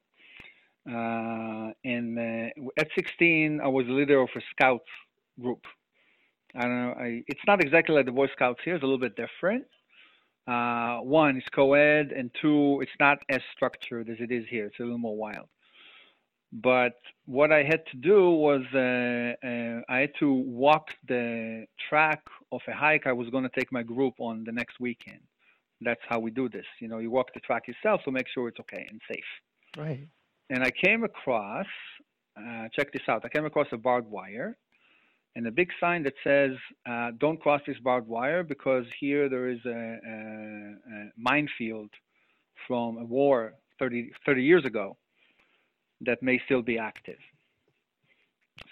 Uh, 0.89 1.73
and 1.85 2.19
uh, 2.19 2.71
at 2.79 2.89
16, 2.95 3.61
I 3.61 3.67
was 3.67 3.87
leader 3.89 4.21
of 4.21 4.29
a 4.37 4.41
scouts 4.53 4.89
group. 5.41 5.65
I 6.55 6.63
don't 6.63 6.83
know. 6.83 6.95
I, 6.99 7.23
it's 7.27 7.41
not 7.47 7.63
exactly 7.63 7.95
like 7.95 8.07
the 8.07 8.13
Boy 8.13 8.29
Scouts 8.29 8.61
here. 8.65 8.77
It's 8.77 8.83
a 8.83 8.87
little 8.87 9.01
bit 9.01 9.17
different. 9.17 9.65
Uh, 10.47 10.99
one, 10.99 11.37
it's 11.37 11.49
co-ed, 11.49 12.13
and 12.13 12.31
two, 12.41 12.81
it's 12.81 12.93
not 13.01 13.19
as 13.29 13.41
structured 13.55 14.09
as 14.09 14.17
it 14.21 14.31
is 14.31 14.45
here. 14.49 14.67
It's 14.67 14.79
a 14.79 14.83
little 14.83 14.99
more 14.99 15.17
wild. 15.17 15.49
But 16.53 16.95
what 17.27 17.51
I 17.53 17.65
had 17.65 17.85
to 17.91 17.97
do 17.97 18.31
was 18.31 18.63
uh, 18.73 19.47
uh, 19.47 19.81
I 19.89 19.99
had 19.99 20.13
to 20.21 20.33
walk 20.33 20.91
the 21.09 21.67
track 21.89 22.23
of 22.53 22.61
a 22.69 22.73
hike 22.73 23.07
I 23.07 23.13
was 23.13 23.29
going 23.31 23.43
to 23.43 23.51
take 23.59 23.73
my 23.73 23.83
group 23.83 24.15
on 24.19 24.45
the 24.45 24.53
next 24.53 24.79
weekend. 24.79 25.21
That's 25.81 26.01
how 26.09 26.21
we 26.21 26.31
do 26.31 26.49
this. 26.49 26.65
You 26.81 26.89
know, 26.89 26.99
you 26.99 27.11
walk 27.11 27.35
the 27.35 27.41
track 27.41 27.67
yourself 27.67 28.03
to 28.05 28.13
make 28.13 28.29
sure 28.29 28.49
it's 28.49 28.61
okay 28.61 28.87
and 28.89 29.01
safe. 29.11 29.25
Right. 29.77 30.09
And 30.51 30.63
I 30.63 30.71
came 30.71 31.05
across, 31.05 31.67
uh, 32.37 32.69
check 32.75 32.93
this 32.93 33.03
out. 33.09 33.25
I 33.25 33.29
came 33.29 33.45
across 33.45 33.67
a 33.73 33.77
barbed 33.77 34.11
wire 34.11 34.57
and 35.35 35.47
a 35.47 35.51
big 35.51 35.71
sign 35.81 36.03
that 36.05 36.15
says, 36.25 36.53
uh, 36.89 37.11
"Don't 37.19 37.41
cross 37.41 37.61
this 37.67 37.79
barbed 37.79 38.09
wire 38.09 38.43
because 38.43 38.87
here 39.01 39.29
there 39.29 39.49
is 39.49 39.59
a, 39.67 39.71
a, 39.71 40.95
a 40.95 41.13
minefield 41.17 41.91
from 42.67 42.99
a 42.99 43.05
war 43.05 43.55
30, 43.79 44.11
30 44.25 44.43
years 44.43 44.65
ago." 44.65 44.97
that 46.03 46.23
may 46.23 46.41
still 46.45 46.63
be 46.63 46.79
active. 46.79 47.19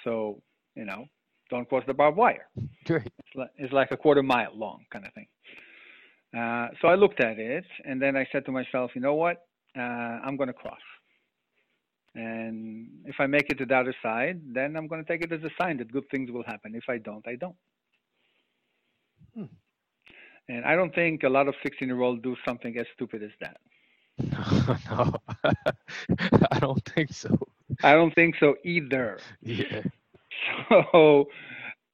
So, 0.03 0.43
you 0.75 0.85
know, 0.85 1.07
don't 1.51 1.69
cross 1.69 1.85
the 1.87 1.95
barbed 1.95 2.17
wire. 2.17 2.49
Great. 2.87 3.07
It's 3.07 3.37
like, 3.37 3.51
it's 3.57 3.73
like 3.73 3.91
a 3.91 3.97
quarter 3.97 4.23
mile 4.23 4.53
long 4.55 4.85
kind 4.93 5.07
of 5.07 5.13
thing. 5.15 5.27
Uh, 6.37 6.69
so 6.81 6.89
I 6.89 6.97
looked 6.97 7.21
at 7.21 7.39
it 7.39 7.65
and 7.85 8.01
then 8.03 8.17
I 8.17 8.27
said 8.33 8.45
to 8.47 8.53
myself, 8.53 8.91
you 8.95 9.01
know 9.01 9.15
what? 9.15 9.47
Uh, 9.77 9.81
I'm 9.81 10.37
going 10.37 10.49
to 10.49 10.53
cross. 10.55 10.79
And 12.15 12.89
if 13.07 13.17
I 13.19 13.27
make 13.27 13.51
it 13.51 13.59
to 13.59 13.67
the 13.67 13.77
other 13.77 13.95
side, 14.03 14.41
then 14.53 14.77
I'm 14.77 14.87
going 14.87 15.05
to 15.05 15.11
take 15.11 15.23
it 15.25 15.33
as 15.33 15.43
a 15.43 15.51
sign 15.61 15.79
that 15.79 15.93
good 15.93 16.09
things 16.11 16.31
will 16.31 16.45
happen. 16.45 16.75
If 16.75 16.85
I 16.89 16.99
don't, 16.99 17.27
I 17.27 17.35
don't. 17.35 17.57
Hmm. 19.35 19.45
And 20.49 20.65
I 20.65 20.77
don't 20.77 20.95
think 20.95 21.23
a 21.25 21.29
lot 21.29 21.49
of 21.49 21.55
16 21.63 21.89
year 21.89 22.01
olds 22.01 22.23
do 22.23 22.37
something 22.47 22.77
as 22.79 22.87
stupid 22.95 23.23
as 23.23 23.31
that. 23.41 23.57
no, 24.19 24.77
no. 24.91 25.53
I 26.53 26.61
don't 26.61 26.83
think 26.95 27.13
so. 27.13 27.37
I 27.83 27.95
don't 27.95 28.15
think 28.15 28.37
so 28.39 28.57
either. 28.65 29.19
Yeah. 29.43 29.83
So 30.69 31.29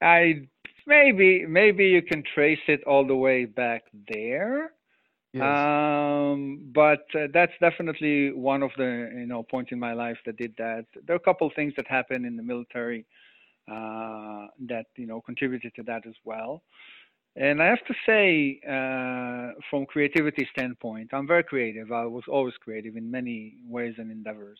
I 0.02 0.48
maybe 0.86 1.46
maybe 1.46 1.86
you 1.86 2.02
can 2.02 2.24
trace 2.34 2.58
it 2.68 2.82
all 2.84 3.06
the 3.06 3.14
way 3.14 3.44
back 3.44 3.84
there. 4.08 4.72
Yes. 5.32 5.44
Um, 5.44 6.70
but 6.74 7.04
uh, 7.14 7.28
that's 7.32 7.52
definitely 7.60 8.32
one 8.32 8.62
of 8.62 8.70
the 8.76 9.10
you 9.14 9.26
know 9.26 9.42
points 9.42 9.72
in 9.72 9.78
my 9.78 9.92
life 9.92 10.18
that 10.26 10.36
did 10.36 10.54
that. 10.58 10.86
There 11.06 11.14
are 11.14 11.18
a 11.18 11.22
couple 11.22 11.46
of 11.46 11.54
things 11.54 11.72
that 11.76 11.86
happened 11.86 12.26
in 12.26 12.36
the 12.36 12.42
military 12.42 13.06
uh, 13.70 14.48
that 14.68 14.86
you 14.96 15.06
know 15.06 15.20
contributed 15.20 15.74
to 15.76 15.82
that 15.84 16.06
as 16.06 16.14
well. 16.24 16.62
And 17.36 17.62
I 17.62 17.66
have 17.66 17.84
to 17.86 17.94
say, 18.06 18.60
uh, 18.68 19.52
from 19.70 19.86
creativity 19.86 20.48
standpoint, 20.52 21.10
I'm 21.12 21.26
very 21.26 21.44
creative. 21.44 21.92
I 21.92 22.04
was 22.06 22.24
always 22.28 22.54
creative 22.56 22.96
in 22.96 23.10
many 23.10 23.54
ways 23.66 23.94
and 23.98 24.10
endeavors. 24.10 24.58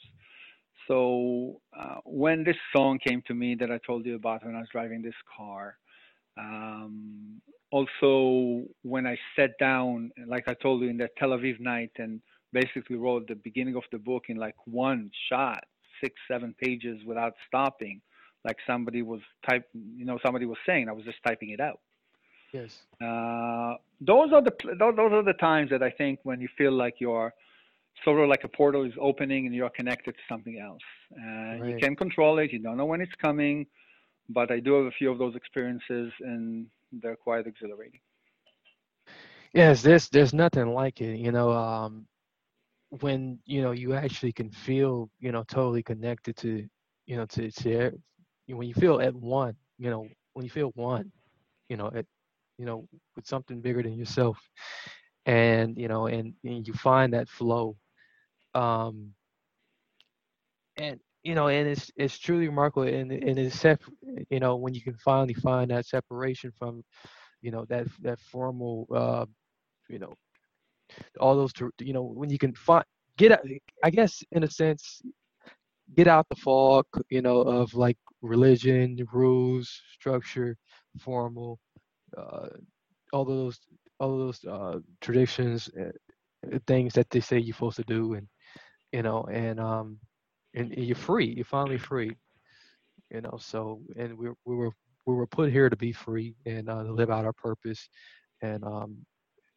So 0.86 1.60
uh, 1.78 1.96
when 2.04 2.44
this 2.44 2.56
song 2.74 2.98
came 3.04 3.22
to 3.26 3.34
me 3.34 3.54
that 3.56 3.70
I 3.70 3.78
told 3.86 4.06
you 4.06 4.16
about 4.16 4.44
when 4.44 4.56
I 4.56 4.60
was 4.60 4.68
driving 4.72 5.02
this 5.02 5.14
car, 5.36 5.76
um, 6.38 7.40
also 7.70 8.64
when 8.82 9.06
I 9.06 9.16
sat 9.36 9.58
down, 9.58 10.10
like 10.26 10.48
I 10.48 10.54
told 10.54 10.82
you 10.82 10.88
in 10.88 10.98
that 10.98 11.16
Tel 11.16 11.30
Aviv 11.30 11.60
night, 11.60 11.92
and 11.98 12.20
basically 12.52 12.96
wrote 12.96 13.28
the 13.28 13.36
beginning 13.36 13.76
of 13.76 13.84
the 13.92 13.98
book 13.98 14.24
in 14.28 14.36
like 14.36 14.56
one 14.66 15.10
shot, 15.28 15.64
six, 16.02 16.14
seven 16.28 16.54
pages 16.60 16.98
without 17.06 17.34
stopping, 17.46 18.00
like 18.44 18.56
somebody 18.66 19.02
was 19.02 19.20
type, 19.48 19.68
you 19.96 20.04
know, 20.04 20.18
somebody 20.24 20.46
was 20.46 20.58
saying. 20.66 20.88
I 20.88 20.92
was 20.92 21.04
just 21.04 21.18
typing 21.26 21.50
it 21.50 21.60
out. 21.60 21.80
Yes. 22.52 22.78
Uh, 23.00 23.74
those 24.00 24.32
are 24.32 24.42
the 24.42 24.54
those, 24.78 24.96
those 24.96 25.12
are 25.12 25.22
the 25.22 25.34
times 25.34 25.70
that 25.70 25.82
I 25.82 25.90
think 25.90 26.18
when 26.24 26.40
you 26.40 26.48
feel 26.58 26.72
like 26.72 26.94
you're 26.98 27.32
sort 28.04 28.20
of 28.20 28.28
like 28.28 28.44
a 28.44 28.48
portal 28.48 28.84
is 28.84 28.92
opening 29.00 29.46
and 29.46 29.54
you're 29.54 29.70
connected 29.70 30.12
to 30.12 30.20
something 30.28 30.58
else. 30.58 30.82
Uh, 31.12 31.60
right. 31.60 31.64
You 31.66 31.76
can 31.78 31.94
control 31.94 32.38
it. 32.38 32.52
You 32.52 32.58
don't 32.58 32.76
know 32.76 32.86
when 32.86 33.00
it's 33.00 33.14
coming, 33.20 33.66
but 34.28 34.50
I 34.50 34.58
do 34.58 34.74
have 34.74 34.86
a 34.86 34.90
few 34.92 35.10
of 35.10 35.18
those 35.18 35.36
experiences, 35.36 36.12
and 36.20 36.66
they're 36.92 37.16
quite 37.16 37.46
exhilarating. 37.46 38.00
Yes, 39.52 39.82
there's 39.82 40.08
there's 40.08 40.32
nothing 40.34 40.72
like 40.74 41.00
it. 41.00 41.16
You 41.18 41.32
know, 41.32 41.50
um, 41.52 42.06
when 43.00 43.38
you 43.46 43.62
know 43.62 43.72
you 43.72 43.94
actually 43.94 44.32
can 44.32 44.50
feel 44.50 45.10
you 45.20 45.32
know 45.32 45.42
totally 45.44 45.82
connected 45.82 46.36
to 46.38 46.66
you 47.06 47.16
know 47.16 47.26
to 47.26 47.50
to 47.50 47.92
you 48.46 48.56
when 48.56 48.68
you 48.68 48.74
feel 48.74 49.00
at 49.00 49.14
one. 49.14 49.54
You 49.78 49.90
know, 49.90 50.06
when 50.34 50.44
you 50.44 50.50
feel 50.50 50.70
one. 50.74 51.10
You 51.68 51.76
know, 51.76 51.90
at 51.94 52.06
you 52.58 52.66
know, 52.66 52.86
with 53.16 53.26
something 53.26 53.60
bigger 53.60 53.82
than 53.82 53.94
yourself. 53.94 54.38
And, 55.26 55.76
you 55.78 55.88
know, 55.88 56.06
and, 56.06 56.34
and 56.44 56.66
you 56.66 56.72
find 56.74 57.12
that 57.14 57.28
flow. 57.28 57.76
Um, 58.54 59.14
and, 60.76 61.00
you 61.22 61.34
know, 61.34 61.48
and 61.48 61.68
it's 61.68 61.90
it's 61.96 62.18
truly 62.18 62.48
remarkable, 62.48 62.86
and 62.88 63.12
and 63.12 63.38
it's 63.38 63.58
sep- 63.58 63.82
you 64.30 64.40
know 64.40 64.56
when 64.56 64.74
you 64.74 64.82
can 64.82 64.94
finally 64.96 65.34
find 65.34 65.70
that 65.70 65.86
separation 65.86 66.52
from, 66.58 66.82
you 67.42 67.50
know, 67.50 67.64
that 67.68 67.86
that 68.02 68.20
formal, 68.20 68.86
uh, 68.94 69.26
you 69.88 69.98
know, 69.98 70.14
all 71.20 71.36
those, 71.36 71.52
you 71.80 71.92
know, 71.92 72.02
when 72.02 72.30
you 72.30 72.38
can 72.38 72.52
find 72.54 72.84
get 73.16 73.32
out, 73.32 73.40
I 73.84 73.90
guess 73.90 74.22
in 74.32 74.44
a 74.44 74.50
sense, 74.50 75.02
get 75.96 76.08
out 76.08 76.26
the 76.28 76.36
fog, 76.36 76.86
you 77.10 77.22
know, 77.22 77.40
of 77.40 77.74
like 77.74 77.98
religion, 78.22 78.96
rules, 79.12 79.70
structure, 79.92 80.56
formal, 80.98 81.58
uh, 82.16 82.48
all 83.12 83.24
those 83.24 83.58
all 84.00 84.18
those 84.18 84.44
uh, 84.44 84.78
traditions, 85.00 85.68
uh, 85.80 86.58
things 86.66 86.94
that 86.94 87.10
they 87.10 87.20
say 87.20 87.38
you're 87.38 87.54
supposed 87.54 87.76
to 87.76 87.84
do, 87.84 88.14
and 88.14 88.26
you 88.92 89.02
know, 89.02 89.24
and 89.32 89.60
um, 89.60 89.98
and 90.54 90.72
you're 90.76 90.96
free. 90.96 91.26
You're 91.26 91.44
finally 91.44 91.78
free. 91.78 92.16
You 93.10 93.20
know, 93.22 93.38
so 93.40 93.80
and 93.96 94.16
we 94.16 94.28
we 94.44 94.54
were 94.54 94.70
we 95.06 95.14
were 95.14 95.26
put 95.26 95.50
here 95.50 95.68
to 95.68 95.76
be 95.76 95.92
free 95.92 96.34
and 96.46 96.68
uh, 96.68 96.82
to 96.82 96.92
live 96.92 97.10
out 97.10 97.24
our 97.24 97.32
purpose, 97.32 97.88
and 98.42 98.64
um, 98.64 98.96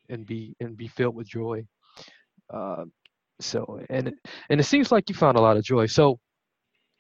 and 0.10 0.26
be 0.26 0.56
and 0.60 0.76
be 0.78 0.88
filled 0.88 1.16
with 1.16 1.28
joy. 1.28 1.66
Uh, 2.54 2.86
so 3.40 3.80
and 3.90 4.14
and 4.50 4.60
it 4.60 4.64
seems 4.64 4.92
like 4.92 5.10
you 5.10 5.16
found 5.16 5.38
a 5.38 5.42
lot 5.42 5.58
of 5.58 5.64
joy. 5.64 5.86
So 5.86 6.20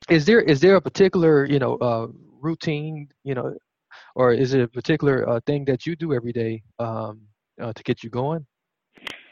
is 0.10 0.26
there 0.26 0.42
is 0.42 0.60
there 0.60 0.76
a 0.76 0.82
particular 0.82 1.46
you 1.46 1.60
know 1.60 1.76
uh, 1.78 2.08
routine 2.42 3.08
you 3.24 3.36
know 3.36 3.56
or 4.16 4.34
is 4.34 4.54
it 4.54 4.62
a 4.62 4.68
particular 4.68 5.28
uh, 5.30 5.40
thing 5.46 5.66
that 5.66 5.86
you 5.86 5.96
do 5.96 6.14
every 6.14 6.34
day 6.34 6.64
um, 6.80 7.22
uh, 7.62 7.74
to 7.74 7.84
get 7.84 8.04
you 8.04 8.10
going? 8.10 8.46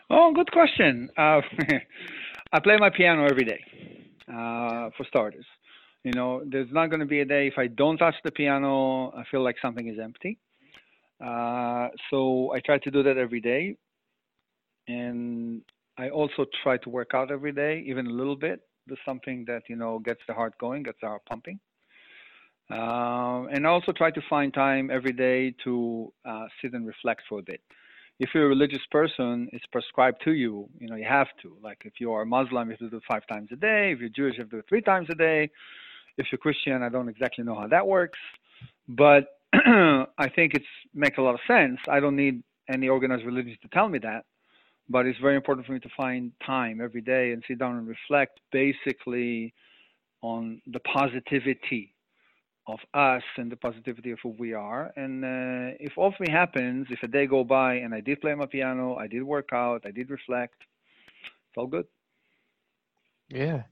Oh, 0.09 0.31
good 0.33 0.51
question. 0.51 1.09
Uh, 1.17 1.41
I 2.53 2.59
play 2.59 2.77
my 2.77 2.89
piano 2.89 3.25
every 3.29 3.45
day, 3.45 3.59
uh, 4.31 4.89
for 4.95 5.05
starters. 5.07 5.45
You 6.03 6.13
know, 6.13 6.41
there's 6.45 6.71
not 6.71 6.89
going 6.89 7.01
to 7.01 7.05
be 7.05 7.19
a 7.19 7.25
day 7.25 7.47
if 7.47 7.57
I 7.57 7.67
don't 7.67 7.97
touch 7.97 8.15
the 8.23 8.31
piano, 8.31 9.11
I 9.15 9.23
feel 9.29 9.43
like 9.43 9.57
something 9.61 9.87
is 9.87 9.99
empty. 9.99 10.39
Uh, 11.23 11.89
so 12.09 12.51
I 12.53 12.59
try 12.59 12.79
to 12.79 12.91
do 12.91 13.03
that 13.03 13.17
every 13.17 13.41
day. 13.41 13.75
And 14.87 15.61
I 15.97 16.09
also 16.09 16.45
try 16.63 16.77
to 16.77 16.89
work 16.89 17.11
out 17.13 17.31
every 17.31 17.51
day, 17.51 17.83
even 17.85 18.07
a 18.07 18.09
little 18.09 18.35
bit. 18.35 18.61
There's 18.87 18.99
something 19.05 19.45
that, 19.45 19.63
you 19.69 19.75
know, 19.75 19.99
gets 19.99 20.21
the 20.27 20.33
heart 20.33 20.57
going, 20.59 20.83
gets 20.83 20.97
the 21.01 21.07
heart 21.07 21.21
pumping. 21.29 21.59
Um, 22.71 23.49
and 23.51 23.67
also 23.67 23.91
try 23.91 24.11
to 24.11 24.21
find 24.29 24.53
time 24.53 24.89
every 24.89 25.11
day 25.11 25.53
to 25.65 26.11
uh, 26.25 26.45
sit 26.61 26.73
and 26.73 26.87
reflect 26.87 27.21
for 27.27 27.39
a 27.39 27.43
bit. 27.43 27.61
If 28.21 28.29
you're 28.35 28.45
a 28.45 28.49
religious 28.49 28.85
person, 28.91 29.49
it's 29.51 29.65
prescribed 29.71 30.21
to 30.25 30.33
you. 30.33 30.69
You 30.77 30.87
know, 30.87 30.95
you 30.95 31.07
have 31.09 31.29
to. 31.41 31.57
Like 31.63 31.81
if 31.85 31.93
you 31.99 32.13
are 32.13 32.21
a 32.21 32.25
Muslim, 32.25 32.67
you 32.67 32.73
have 32.73 32.79
to 32.81 32.89
do 32.91 32.97
it 32.97 33.03
five 33.09 33.25
times 33.25 33.49
a 33.51 33.55
day. 33.55 33.93
If 33.93 33.99
you're 33.99 34.09
Jewish, 34.09 34.35
you 34.35 34.43
have 34.43 34.51
to 34.51 34.57
do 34.57 34.59
it 34.59 34.65
three 34.69 34.83
times 34.83 35.07
a 35.09 35.15
day. 35.15 35.49
If 36.19 36.27
you're 36.31 36.37
Christian, 36.37 36.83
I 36.83 36.89
don't 36.89 37.09
exactly 37.09 37.43
know 37.43 37.55
how 37.55 37.65
that 37.69 37.87
works, 37.87 38.19
but 38.87 39.39
I 39.53 40.29
think 40.35 40.53
it's 40.53 40.71
makes 40.93 41.17
a 41.17 41.21
lot 41.21 41.33
of 41.33 41.39
sense. 41.47 41.79
I 41.89 41.99
don't 41.99 42.15
need 42.15 42.43
any 42.71 42.89
organized 42.89 43.25
religion 43.25 43.57
to 43.63 43.67
tell 43.69 43.89
me 43.89 43.97
that, 44.03 44.25
but 44.87 45.07
it's 45.07 45.17
very 45.17 45.35
important 45.35 45.65
for 45.65 45.73
me 45.73 45.79
to 45.79 45.89
find 45.97 46.31
time 46.45 46.79
every 46.79 47.01
day 47.01 47.31
and 47.31 47.43
sit 47.47 47.57
down 47.57 47.75
and 47.75 47.87
reflect, 47.87 48.39
basically, 48.51 49.51
on 50.21 50.61
the 50.67 50.79
positivity 50.81 51.95
of 52.67 52.79
us 52.93 53.23
and 53.37 53.51
the 53.51 53.55
positivity 53.57 54.11
of 54.11 54.19
who 54.23 54.29
we 54.37 54.53
are. 54.53 54.91
And 54.95 55.23
uh, 55.23 55.75
if 55.79 55.97
all 55.97 56.13
three 56.15 56.29
happens, 56.31 56.87
if 56.89 57.01
a 57.03 57.07
day 57.07 57.25
go 57.27 57.43
by 57.43 57.75
and 57.75 57.93
I 57.93 58.01
did 58.01 58.21
play 58.21 58.33
my 58.35 58.45
piano, 58.45 58.95
I 58.95 59.07
did 59.07 59.23
work 59.23 59.49
out, 59.53 59.83
I 59.85 59.91
did 59.91 60.09
reflect, 60.09 60.55
it's 61.49 61.57
all 61.57 61.67
good. 61.67 61.85
Yeah. 63.29 63.63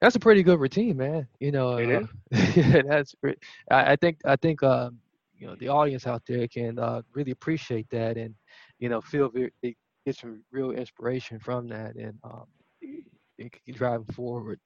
That's 0.00 0.16
a 0.16 0.20
pretty 0.20 0.42
good 0.42 0.60
routine, 0.60 0.96
man. 0.96 1.26
You 1.40 1.52
know, 1.52 1.70
It 1.76 1.88
uh, 1.88 2.06
yeah, 2.56 2.82
that's. 2.86 3.14
I, 3.70 3.92
I 3.92 3.96
think 3.96 4.18
I 4.24 4.36
think 4.36 4.62
um, 4.62 4.98
you 5.38 5.46
know 5.46 5.56
the 5.56 5.68
audience 5.68 6.06
out 6.06 6.22
there 6.26 6.46
can 6.48 6.78
uh, 6.78 7.02
really 7.14 7.32
appreciate 7.32 7.88
that, 7.90 8.16
and 8.16 8.34
you 8.78 8.88
know 8.88 9.00
feel 9.00 9.28
very, 9.30 9.52
they 9.62 9.76
get 10.04 10.16
some 10.16 10.42
real 10.50 10.70
inspiration 10.72 11.38
from 11.38 11.68
that, 11.68 11.96
and 11.96 12.18
um, 12.24 12.46
it 13.38 13.52
can 13.64 13.74
drive 13.74 14.04
them 14.06 14.14
forward. 14.14 14.60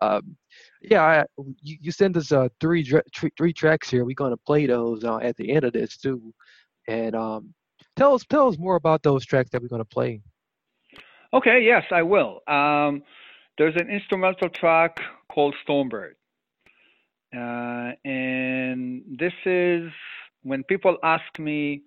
Um, 0.00 0.36
yeah, 0.80 1.02
I, 1.02 1.24
you, 1.60 1.76
you 1.80 1.92
send 1.92 2.16
us 2.16 2.32
uh, 2.32 2.48
three 2.60 2.88
three 3.36 3.52
tracks 3.52 3.90
here. 3.90 4.04
We're 4.04 4.14
gonna 4.14 4.36
play 4.36 4.66
those 4.66 5.04
uh, 5.04 5.18
at 5.18 5.36
the 5.36 5.50
end 5.52 5.64
of 5.64 5.72
this 5.72 5.96
too, 5.96 6.32
and 6.88 7.14
um, 7.14 7.54
tell 7.96 8.14
us 8.14 8.24
tell 8.28 8.48
us 8.48 8.58
more 8.58 8.76
about 8.76 9.02
those 9.02 9.24
tracks 9.24 9.50
that 9.50 9.62
we're 9.62 9.68
gonna 9.68 9.84
play. 9.84 10.20
Okay, 11.34 11.62
yes, 11.62 11.84
I 11.90 12.02
will. 12.02 12.40
Um, 12.46 13.02
there's 13.58 13.74
an 13.76 13.88
instrumental 13.88 14.48
track 14.50 14.98
called 15.30 15.54
Stormbird. 15.66 16.12
Uh, 17.34 17.92
and 18.04 19.02
this 19.18 19.32
is 19.46 19.90
when 20.42 20.62
people 20.64 20.98
ask 21.02 21.38
me 21.38 21.82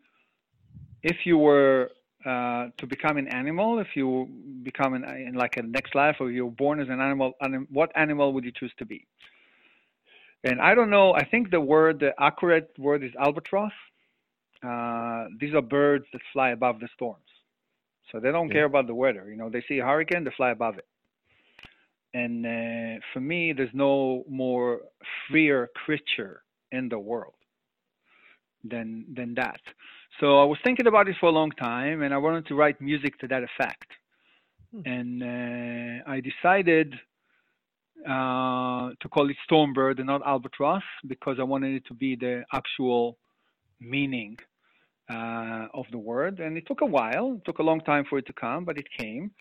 if 1.04 1.18
you 1.26 1.38
were 1.38 1.92
uh, 2.26 2.70
to 2.78 2.88
become 2.88 3.18
an 3.18 3.28
animal, 3.28 3.80
if 3.80 3.88
you 3.96 4.28
become 4.64 4.94
an, 4.96 5.04
in 5.04 5.36
like 5.36 5.58
a 5.58 5.62
next 5.62 5.96
life, 5.96 6.18
or 6.20 6.32
you're 6.32 6.50
born 6.50 6.80
as 6.80 6.90
an 6.90 7.00
animal, 7.00 7.34
anim, 7.42 7.68
what 7.72 7.92
animal 7.96 8.34
would 8.34 8.44
you 8.44 8.52
choose 8.52 8.74
to 8.80 8.86
be? 8.86 9.06
And 10.44 10.60
I 10.62 10.76
don't 10.76 10.90
know. 10.90 11.14
I 11.14 11.24
think 11.26 11.52
the 11.52 11.60
word, 11.62 12.00
the 12.00 12.14
accurate 12.20 12.72
word 12.78 13.04
is 13.04 13.12
albatross. 13.20 13.72
Uh, 14.64 15.26
these 15.40 15.54
are 15.54 15.62
birds 15.62 16.06
that 16.14 16.22
fly 16.34 16.50
above 16.52 16.80
the 16.80 16.88
storms, 16.94 17.30
so 18.12 18.20
they 18.20 18.32
don't 18.32 18.50
Yeah. 18.50 18.54
care 18.54 18.66
about 18.66 18.88
the 18.88 18.96
weather. 18.96 19.30
You 19.30 19.38
know, 19.38 19.50
they 19.50 19.64
see 19.68 19.80
a 19.80 19.86
hurricane, 19.86 20.24
they 20.24 20.32
fly 20.36 20.52
above 20.52 20.78
it. 20.78 20.86
And 22.14 22.46
uh, 22.46 23.02
for 23.14 23.20
me, 23.20 23.54
there's 23.54 23.74
no 23.74 24.24
more 24.30 24.82
freer 25.28 25.70
creature 25.86 26.44
in 26.72 26.90
the 26.90 26.98
world 27.00 27.36
than 28.64 29.06
than 29.14 29.36
that. 29.36 29.60
So 30.20 30.40
I 30.40 30.46
was 30.46 30.58
thinking 30.64 30.88
about 30.88 31.10
it 31.10 31.16
for 31.20 31.28
a 31.28 31.32
long 31.32 31.52
time, 31.52 32.02
and 32.02 32.14
I 32.14 32.18
wanted 32.18 32.48
to 32.48 32.56
write 32.56 32.80
music 32.80 33.20
to 33.20 33.28
that 33.28 33.44
effect. 33.44 33.88
Hmm. 34.72 34.82
And 34.86 35.24
uh, 35.24 36.10
I 36.10 36.22
decided 36.22 36.96
uh, 38.08 38.92
to 39.02 39.10
call 39.10 39.30
it 39.30 39.36
Stormbird 39.50 39.98
and 39.98 40.08
not 40.08 40.22
Albatross 40.26 40.84
because 41.08 41.38
I 41.40 41.44
wanted 41.44 41.76
it 41.76 41.86
to 41.88 41.94
be 41.94 42.16
the 42.16 42.44
actual 42.54 43.18
meaning 43.80 44.38
uh, 45.10 45.68
of 45.74 45.86
the 45.92 45.98
word. 45.98 46.40
And 46.40 46.58
it 46.58 46.66
took 46.68 46.82
a 46.82 46.86
while, 46.86 47.34
it 47.38 47.46
took 47.46 47.60
a 47.60 47.64
long 47.64 47.82
time 47.82 48.06
for 48.10 48.18
it 48.18 48.26
to 48.28 48.34
come, 48.34 48.64
but 48.64 48.78
it 48.78 48.88
came. 48.98 49.32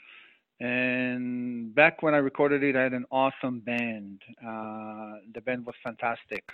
And 0.61 1.75
back 1.75 2.03
when 2.03 2.15
I 2.15 2.19
recorded 2.19 2.63
it, 2.63 2.77
I 2.77 2.83
had 2.83 2.93
an 2.93 3.07
awesome 3.11 3.61
band. 3.61 4.23
Uh, 4.41 5.19
the 5.35 5.41
band 5.45 5.67
was 5.67 5.75
fantastic. 5.85 6.45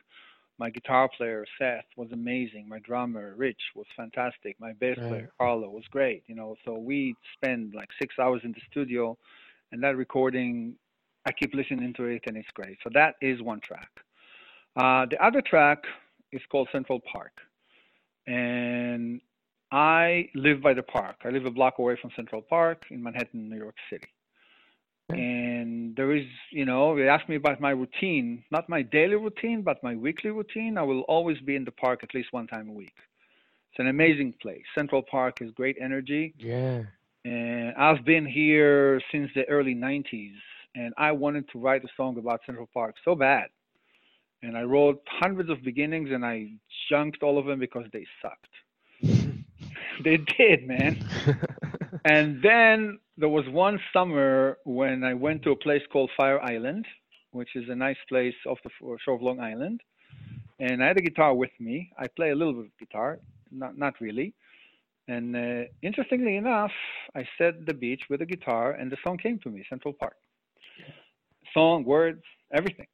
My 0.61 0.69
guitar 0.69 1.09
player 1.17 1.47
Seth 1.59 1.87
was 1.97 2.13
amazing. 2.13 2.69
My 2.69 2.81
drummer 2.81 3.33
Rich 3.35 3.63
was 3.75 3.87
fantastic. 3.97 4.61
My 4.61 4.75
bass 4.75 4.99
Right. 4.99 5.09
player 5.09 5.31
Carlo 5.39 5.71
was 5.71 5.85
great. 5.89 6.23
You 6.27 6.35
know, 6.35 6.55
so 6.67 6.75
we 6.75 7.17
spent 7.33 7.75
like 7.75 7.89
six 7.99 8.19
hours 8.19 8.43
in 8.45 8.53
the 8.53 8.61
studio, 8.71 9.17
and 9.73 9.83
that 9.83 9.97
recording, 9.97 10.77
I 11.25 11.33
keep 11.33 11.55
listening 11.55 11.95
to 11.95 12.05
it, 12.05 12.25
and 12.27 12.37
it's 12.37 12.51
great. 12.51 12.77
So 12.85 12.91
that 12.93 13.15
is 13.23 13.41
one 13.41 13.61
track. 13.61 13.89
Uh, 14.77 15.07
the 15.07 15.19
other 15.25 15.41
track 15.41 15.79
is 16.31 16.43
called 16.51 16.69
Central 16.71 17.01
Park, 17.11 17.33
and 18.27 19.23
I 19.73 20.29
live 20.35 20.61
by 20.61 20.75
the 20.75 20.83
park. 20.83 21.17
I 21.25 21.31
live 21.31 21.47
a 21.47 21.51
block 21.51 21.79
away 21.79 21.97
from 21.97 22.11
Central 22.15 22.43
Park 22.43 22.85
in 22.91 23.03
Manhattan, 23.03 23.49
New 23.49 23.57
York 23.57 23.77
City. 23.89 24.09
Okay. 25.11 25.21
And 25.21 25.97
there 25.97 26.15
is, 26.15 26.27
you 26.51 26.65
know, 26.65 26.97
they 26.97 27.09
ask 27.09 27.29
me 27.29 27.37
about 27.37 27.61
my 27.61 27.71
routine, 27.71 28.45
not 28.51 28.69
my 28.69 28.83
daily 28.83 29.17
routine, 29.17 29.63
but 29.63 29.83
my 29.83 29.95
weekly 29.95 30.31
routine. 30.31 30.79
I 30.79 30.83
will 30.83 31.03
always 31.03 31.39
be 31.41 31.57
in 31.57 31.65
the 31.65 31.73
park 31.73 32.03
at 32.03 32.15
least 32.15 32.33
one 32.33 32.47
time 32.47 32.69
a 32.69 32.73
week. 32.73 32.95
It's 33.71 33.79
an 33.79 33.89
amazing 33.89 34.35
place. 34.43 34.65
Central 34.75 35.03
Park 35.03 35.41
is 35.41 35.51
great 35.53 35.77
energy. 35.81 36.35
Yeah. 36.39 36.83
And 37.25 37.75
I've 37.77 38.05
been 38.05 38.27
here 38.27 39.01
since 39.13 39.31
the 39.35 39.45
early 39.49 39.75
90s, 39.75 40.35
and 40.75 40.95
I 40.97 41.13
wanted 41.13 41.49
to 41.53 41.59
write 41.59 41.85
a 41.85 41.89
song 41.97 42.19
about 42.19 42.41
Central 42.47 42.69
Park 42.73 42.97
so 43.05 43.15
bad. 43.15 43.49
And 44.43 44.57
I 44.57 44.63
wrote 44.63 45.03
hundreds 45.07 45.51
of 45.51 45.63
beginnings, 45.63 46.11
and 46.13 46.25
I 46.25 46.49
junked 46.89 47.23
all 47.23 47.39
of 47.39 47.47
them 47.47 47.59
because 47.59 47.87
they 47.93 48.07
sucked. 48.23 48.49
they 50.05 50.17
did, 50.17 50.67
man. 50.67 51.05
And 52.05 52.43
then 52.43 52.99
there 53.17 53.29
was 53.29 53.45
one 53.49 53.79
summer 53.93 54.59
when 54.65 55.05
I 55.05 55.15
went 55.15 55.43
to 55.43 55.51
a 55.51 55.57
place 55.57 55.83
called 55.93 56.11
Fire 56.17 56.41
Island, 56.43 56.87
which 57.33 57.55
is 57.55 57.69
a 57.69 57.75
nice 57.75 57.97
place 58.09 58.35
off 58.47 58.59
the 58.65 58.71
shore 59.05 59.15
of 59.15 59.23
Long 59.23 59.41
Island. 59.41 59.81
And 60.59 60.83
I 60.83 60.89
had 60.89 60.99
a 60.99 61.03
guitar 61.03 61.35
with 61.35 61.51
me. 61.59 61.91
I 61.99 62.07
play 62.09 62.31
a 62.31 62.35
little 62.35 62.53
bit 62.53 62.67
of 62.67 62.79
guitar, 62.79 63.19
not 63.51 63.79
not 63.79 63.95
really. 64.01 64.35
And 65.09 65.35
uh, 65.35 65.65
interestingly 65.83 66.37
enough, 66.37 66.71
I 67.17 67.27
set 67.37 67.67
the 67.67 67.75
beach 67.75 68.03
with 68.09 68.21
a 68.23 68.27
guitar, 68.27 68.73
and 68.73 68.93
the 68.93 68.97
song 69.05 69.17
came 69.19 69.39
to 69.41 69.49
me, 69.51 69.65
Central 69.69 69.93
Park. 69.93 70.17
Song, 71.53 71.85
words, 71.85 72.23
everything. 72.53 72.87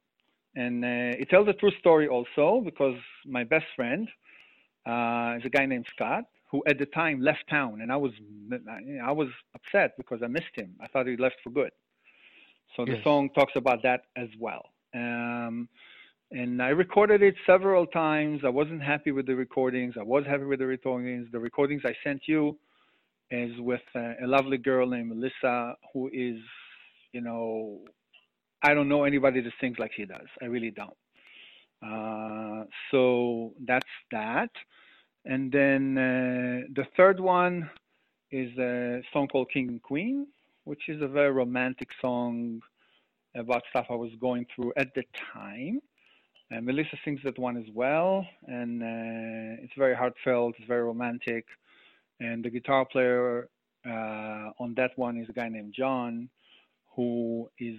And 0.55 0.83
uh, 0.83 1.21
it 1.21 1.29
tells 1.29 1.47
a 1.47 1.53
true 1.53 1.71
story 1.79 2.07
also 2.07 2.61
because 2.65 2.95
my 3.25 3.43
best 3.43 3.65
friend 3.75 4.07
uh, 4.87 5.35
is 5.37 5.45
a 5.45 5.49
guy 5.49 5.67
named 5.67 5.85
Scott, 5.93 6.23
who 6.51 6.63
at 6.67 6.77
the 6.79 6.85
time 6.87 7.21
left 7.21 7.43
town, 7.49 7.81
and 7.81 7.91
I 7.91 7.97
was 7.97 8.11
I 9.03 9.11
was 9.11 9.27
upset 9.55 9.95
because 9.97 10.21
I 10.23 10.27
missed 10.27 10.55
him. 10.55 10.75
I 10.81 10.87
thought 10.87 11.07
he 11.07 11.17
left 11.17 11.37
for 11.43 11.49
good. 11.49 11.71
So 12.75 12.85
the 12.85 12.95
Yes. 12.95 13.03
song 13.03 13.29
talks 13.35 13.53
about 13.55 13.81
that 13.83 14.01
as 14.15 14.29
well. 14.39 14.63
Um, 14.93 15.67
and 16.31 16.61
I 16.61 16.69
recorded 16.69 17.21
it 17.23 17.35
several 17.45 17.85
times. 17.85 18.41
I 18.45 18.49
wasn't 18.49 18.83
happy 18.83 19.11
with 19.11 19.25
the 19.27 19.35
recordings. 19.35 19.95
I 19.99 20.03
was 20.03 20.25
happy 20.25 20.43
with 20.43 20.59
the 20.59 20.65
recordings. 20.67 21.27
The 21.31 21.39
recordings 21.39 21.83
I 21.85 21.93
sent 22.03 22.23
you 22.27 22.57
is 23.31 23.51
with 23.59 23.81
uh, 23.95 24.13
a 24.23 24.27
lovely 24.27 24.57
girl 24.57 24.87
named 24.87 25.09
Melissa, 25.09 25.75
who 25.93 26.09
is, 26.13 26.37
you 27.13 27.21
know, 27.21 27.79
I 28.63 28.73
don't 28.73 28.89
know 28.89 29.03
anybody 29.03 29.41
that 29.41 29.53
sings 29.61 29.77
like 29.79 29.91
she 29.95 30.05
does. 30.05 30.27
I 30.41 30.45
really 30.45 30.71
don't. 30.71 30.97
Uh, 31.85 32.65
so 32.91 33.53
that's 33.65 33.85
that. 34.11 34.49
And 35.29 35.51
then 35.51 35.97
uh, 35.97 36.67
the 36.73 36.85
third 36.95 37.19
one 37.19 37.69
is 38.31 38.57
a 38.57 39.01
song 39.11 39.27
called 39.27 39.49
King 39.51 39.67
and 39.67 39.83
Queen, 39.83 40.27
which 40.63 40.83
is 40.87 41.01
a 41.01 41.07
very 41.07 41.31
romantic 41.31 41.89
song 42.01 42.61
about 43.35 43.63
stuff 43.69 43.87
I 43.89 43.95
was 43.95 44.11
going 44.21 44.45
through 44.55 44.71
at 44.77 44.87
the 44.95 45.03
time. 45.33 45.81
And 46.49 46.65
Melissa 46.65 46.97
sings 47.03 47.19
that 47.25 47.37
one 47.37 47.57
as 47.57 47.69
well, 47.73 48.25
and 48.47 48.81
uh, 48.81 49.61
it's 49.61 49.73
very 49.77 49.93
heartfelt. 49.93 50.55
It's 50.57 50.67
very 50.67 50.83
romantic. 50.83 51.45
And 52.21 52.43
the 52.43 52.49
guitar 52.49 52.85
player 52.85 53.49
uh, 53.85 54.51
on 54.63 54.73
that 54.77 54.91
one 54.95 55.17
is 55.17 55.27
a 55.27 55.33
guy 55.33 55.49
named 55.49 55.73
John, 55.77 56.29
who 56.95 57.49
is 57.59 57.75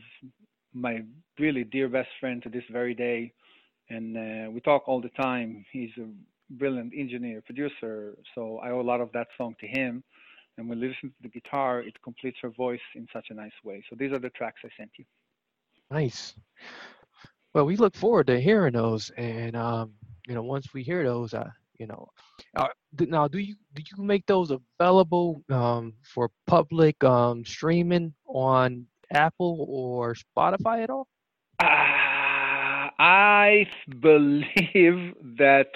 my 0.74 1.03
really 1.38 1.64
dear 1.64 1.88
best 1.88 2.11
friend 2.20 2.42
to 2.42 2.51
this 2.51 2.64
very 2.70 2.94
day. 2.94 3.32
And 3.88 4.16
uh, 4.18 4.51
we 4.51 4.61
talk 4.61 4.86
all 4.86 5.01
the 5.01 5.09
time. 5.09 5.64
He's 5.72 5.90
a 5.96 6.07
brilliant 6.51 6.92
engineer, 6.96 7.42
producer. 7.42 8.16
So 8.34 8.59
I 8.59 8.70
owe 8.70 8.80
a 8.80 8.82
lot 8.82 9.01
of 9.01 9.11
that 9.12 9.28
song 9.36 9.55
to 9.61 9.66
him. 9.66 10.03
And 10.57 10.68
when 10.68 10.80
we 10.80 10.88
listen 10.88 11.11
to 11.11 11.22
the 11.22 11.28
guitar, 11.28 11.80
it 11.80 11.94
completes 12.03 12.38
her 12.42 12.51
voice 12.51 12.80
in 12.94 13.07
such 13.12 13.26
a 13.30 13.34
nice 13.34 13.53
way. 13.64 13.82
So 13.88 13.96
these 13.99 14.12
are 14.12 14.18
the 14.18 14.30
tracks 14.30 14.61
I 14.64 14.68
sent 14.76 14.90
you. 14.99 15.05
Nice. 15.90 16.34
Well, 17.55 17.64
we 17.64 17.76
look 17.76 17.94
forward 17.94 18.26
to 18.26 18.40
hearing 18.40 18.74
those, 18.74 19.11
and 19.16 19.57
um, 19.57 19.92
you 20.26 20.34
know, 20.34 20.42
once 20.42 20.74
we 20.74 20.82
hear 20.82 21.03
those, 21.03 21.32
uh, 21.32 21.49
you 21.78 21.86
know, 21.86 22.09
uh, 22.57 22.68
now 23.01 23.26
do 23.26 23.38
you 23.38 23.55
do 23.72 23.82
you 23.82 24.03
make 24.03 24.26
those 24.26 24.51
available 24.51 25.42
um, 25.51 25.94
for 26.03 26.30
public 26.46 27.03
um, 27.03 27.44
streaming 27.44 28.12
on 28.26 28.86
Apple 29.12 29.64
or 29.68 30.14
Spotify 30.14 30.82
at 30.82 30.90
all? 30.90 31.09
Uh, 31.61 31.66
I 32.99 33.66
believe 34.01 35.14
that 35.38 35.68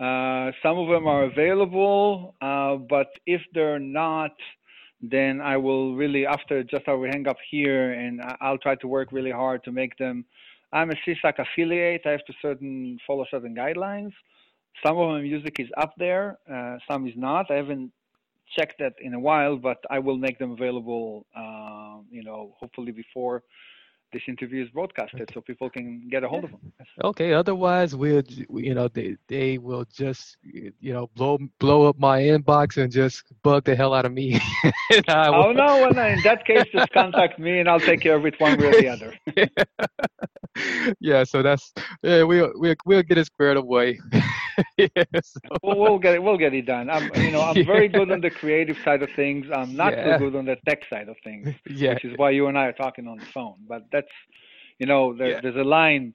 uh, 0.00 0.50
some 0.62 0.78
of 0.78 0.88
them 0.88 1.06
are 1.06 1.24
available, 1.24 2.34
uh, 2.40 2.76
but 2.76 3.08
if 3.26 3.42
they're 3.52 3.78
not, 3.78 4.32
then 5.02 5.42
I 5.42 5.58
will 5.58 5.94
really, 5.94 6.26
after 6.26 6.62
just 6.62 6.82
after 6.88 6.98
we 6.98 7.08
hang 7.08 7.28
up 7.28 7.36
here, 7.50 7.92
and 7.92 8.22
I'll 8.40 8.58
try 8.58 8.76
to 8.76 8.88
work 8.88 9.12
really 9.12 9.30
hard 9.30 9.62
to 9.64 9.72
make 9.72 9.96
them. 9.98 10.24
I'm 10.72 10.90
a 10.90 10.94
SESAC 11.06 11.38
affiliate. 11.38 12.02
I 12.06 12.10
have 12.10 12.24
to 12.24 12.32
certain 12.40 12.98
follow 13.06 13.26
certain 13.30 13.54
guidelines. 13.54 14.12
Some 14.84 14.96
of 14.96 15.08
my 15.08 15.20
music 15.20 15.56
is 15.58 15.68
up 15.76 15.92
there, 15.98 16.38
uh, 16.50 16.78
some 16.90 17.06
is 17.06 17.14
not. 17.16 17.50
I 17.50 17.56
haven't 17.56 17.92
checked 18.56 18.78
that 18.78 18.94
in 19.00 19.12
a 19.14 19.20
while, 19.20 19.56
but 19.56 19.78
I 19.90 19.98
will 19.98 20.16
make 20.16 20.38
them 20.38 20.52
available. 20.52 21.26
Uh, 21.36 21.98
you 22.10 22.22
know, 22.22 22.54
hopefully 22.58 22.92
before 22.92 23.42
this 24.12 24.22
interview 24.28 24.64
is 24.64 24.70
broadcasted 24.70 25.30
so 25.32 25.40
people 25.40 25.70
can 25.70 26.08
get 26.10 26.24
a 26.24 26.28
hold 26.28 26.44
of 26.44 26.50
them. 26.50 26.72
Okay. 27.04 27.32
Otherwise, 27.32 27.94
we'll 27.94 28.22
you 28.50 28.74
know 28.74 28.88
they 28.88 29.16
they 29.28 29.58
will 29.58 29.84
just 29.92 30.36
you 30.42 30.92
know 30.92 31.08
blow 31.14 31.38
blow 31.58 31.86
up 31.86 31.98
my 31.98 32.20
inbox 32.20 32.76
and 32.76 32.90
just 32.90 33.24
bug 33.42 33.64
the 33.64 33.76
hell 33.76 33.94
out 33.94 34.04
of 34.04 34.12
me. 34.12 34.40
oh 35.08 35.52
no! 35.52 35.66
Well, 35.80 35.90
in 35.90 36.22
that 36.22 36.44
case, 36.46 36.64
just 36.72 36.90
contact 36.92 37.38
me 37.38 37.60
and 37.60 37.68
I'll 37.68 37.80
take 37.80 38.00
care 38.00 38.16
of 38.16 38.26
it 38.26 38.38
one 38.38 38.58
way 38.58 38.66
or 38.66 38.72
the 38.72 38.88
other. 38.88 39.14
yeah. 41.00 41.24
So 41.24 41.42
that's 41.42 41.72
yeah. 42.02 42.22
We'll 42.22 42.52
we'll 42.54 42.74
we'll 42.84 43.02
get 43.02 43.18
it 43.18 43.26
squared 43.26 43.56
away. 43.56 44.00
yeah, 44.76 44.88
so. 45.22 45.40
we'll, 45.62 45.78
we'll 45.78 45.98
get 45.98 46.14
it. 46.14 46.22
We'll 46.22 46.38
get 46.38 46.54
it 46.54 46.66
done. 46.66 46.90
I'm 46.90 47.10
you 47.16 47.30
know 47.30 47.42
I'm 47.42 47.56
yeah. 47.56 47.64
very 47.64 47.88
good 47.88 48.10
on 48.10 48.20
the 48.20 48.30
creative 48.30 48.76
side 48.84 49.02
of 49.02 49.10
things. 49.16 49.46
I'm 49.54 49.74
not 49.76 49.92
yeah. 49.92 50.18
so 50.18 50.18
good 50.18 50.36
on 50.36 50.44
the 50.46 50.56
tech 50.66 50.82
side 50.90 51.08
of 51.08 51.16
things. 51.24 51.48
Yeah. 51.68 51.94
Which 51.94 52.04
is 52.04 52.12
why 52.16 52.30
you 52.30 52.46
and 52.48 52.58
I 52.58 52.66
are 52.66 52.72
talking 52.72 53.06
on 53.06 53.18
the 53.18 53.26
phone. 53.26 53.56
But 53.68 53.84
that's 53.92 54.12
you 54.78 54.86
know 54.86 55.14
there, 55.16 55.40
there's 55.42 55.56
a 55.56 55.64
line 55.64 56.14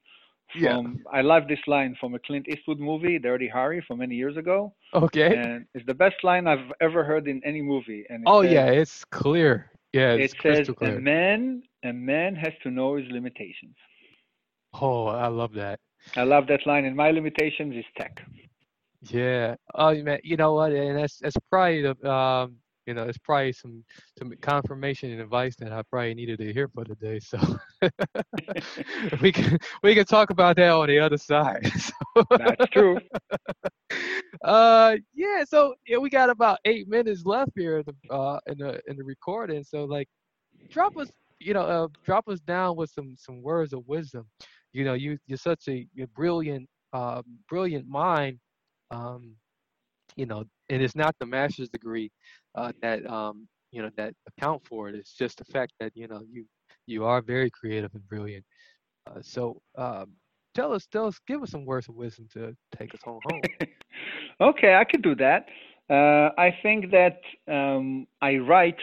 from 0.53 1.01
yeah. 1.05 1.11
I 1.11 1.21
love 1.21 1.47
this 1.47 1.59
line 1.67 1.95
from 1.99 2.13
a 2.15 2.19
Clint 2.19 2.47
Eastwood 2.47 2.79
movie, 2.79 3.17
Dirty 3.19 3.47
Harry, 3.47 3.83
from 3.87 3.99
many 3.99 4.15
years 4.15 4.37
ago. 4.37 4.73
Okay. 4.93 5.35
And 5.35 5.65
it's 5.73 5.85
the 5.85 5.93
best 5.93 6.23
line 6.23 6.47
I've 6.47 6.71
ever 6.81 7.03
heard 7.03 7.27
in 7.27 7.41
any 7.43 7.61
movie. 7.61 8.05
And 8.09 8.23
oh 8.27 8.43
says, 8.43 8.51
yeah, 8.51 8.65
it's 8.67 9.05
clear. 9.05 9.71
Yeah, 9.93 10.13
it's 10.13 10.33
it 10.33 10.41
says 10.41 10.75
clear. 10.75 10.97
a 10.97 11.01
man 11.01 11.63
a 11.83 11.93
man 11.93 12.35
has 12.35 12.53
to 12.63 12.71
know 12.71 12.95
his 12.95 13.05
limitations. 13.11 13.75
Oh, 14.81 15.07
I 15.07 15.27
love 15.27 15.53
that. 15.53 15.79
I 16.15 16.23
love 16.23 16.47
that 16.47 16.65
line. 16.65 16.85
And 16.85 16.95
my 16.95 17.11
limitations 17.11 17.75
is 17.75 17.85
tech. 17.97 18.21
Yeah. 19.09 19.55
Oh 19.73 19.93
man, 20.01 20.19
you 20.23 20.37
know 20.37 20.53
what? 20.53 20.71
And 20.71 20.97
that's 20.97 21.17
that's 21.19 21.35
probably 21.49 21.81
the 21.81 22.09
um 22.09 22.57
you 22.85 22.93
know, 22.93 23.03
it's 23.03 23.17
probably 23.17 23.51
some 23.51 23.83
some 24.17 24.31
confirmation 24.41 25.11
and 25.11 25.21
advice 25.21 25.55
that 25.57 25.71
I 25.71 25.81
probably 25.89 26.13
needed 26.13 26.39
to 26.39 26.53
hear 26.53 26.67
for 26.67 26.83
today. 26.85 27.19
So 27.19 27.39
we 29.21 29.31
can 29.31 29.57
we 29.83 29.95
can 29.95 30.05
talk 30.05 30.29
about 30.29 30.55
that 30.57 30.69
on 30.69 30.87
the 30.87 30.99
other 30.99 31.17
side. 31.17 31.71
That's 32.37 32.65
true. 32.71 32.99
Uh, 34.43 34.97
yeah. 35.13 35.43
So 35.45 35.75
yeah, 35.87 35.97
we 35.97 36.09
got 36.09 36.29
about 36.29 36.59
eight 36.65 36.87
minutes 36.87 37.25
left 37.25 37.51
here 37.55 37.79
in 37.79 37.85
the 37.87 38.13
uh 38.13 38.39
in 38.47 38.57
the 38.59 38.79
in 38.87 38.97
the 38.97 39.03
recording. 39.03 39.63
So 39.63 39.85
like, 39.85 40.07
drop 40.69 40.97
us 40.97 41.11
you 41.39 41.53
know 41.53 41.61
uh, 41.61 41.87
drop 42.03 42.27
us 42.27 42.39
down 42.39 42.75
with 42.75 42.89
some 42.91 43.15
some 43.17 43.41
words 43.41 43.73
of 43.73 43.87
wisdom. 43.87 44.25
You 44.75 44.83
know, 44.83 44.93
you 44.93 45.17
you're 45.25 45.37
such 45.37 45.69
a 45.69 45.87
you're 45.93 46.07
brilliant 46.07 46.67
uh 46.91 47.21
brilliant 47.47 47.87
mind. 47.87 48.39
Um, 48.91 49.35
you 50.17 50.25
know, 50.25 50.43
and 50.69 50.81
it's 50.81 50.95
not 50.95 51.15
the 51.19 51.25
master's 51.25 51.69
degree 51.69 52.11
uh, 52.55 52.73
that 52.81 53.09
um, 53.09 53.47
you 53.71 53.81
know 53.81 53.89
that 53.95 54.13
account 54.27 54.65
for 54.67 54.89
it. 54.89 54.95
It's 54.95 55.13
just 55.13 55.37
the 55.37 55.45
fact 55.45 55.71
that 55.79 55.93
you 55.95 56.07
know 56.07 56.21
you 56.29 56.45
you 56.87 57.05
are 57.05 57.21
very 57.21 57.49
creative 57.49 57.91
and 57.93 58.07
brilliant. 58.09 58.43
Uh, 59.07 59.21
so 59.21 59.61
um, 59.77 60.11
tell 60.55 60.73
us, 60.73 60.87
tell 60.91 61.05
us, 61.05 61.19
give 61.25 61.41
us 61.41 61.51
some 61.51 61.65
words 61.65 61.87
of 61.87 61.95
wisdom 61.95 62.27
to 62.33 62.55
take 62.77 62.93
us 62.93 63.01
home. 63.03 63.21
home. 63.31 63.41
okay, 64.41 64.75
I 64.75 64.83
can 64.83 65.01
do 65.01 65.15
that. 65.15 65.45
Uh, 65.89 66.31
I 66.37 66.53
think 66.63 66.91
that 66.91 67.19
um, 67.47 68.07
I 68.21 68.37
write 68.37 68.79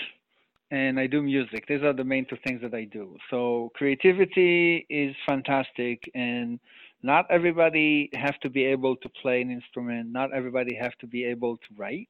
and 0.72 1.00
I 1.00 1.06
do 1.08 1.22
music. 1.22 1.66
These 1.68 1.82
are 1.84 1.94
the 1.94 2.04
main 2.04 2.26
two 2.26 2.38
things 2.46 2.62
that 2.62 2.74
I 2.74 2.86
do. 2.86 3.16
So 3.30 3.72
creativity 3.76 4.86
is 4.90 5.16
fantastic, 5.28 6.02
and 6.16 6.60
not 7.04 7.26
everybody 7.30 8.10
have 8.14 8.40
to 8.40 8.50
be 8.50 8.64
able 8.66 8.96
to 8.96 9.10
play 9.22 9.42
an 9.42 9.52
instrument. 9.52 10.12
Not 10.12 10.34
everybody 10.34 10.76
have 10.76 10.96
to 11.00 11.08
be 11.08 11.24
able 11.24 11.58
to 11.58 11.68
write 11.78 12.08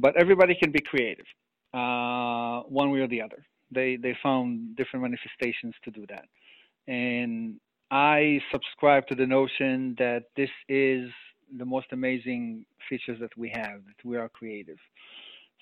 but 0.00 0.16
everybody 0.16 0.56
can 0.56 0.72
be 0.72 0.80
creative, 0.80 1.26
uh, 1.74 2.62
one 2.62 2.90
way 2.92 3.00
or 3.00 3.08
the 3.08 3.22
other. 3.22 3.46
They 3.72 3.96
they 3.96 4.16
found 4.22 4.76
different 4.76 5.04
manifestations 5.04 5.74
to 5.84 5.92
do 5.92 6.06
that, 6.08 6.26
and 6.88 7.60
I 7.90 8.40
subscribe 8.52 9.06
to 9.08 9.16
the 9.16 9.26
notion 9.26 9.96
that 9.98 10.24
this 10.36 10.50
is 10.68 11.10
the 11.58 11.66
most 11.66 11.88
amazing 11.92 12.66
features 12.88 13.18
that 13.20 13.36
we 13.36 13.50
have 13.50 13.80
that 13.86 14.04
we 14.04 14.16
are 14.16 14.28
creative. 14.28 14.78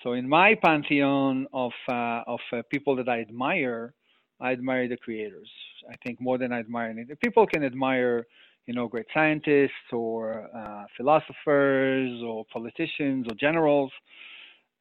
So 0.02 0.12
in 0.12 0.28
my 0.28 0.54
pantheon 0.54 1.46
of 1.52 1.72
uh, 1.90 2.22
of 2.26 2.40
uh, 2.52 2.62
people 2.70 2.94
that 2.96 3.08
I 3.08 3.20
admire, 3.20 3.94
I 4.40 4.52
admire 4.52 4.88
the 4.88 4.96
creators. 4.96 5.50
I 5.90 5.96
think 6.04 6.20
more 6.20 6.38
than 6.38 6.52
I 6.52 6.60
admire 6.60 6.90
anything. 6.90 7.16
People 7.16 7.46
can 7.46 7.64
admire, 7.64 8.26
you 8.66 8.74
know, 8.74 8.86
great 8.86 9.06
scientists 9.12 9.88
or 9.92 10.48
uh, 10.56 10.84
philosophers 10.96 12.22
or 12.24 12.44
politicians 12.52 13.26
or 13.28 13.34
generals. 13.34 13.90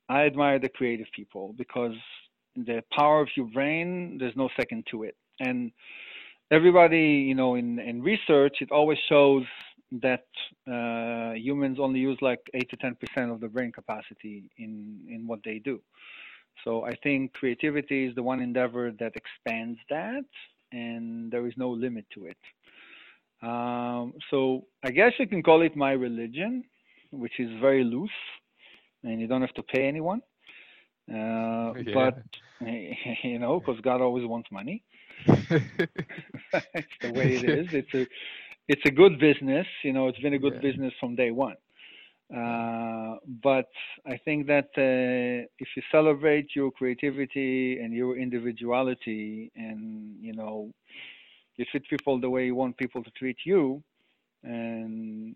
I 0.09 0.25
admire 0.25 0.59
the 0.59 0.69
creative 0.69 1.07
people 1.15 1.53
because 1.57 1.95
the 2.55 2.83
power 2.95 3.21
of 3.21 3.29
your 3.35 3.47
brain, 3.47 4.17
there's 4.19 4.35
no 4.35 4.49
second 4.55 4.85
to 4.91 5.03
it. 5.03 5.15
And 5.39 5.71
everybody, 6.51 7.25
you 7.27 7.35
know, 7.35 7.55
in, 7.55 7.79
in 7.79 8.01
research, 8.01 8.57
it 8.61 8.71
always 8.71 8.99
shows 9.09 9.43
that 9.91 10.25
uh, 10.71 11.33
humans 11.33 11.79
only 11.79 11.99
use 11.99 12.17
like 12.21 12.39
8 12.53 12.69
to 12.69 12.77
10% 12.77 13.31
of 13.33 13.39
the 13.39 13.47
brain 13.47 13.71
capacity 13.71 14.49
in, 14.57 14.99
in 15.09 15.27
what 15.27 15.39
they 15.43 15.59
do. 15.59 15.81
So 16.63 16.83
I 16.85 16.95
think 17.03 17.33
creativity 17.33 18.05
is 18.05 18.15
the 18.15 18.23
one 18.23 18.41
endeavor 18.41 18.91
that 18.99 19.13
expands 19.15 19.79
that, 19.89 20.25
and 20.71 21.31
there 21.31 21.45
is 21.47 21.53
no 21.57 21.69
limit 21.69 22.05
to 22.15 22.25
it. 22.25 22.37
Um, 23.41 24.13
so 24.29 24.65
I 24.83 24.91
guess 24.91 25.13
you 25.19 25.27
can 25.27 25.43
call 25.43 25.61
it 25.61 25.75
my 25.75 25.91
religion, 25.91 26.63
which 27.11 27.39
is 27.39 27.49
very 27.61 27.83
loose 27.83 28.09
and 29.03 29.19
you 29.21 29.27
don't 29.27 29.41
have 29.41 29.53
to 29.53 29.63
pay 29.63 29.87
anyone. 29.87 30.21
Uh, 31.09 31.73
yeah. 31.85 31.93
But 31.93 32.23
you 33.23 33.39
know, 33.39 33.59
because 33.59 33.79
God 33.81 34.01
always 34.01 34.25
wants 34.25 34.49
money. 34.51 34.83
it's 36.73 36.97
the 37.01 37.11
way 37.11 37.35
it 37.35 37.43
is. 37.43 37.67
It's 37.73 37.93
a 37.93 38.07
it's 38.67 38.81
a 38.85 38.91
good 38.91 39.19
business. 39.19 39.67
You 39.83 39.93
know, 39.93 40.07
it's 40.07 40.19
been 40.19 40.33
a 40.33 40.39
good 40.39 40.55
yeah. 40.55 40.71
business 40.71 40.93
from 40.99 41.15
day 41.15 41.31
one. 41.31 41.55
Uh, 42.35 43.15
but 43.41 43.69
I 44.05 44.17
think 44.25 44.47
that 44.47 44.69
uh, 44.77 45.47
if 45.59 45.67
you 45.75 45.81
celebrate 45.91 46.55
your 46.55 46.71
creativity 46.71 47.79
and 47.79 47.93
your 47.93 48.17
individuality, 48.17 49.49
and 49.55 50.15
you 50.21 50.33
know, 50.33 50.69
you 51.55 51.65
treat 51.71 51.87
people 51.89 52.19
the 52.19 52.29
way 52.29 52.45
you 52.45 52.55
want 52.55 52.77
people 52.77 53.01
to 53.01 53.11
treat 53.11 53.37
you, 53.45 53.81
and 54.43 55.35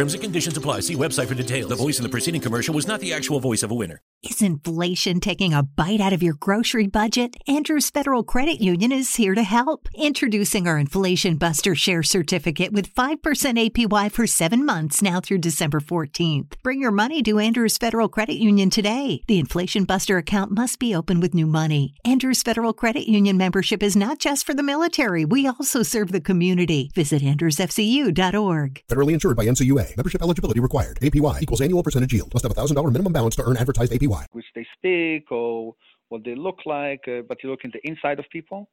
Terms 0.00 0.14
and 0.14 0.22
conditions 0.22 0.56
apply. 0.56 0.80
See 0.80 0.94
website 0.94 1.26
for 1.26 1.34
details. 1.34 1.68
The 1.68 1.76
voice 1.76 1.98
in 1.98 2.04
the 2.04 2.08
preceding 2.08 2.40
commercial 2.40 2.74
was 2.74 2.86
not 2.86 3.00
the 3.00 3.12
actual 3.12 3.38
voice 3.38 3.62
of 3.62 3.70
a 3.70 3.74
winner. 3.74 4.00
Is 4.22 4.40
inflation 4.42 5.20
taking 5.20 5.52
a 5.52 5.62
bite 5.62 6.00
out 6.00 6.14
of 6.14 6.22
your 6.22 6.34
grocery 6.34 6.86
budget? 6.86 7.36
Andrews 7.46 7.90
Federal 7.90 8.22
Credit 8.22 8.60
Union 8.62 8.92
is 8.92 9.16
here 9.16 9.34
to 9.34 9.42
help. 9.42 9.88
Introducing 9.94 10.66
our 10.66 10.78
Inflation 10.78 11.36
Buster 11.36 11.74
Share 11.74 12.02
Certificate 12.02 12.72
with 12.72 12.94
5% 12.94 13.16
APY 13.20 14.12
for 14.12 14.26
seven 14.26 14.64
months 14.64 15.02
now 15.02 15.20
through 15.20 15.38
December 15.38 15.80
14th. 15.80 16.54
Bring 16.62 16.80
your 16.80 16.90
money 16.90 17.22
to 17.22 17.38
Andrews 17.38 17.76
Federal 17.76 18.08
Credit 18.08 18.36
Union 18.36 18.70
today. 18.70 19.22
The 19.26 19.38
Inflation 19.38 19.84
Buster 19.84 20.16
account 20.18 20.50
must 20.50 20.78
be 20.78 20.94
open 20.94 21.20
with 21.20 21.34
new 21.34 21.46
money. 21.46 21.94
Andrews 22.06 22.42
Federal 22.42 22.72
Credit 22.72 23.06
Union 23.06 23.36
membership 23.36 23.82
is 23.82 23.96
not 23.96 24.18
just 24.18 24.44
for 24.46 24.54
the 24.54 24.62
military. 24.62 25.26
We 25.26 25.46
also 25.46 25.82
serve 25.82 26.12
the 26.12 26.20
community. 26.22 26.90
Visit 26.94 27.22
andrewsfcu.org. 27.22 28.82
Federally 28.88 29.12
insured 29.12 29.36
by 29.36 29.46
NCUA. 29.46 29.89
Membership 29.96 30.22
eligibility 30.22 30.60
required. 30.60 30.98
APY 31.00 31.42
equals 31.42 31.60
annual 31.60 31.82
percentage 31.82 32.12
yield. 32.12 32.32
Must 32.32 32.44
have 32.44 32.52
a 32.52 32.54
$1,000 32.54 32.92
minimum 32.92 33.12
balance 33.12 33.36
to 33.36 33.44
earn 33.44 33.56
advertised 33.56 33.92
APY. 33.92 34.26
Which 34.32 34.46
they 34.54 34.66
speak 34.76 35.30
or 35.30 35.74
what 36.08 36.24
they 36.24 36.34
look 36.34 36.58
like, 36.66 37.06
uh, 37.08 37.22
but 37.28 37.42
you 37.42 37.50
look 37.50 37.64
in 37.64 37.70
the 37.72 37.80
inside 37.88 38.18
of 38.18 38.28
people, 38.30 38.68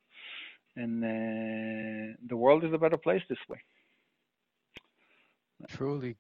and 0.76 1.04
uh, 1.04 2.16
the 2.28 2.36
world 2.36 2.64
is 2.64 2.74
a 2.74 2.78
better 2.78 2.98
place 2.98 3.22
this 3.30 3.38
way. 3.50 3.60
Truly, 5.70 6.16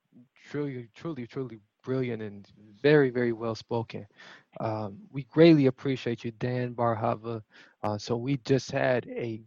truly, 0.49 0.89
truly, 0.95 1.27
truly 1.27 1.59
brilliant 1.83 2.21
and 2.21 2.47
very, 2.81 3.09
very 3.09 3.31
well 3.31 3.55
spoken. 3.55 4.05
Um, 4.59 4.97
we 5.11 5.23
greatly 5.23 5.67
appreciate 5.67 6.23
you, 6.23 6.31
Dan 6.31 6.73
Bar 6.73 6.95
Hava. 6.95 7.43
Uh, 7.83 7.97
so 7.97 8.17
we 8.17 8.37
just 8.37 8.71
had 8.71 9.07
a 9.09 9.41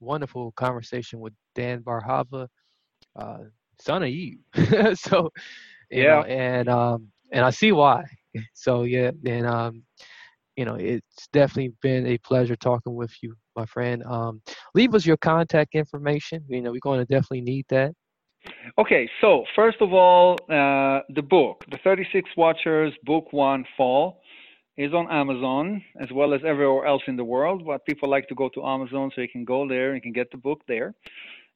wonderful 0.00 0.52
conversation 0.52 1.18
with 1.20 1.32
Dan 1.54 1.80
Bar 1.80 2.00
Hava. 2.00 2.48
Uh, 3.16 3.38
son 3.82 4.02
of 4.02 4.08
Eve. 4.08 4.38
so 4.94 5.30
yeah, 5.90 6.20
know, 6.20 6.22
and 6.22 6.68
um, 6.68 7.08
and 7.32 7.44
I 7.44 7.50
see 7.50 7.72
why. 7.72 8.04
So 8.54 8.84
yeah, 8.84 9.10
and 9.26 9.46
um, 9.46 9.82
you 10.56 10.64
know, 10.64 10.76
it's 10.76 11.28
definitely 11.34 11.74
been 11.82 12.06
a 12.06 12.16
pleasure 12.18 12.56
talking 12.56 12.94
with 12.94 13.12
you. 13.22 13.34
my 13.56 13.66
friend. 13.66 14.02
Um, 14.04 14.40
leave 14.74 14.94
us 14.94 15.04
your 15.04 15.18
contact 15.18 15.74
information. 15.74 16.42
You 16.48 16.62
know, 16.62 16.72
we're 16.72 16.80
going 16.80 17.00
to 17.00 17.04
definitely 17.04 17.42
need 17.42 17.66
that. 17.68 17.92
Okay, 18.78 19.08
so 19.20 19.44
first 19.54 19.78
of 19.80 19.92
all, 19.92 20.38
uh, 20.48 21.00
the 21.14 21.22
book, 21.22 21.64
The 21.70 21.78
36 21.84 22.30
Watchers, 22.36 22.92
Book 23.04 23.32
One 23.32 23.64
Fall, 23.76 24.22
is 24.76 24.94
on 24.94 25.10
Amazon 25.10 25.82
as 26.00 26.10
well 26.10 26.32
as 26.32 26.40
everywhere 26.46 26.86
else 26.86 27.02
in 27.06 27.16
the 27.16 27.24
world. 27.24 27.64
But 27.66 27.84
people 27.84 28.08
like 28.08 28.28
to 28.28 28.34
go 28.34 28.48
to 28.54 28.64
Amazon, 28.64 29.10
so 29.14 29.20
you 29.20 29.28
can 29.28 29.44
go 29.44 29.68
there 29.68 29.88
and 29.88 29.96
you 29.96 30.02
can 30.02 30.12
get 30.12 30.30
the 30.30 30.38
book 30.38 30.60
there. 30.66 30.94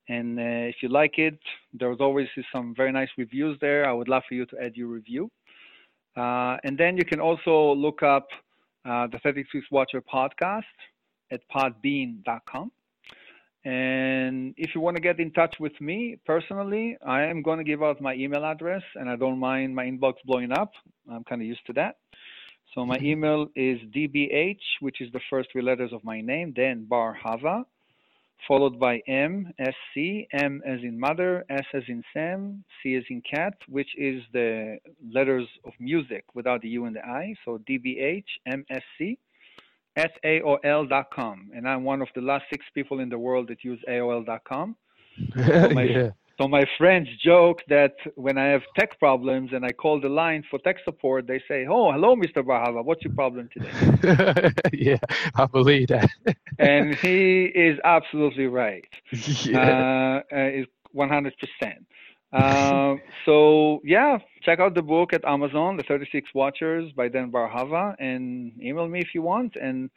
And 0.09 0.39
uh, 0.39 0.71
if 0.71 0.77
you 0.83 0.89
like 0.89 1.19
it, 1.19 1.39
there's 1.73 1.99
always 2.01 2.29
some 2.53 2.75
very 2.77 2.93
nice 2.93 3.09
reviews 3.19 3.59
there. 3.61 3.89
I 3.89 3.93
would 3.93 4.09
love 4.09 4.23
for 4.29 4.35
you 4.35 4.47
to 4.47 4.57
add 4.63 4.77
your 4.77 4.89
review. 4.89 5.31
Uh, 6.17 6.57
and 6.65 6.79
then 6.79 6.97
you 6.97 7.05
can 7.05 7.21
also 7.21 7.75
look 7.75 8.03
up 8.03 8.29
uh, 8.85 9.07
the 9.09 9.19
36 9.19 9.67
Watcher 9.71 10.01
podcast 10.01 10.63
at 11.33 11.41
podbean.com. 11.55 12.71
And 13.65 14.55
if 14.57 14.77
you 14.77 14.81
want 14.81 14.97
to 14.97 15.03
get 15.03 15.19
in 15.19 15.33
touch 15.33 15.57
with 15.59 15.79
me 15.81 16.19
personally, 16.25 16.97
I 17.05 17.23
am 17.23 17.43
going 17.43 17.59
to 17.59 17.65
give 17.65 17.83
out 17.83 18.01
my 18.01 18.15
email 18.15 18.45
address, 18.45 18.83
and 18.95 19.11
I 19.11 19.17
don't 19.17 19.41
mind 19.41 19.75
my 19.75 19.85
inbox 19.85 20.15
blowing 20.25 20.53
up. 20.53 20.71
I'm 21.11 21.25
kind 21.25 21.43
of 21.43 21.49
used 21.49 21.67
to 21.67 21.73
that. 21.73 21.97
So 22.75 22.87
my 22.87 22.99
email 23.03 23.49
is 23.57 23.81
dbh, 23.95 24.59
which 24.81 25.01
is 25.01 25.11
the 25.13 25.21
first 25.31 25.49
three 25.51 25.63
letters 25.63 25.93
of 25.93 26.05
my 26.05 26.21
name, 26.21 26.53
then 26.55 26.85
bar 26.85 27.13
hava, 27.15 27.65
followed 28.47 28.79
by 28.79 29.01
M, 29.09 29.53
S, 29.59 29.75
C, 29.93 30.29
M 30.33 30.63
as 30.67 30.81
in 30.83 30.99
mother, 30.99 31.45
S 31.51 31.65
as 31.75 31.83
in 31.89 32.03
Sam, 32.13 32.65
C 32.83 32.95
as 32.95 33.05
in 33.11 33.23
cat, 33.23 33.55
which 33.69 33.89
is 33.99 34.23
the 34.33 34.79
letters 35.13 35.47
of 35.65 35.73
music 35.81 36.25
without 36.35 36.63
the 36.63 36.69
U 36.71 36.85
and 36.85 36.95
the 36.95 37.05
I. 37.05 37.35
So 37.45 37.59
DBH, 37.69 38.25
MSC, 38.49 39.19
at 39.97 40.11
AOL.com. 40.25 41.51
And 41.55 41.69
I'm 41.69 41.85
one 41.85 42.03
of 42.03 42.09
the 42.15 42.21
last 42.21 42.45
six 42.51 42.65
people 42.75 43.01
in 43.01 43.09
the 43.09 43.19
world 43.19 43.49
that 43.49 43.65
use 43.65 43.81
AOL.com. 43.89 44.77
So 45.35 45.71
my, 45.71 45.85
yeah. 45.85 46.11
So 46.39 46.47
my 46.47 46.65
friends 46.77 47.09
joke 47.25 47.63
that 47.69 47.95
when 48.15 48.37
I 48.37 48.47
have 48.47 48.63
tech 48.79 48.99
problems 48.99 49.53
and 49.55 49.65
I 49.65 49.73
call 49.73 50.01
the 50.01 50.11
line 50.11 50.45
for 50.51 50.59
tech 50.59 50.77
support, 50.85 51.27
they 51.27 51.41
say, 51.49 51.67
"Oh, 51.67 51.91
hello, 51.93 52.15
Mr. 52.15 52.43
Bahava. 52.45 52.85
What's 52.85 53.03
your 53.05 53.15
problem 53.15 53.49
today?" 53.55 54.51
yeah, 54.73 54.99
I 55.35 55.47
believe 55.47 55.89
that. 55.89 56.11
and 56.59 56.95
he 56.97 57.47
is 57.47 57.79
absolutely 57.85 58.49
right. 58.49 58.85
yeah. 59.45 60.23
Uh, 60.31 60.37
uh, 60.37 60.61
is 60.61 60.67
100%. 60.95 61.33
Um, 62.33 63.01
so 63.25 63.81
yeah, 63.85 64.19
check 64.43 64.61
out 64.61 64.75
the 64.75 64.83
book 64.83 65.15
at 65.15 65.25
Amazon, 65.25 65.77
The 65.77 65.85
36 65.85 66.35
Watchers 66.35 66.93
by 66.93 67.09
Dan 67.09 67.31
Bar 67.31 67.49
Hava, 67.49 67.97
and 67.99 68.53
email 68.61 68.89
me 68.89 69.01
if 69.01 69.15
you 69.15 69.23
want. 69.23 69.57
And 69.57 69.91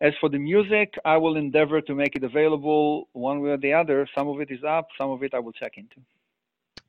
as 0.00 0.12
for 0.20 0.28
the 0.28 0.38
music, 0.38 0.94
I 1.04 1.16
will 1.16 1.36
endeavor 1.36 1.80
to 1.82 1.94
make 1.94 2.16
it 2.16 2.24
available 2.24 3.08
one 3.12 3.40
way 3.40 3.50
or 3.50 3.56
the 3.58 3.72
other. 3.72 4.06
Some 4.16 4.28
of 4.28 4.40
it 4.40 4.50
is 4.50 4.62
up, 4.64 4.88
some 4.98 5.10
of 5.10 5.22
it 5.22 5.34
I 5.34 5.38
will 5.40 5.52
check 5.52 5.72
into. 5.76 5.96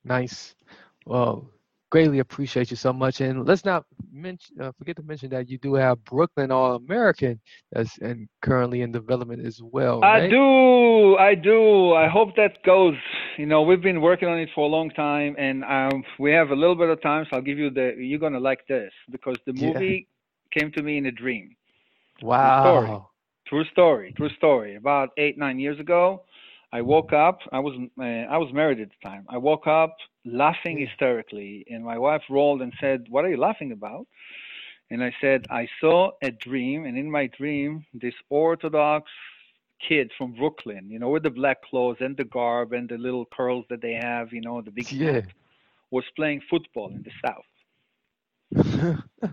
Nice. 0.04 0.56
Well, 1.06 1.50
greatly 1.90 2.20
appreciate 2.20 2.72
you 2.72 2.78
so 2.78 2.94
much. 2.94 3.22
And 3.22 3.46
let's 3.46 3.66
not 3.66 3.86
mention, 4.12 4.60
uh, 4.62 4.72
forget 4.78 4.96
to 4.98 5.04
mention 5.04 5.30
that 5.32 5.50
you 5.50 5.58
do 5.58 5.76
have 5.76 6.04
Brooklyn 6.06 6.52
All 6.52 6.76
American 6.76 7.40
that's 7.72 7.98
and 8.00 8.28
currently 8.42 8.82
in 8.82 8.92
development 8.92 9.46
as 9.46 9.62
well. 9.62 10.04
I 10.04 10.22
do, 10.30 11.18
I 11.18 11.36
do. 11.36 11.94
I 11.94 12.08
hope 12.08 12.36
that 12.38 12.64
goes. 12.64 12.96
You 13.38 13.48
know, 13.48 13.64
we've 13.64 13.82
been 13.82 14.02
working 14.02 14.30
on 14.30 14.40
it 14.40 14.50
for 14.56 14.66
a 14.66 14.68
long 14.70 14.92
time, 14.92 15.36
and 15.40 15.64
um, 15.66 16.04
we 16.20 16.32
have 16.34 16.52
a 16.52 16.56
little 16.56 16.76
bit 16.76 16.90
of 16.90 17.02
time. 17.02 17.26
So 17.30 17.38
I'll 17.38 17.44
give 17.44 17.60
you 17.60 17.72
the. 17.72 17.96
You're 17.98 18.20
gonna 18.20 18.40
like 18.40 18.68
this 18.68 18.94
because 19.12 19.38
the 19.46 19.54
Yeah. 19.54 19.70
movie 19.74 20.08
came 20.58 20.72
to 20.74 20.84
me 20.84 20.98
in 20.98 21.08
a 21.08 21.12
dream. 21.12 21.57
Wow. 22.22 23.12
True 23.48 23.66
story. 23.72 24.14
True 24.18 24.30
story. 24.38 24.76
About 24.76 25.10
eight 25.18 25.38
nine 25.38 25.60
years 25.60 25.80
ago, 25.80 26.24
I 26.72 26.82
woke 26.82 27.14
up. 27.14 27.40
I 27.52 27.60
was 27.60 27.74
uh, 28.00 28.04
I 28.04 28.38
was 28.38 28.52
married 28.54 28.80
at 28.80 28.90
the 28.90 29.08
time. 29.10 29.26
I 29.30 29.38
woke 29.38 29.68
up 29.68 29.96
laughing 30.26 30.80
hysterically, 30.80 31.66
and 31.70 31.84
my 31.84 31.98
wife 31.98 32.22
rolled 32.30 32.62
and 32.62 32.74
said, 32.80 33.06
"What 33.10 33.26
are 33.26 33.30
you 33.30 33.38
laughing 33.38 33.72
about?" 33.72 34.08
And 34.92 35.04
I 35.04 35.14
said, 35.22 35.46
"I 35.50 35.68
saw 35.80 36.12
a 36.22 36.32
dream, 36.32 36.86
and 36.86 36.98
in 36.98 37.10
my 37.12 37.28
dream, 37.28 37.86
this 37.94 38.14
Orthodox 38.30 39.10
kid 39.88 40.12
from 40.18 40.34
Brooklyn, 40.34 40.90
you 40.90 41.00
know, 41.00 41.10
with 41.10 41.24
the 41.24 41.30
black 41.32 41.62
clothes 41.64 41.98
and 42.00 42.16
the 42.18 42.26
garb 42.26 42.74
and 42.74 42.88
the 42.90 42.98
little 42.98 43.26
curls 43.36 43.66
that 43.70 43.82
they 43.82 43.94
have, 43.94 44.32
you 44.34 44.42
know, 44.42 44.62
the 44.62 44.72
big 44.72 44.90
Yeah. 44.90 45.06
hat, 45.06 45.26
was 45.92 46.06
playing 46.16 46.42
football 46.50 46.90
in 46.96 47.04
the 47.04 47.12
South, 47.26 47.46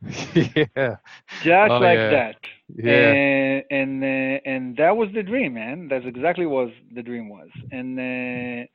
yeah. 0.34 0.96
just 1.40 1.74
Oh, 1.74 1.80
like 1.80 2.00
yeah. 2.00 2.10
that." 2.10 2.36
Yeah. 2.76 3.16
and 3.18 3.62
and 3.70 4.02
uh, 4.02 4.40
and 4.50 4.76
that 4.76 4.96
was 4.96 5.08
the 5.14 5.22
dream, 5.22 5.54
man. 5.54 5.88
That's 5.88 6.04
exactly 6.06 6.46
what 6.46 6.68
the 6.94 7.02
dream 7.02 7.28
was, 7.28 7.48
and 7.70 7.98
uh, 7.98 8.66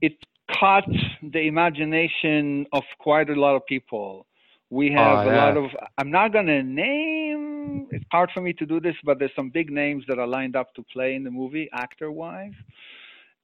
it 0.00 0.12
caught 0.58 0.84
the 1.22 1.40
imagination 1.40 2.66
of 2.72 2.82
quite 2.98 3.30
a 3.30 3.34
lot 3.34 3.56
of 3.56 3.66
people. 3.66 4.26
We 4.70 4.90
have 4.92 5.18
Oh, 5.18 5.24
a 5.24 5.30
lot 5.30 5.56
of. 5.56 5.64
I'm 5.98 6.10
not 6.10 6.32
gonna 6.32 6.62
name. 6.62 7.86
It's 7.90 8.04
hard 8.10 8.30
for 8.32 8.40
me 8.40 8.52
to 8.54 8.66
do 8.66 8.80
this, 8.80 8.94
but 9.04 9.18
there's 9.18 9.34
some 9.36 9.50
big 9.50 9.70
names 9.70 10.04
that 10.08 10.18
are 10.18 10.26
lined 10.26 10.56
up 10.56 10.74
to 10.74 10.82
play 10.92 11.14
in 11.14 11.24
the 11.24 11.30
movie, 11.30 11.68
actor-wise. 11.72 12.52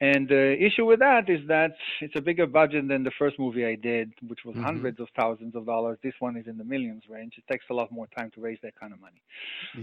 And 0.02 0.28
the 0.28 0.44
issue 0.60 0.84
with 0.84 1.00
that 1.00 1.30
is 1.30 1.46
that 1.48 1.72
it's 2.00 2.16
a 2.16 2.20
bigger 2.20 2.46
budget 2.46 2.88
than 2.88 3.04
the 3.04 3.12
first 3.20 3.38
movie 3.38 3.64
I 3.64 3.76
did, 3.76 4.12
which 4.30 4.44
was 4.44 4.56
Mhm. 4.56 4.64
hundreds 4.68 4.98
of 5.00 5.08
thousands 5.20 5.54
of 5.54 5.64
dollars. 5.64 5.98
This 6.02 6.14
one 6.20 6.36
is 6.36 6.46
in 6.48 6.58
the 6.58 6.64
millions 6.64 7.04
range. 7.08 7.34
It 7.38 7.46
takes 7.50 7.66
a 7.70 7.74
lot 7.74 7.90
more 7.92 8.08
time 8.18 8.30
to 8.34 8.40
raise 8.40 8.60
that 8.62 8.74
kind 8.80 8.92
of 8.92 9.00
money. 9.00 9.22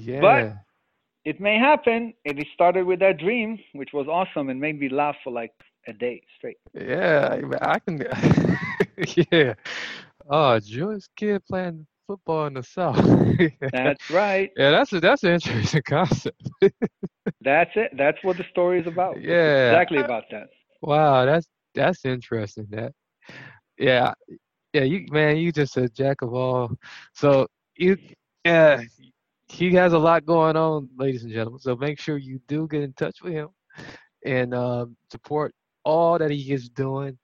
Yeah. 0.10 0.20
But 0.28 0.54
it 1.32 1.40
may 1.40 1.58
happen. 1.58 2.14
And 2.26 2.40
it 2.40 2.48
started 2.54 2.86
with 2.86 3.00
that 3.00 3.18
dream, 3.18 3.60
which 3.74 3.94
was 3.94 4.08
awesome 4.08 4.50
and 4.50 4.60
made 4.60 4.78
me 4.80 4.90
laugh 4.90 5.18
for 5.24 5.32
like 5.32 5.54
a 5.88 5.94
day 5.94 6.22
straight. 6.38 6.60
Yeah, 6.74 7.42
I 7.62 7.80
can. 7.80 7.96
yeah. 9.32 9.54
Oh, 10.30 10.60
Jewish 10.60 11.06
kid 11.16 11.46
playing 11.46 11.88
football 12.10 12.48
in 12.48 12.56
the 12.56 12.64
South. 12.64 12.98
That's 13.72 14.10
right. 14.10 14.52
yeah, 14.58 14.72
that's 14.72 14.94
a, 14.94 15.02
that's 15.02 15.24
an 15.24 15.34
interesting 15.34 15.84
concept. 15.88 16.50
That's 17.42 17.72
it. 17.76 17.92
That's 17.98 18.24
what 18.24 18.38
the 18.38 18.44
story 18.52 18.80
is 18.80 18.88
about. 18.88 19.22
It's 19.28 19.44
Yeah. 19.46 19.58
exactly 19.58 20.00
about 20.00 20.24
that. 20.32 20.50
Wow, 20.82 21.26
that's 21.26 21.48
that's 21.76 22.06
interesting. 22.06 22.68
That, 22.72 22.94
yeah, 23.78 24.14
yeah. 24.74 24.84
You 24.84 25.06
man, 25.12 25.38
you 25.38 25.52
just 25.52 25.78
a 25.78 25.90
jack 25.90 26.22
of 26.22 26.34
all. 26.34 26.72
So 27.14 27.48
you, 27.78 27.98
yeah, 28.46 28.82
he 29.48 29.74
has 29.74 29.94
a 29.94 30.00
lot 30.00 30.26
going 30.26 30.56
on, 30.58 30.90
ladies 30.98 31.24
and 31.24 31.34
gentlemen. 31.34 31.60
So 31.60 31.76
make 31.76 32.00
sure 32.00 32.18
you 32.18 32.40
do 32.48 32.68
get 32.68 32.84
in 32.84 32.94
touch 32.94 33.22
with 33.22 33.34
him 33.34 33.50
and 34.26 34.54
um, 34.54 34.96
support 35.12 35.54
all 35.84 36.18
that 36.20 36.32
he 36.32 36.52
is 36.54 36.70
doing. 36.70 37.18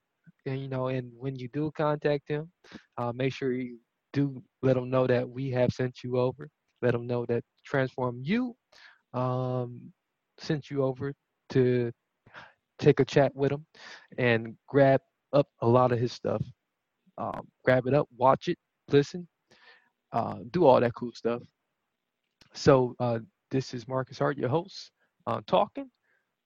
And 0.45 0.59
you 0.59 0.69
know, 0.69 0.87
and 0.87 1.11
when 1.17 1.35
you 1.35 1.49
do 1.49 1.71
contact 1.75 2.29
him, 2.29 2.51
uh, 2.97 3.11
make 3.13 3.33
sure 3.33 3.51
you 3.53 3.79
do 4.15 4.41
let 4.63 4.75
them 4.75 4.89
know 4.89 5.05
that 5.05 5.29
we 5.29 5.51
have 5.51 5.71
sent 5.73 6.03
you 6.03 6.17
over. 6.17 6.47
Let 6.81 6.93
them 6.93 7.05
know 7.05 7.25
that 7.25 7.43
Transform 7.65 8.21
You 8.23 8.55
um, 9.13 9.91
sent 10.39 10.69
you 10.71 10.83
over 10.83 11.13
to 11.49 11.91
take 12.79 13.01
a 13.01 13.05
chat 13.05 13.35
with 13.35 13.51
him 13.51 13.65
and 14.17 14.55
grab 14.67 15.01
up 15.33 15.47
a 15.61 15.67
lot 15.67 15.91
of 15.91 15.99
his 15.99 16.13
stuff. 16.13 16.41
Um, 17.17 17.47
grab 17.65 17.87
it 17.87 17.93
up, 17.93 18.07
watch 18.17 18.47
it, 18.47 18.57
listen, 18.89 19.27
uh, 20.13 20.37
do 20.51 20.65
all 20.65 20.79
that 20.79 20.95
cool 20.95 21.11
stuff. 21.13 21.41
So 22.53 22.95
uh, 22.99 23.19
this 23.51 23.73
is 23.73 23.87
Marcus 23.87 24.19
Hart, 24.19 24.37
your 24.37 24.49
host, 24.49 24.91
uh, 25.27 25.41
talking, 25.45 25.89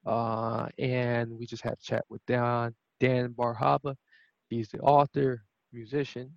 uh, 0.07 0.67
and 0.79 1.31
we 1.31 1.45
just 1.45 1.63
had 1.63 1.73
a 1.73 1.83
chat 1.83 2.03
with 2.09 2.21
Dan 2.25 2.73
Dan 2.99 3.31
Bar 3.31 3.53
Hava. 3.53 3.95
He's 4.49 4.69
the 4.69 4.79
author, 4.79 5.43
musician, 5.71 6.31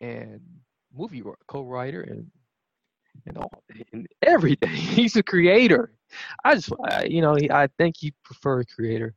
and 0.00 0.40
movie 0.94 1.22
co-writer, 1.48 2.02
and 2.02 2.26
and 3.26 3.38
all 3.38 3.62
and 3.92 4.06
everything. 4.22 4.70
He's 4.74 5.16
a 5.16 5.22
creator. 5.22 5.92
I 6.44 6.54
just, 6.56 6.72
I, 6.88 7.04
you 7.04 7.20
know, 7.22 7.36
I 7.50 7.68
think 7.78 7.94
he 7.98 8.12
prefer 8.24 8.64
creator. 8.64 9.14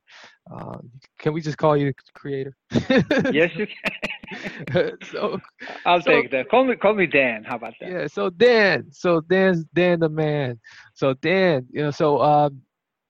Uh, 0.52 0.78
can 1.20 1.34
we 1.34 1.42
just 1.42 1.58
call 1.58 1.76
you 1.76 1.92
creator? 2.14 2.56
Yes, 3.32 3.52
you 3.56 3.66
can. 3.68 4.92
so 5.12 5.40
I'll 5.86 6.02
So- 6.02 6.12
take 6.12 6.32
that. 6.32 6.50
Call 6.50 6.66
me, 6.66 6.76
call 6.76 6.94
me 6.94 7.08
Dan. 7.08 7.44
How 7.44 7.56
about 7.56 7.74
that? 7.80 7.90
yeah, 7.90 8.08
so 8.08 8.30
Dan, 8.30 8.92
so 8.92 9.22
Dan's 9.22 9.66
Dan 9.74 10.00
the 10.00 10.10
man. 10.10 10.60
So 10.94 11.14
Dan, 11.16 11.68
you 11.72 11.82
know, 11.82 11.92
so 11.92 12.22
um, 12.22 12.62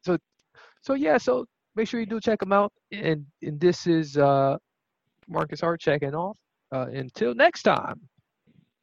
so 0.05 0.17
so 0.81 0.93
yeah, 0.93 1.17
so 1.17 1.45
make 1.75 1.87
sure 1.87 1.99
you 1.99 2.05
do 2.05 2.19
check 2.21 2.41
him 2.41 2.53
out. 2.53 2.71
And 2.91 3.25
and 3.41 3.59
this 3.59 3.85
is 3.87 4.17
uh, 4.17 4.57
Marcus 5.27 5.61
Hart 5.61 5.81
checking 5.81 6.15
off. 6.15 6.37
Uh, 6.73 6.87
until 6.91 7.35
next 7.35 7.61
time, 7.61 8.01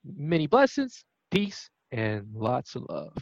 many 0.04 0.46
blessings, 0.46 1.04
peace, 1.32 1.68
and 1.90 2.24
lots 2.32 2.76
of 2.76 2.86
love. 2.88 3.16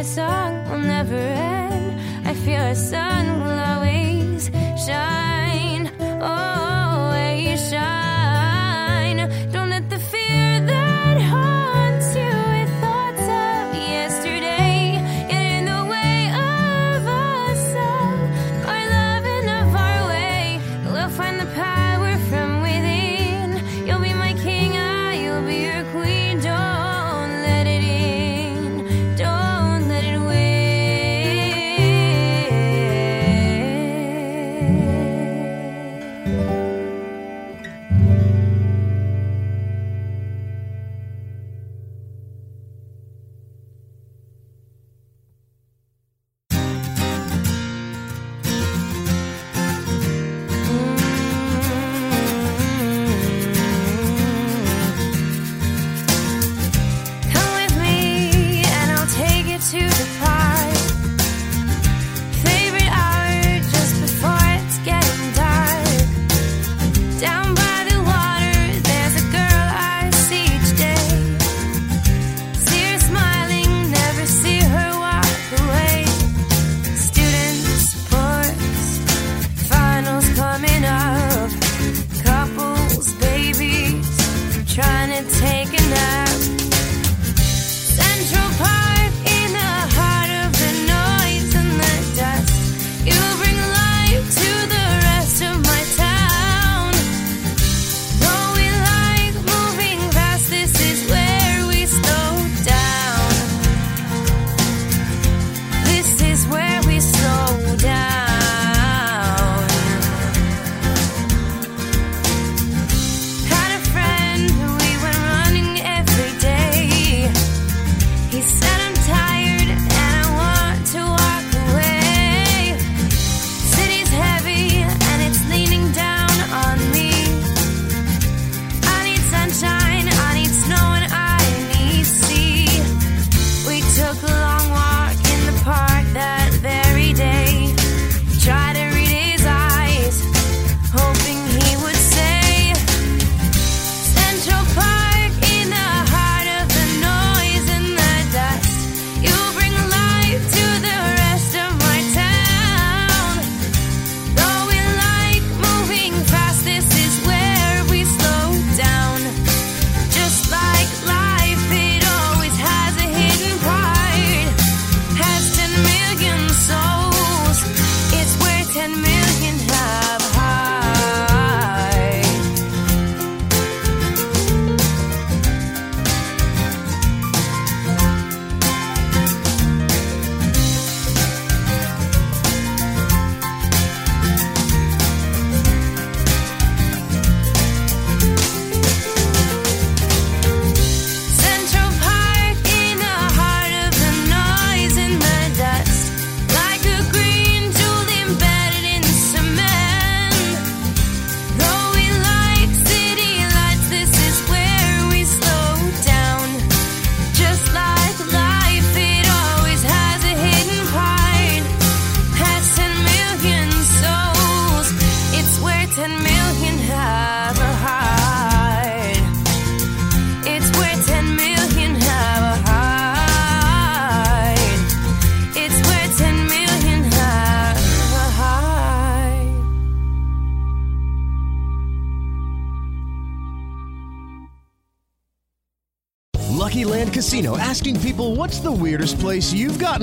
our 0.00 0.04
song 0.04 0.70
will 0.70 0.78
never 0.78 1.14
end. 1.14 2.00
I 2.26 2.32
feel 2.32 2.62
our 2.62 2.74
sun 2.74 3.42
will 3.42 3.58
always 3.58 4.50
shine. 4.86 5.29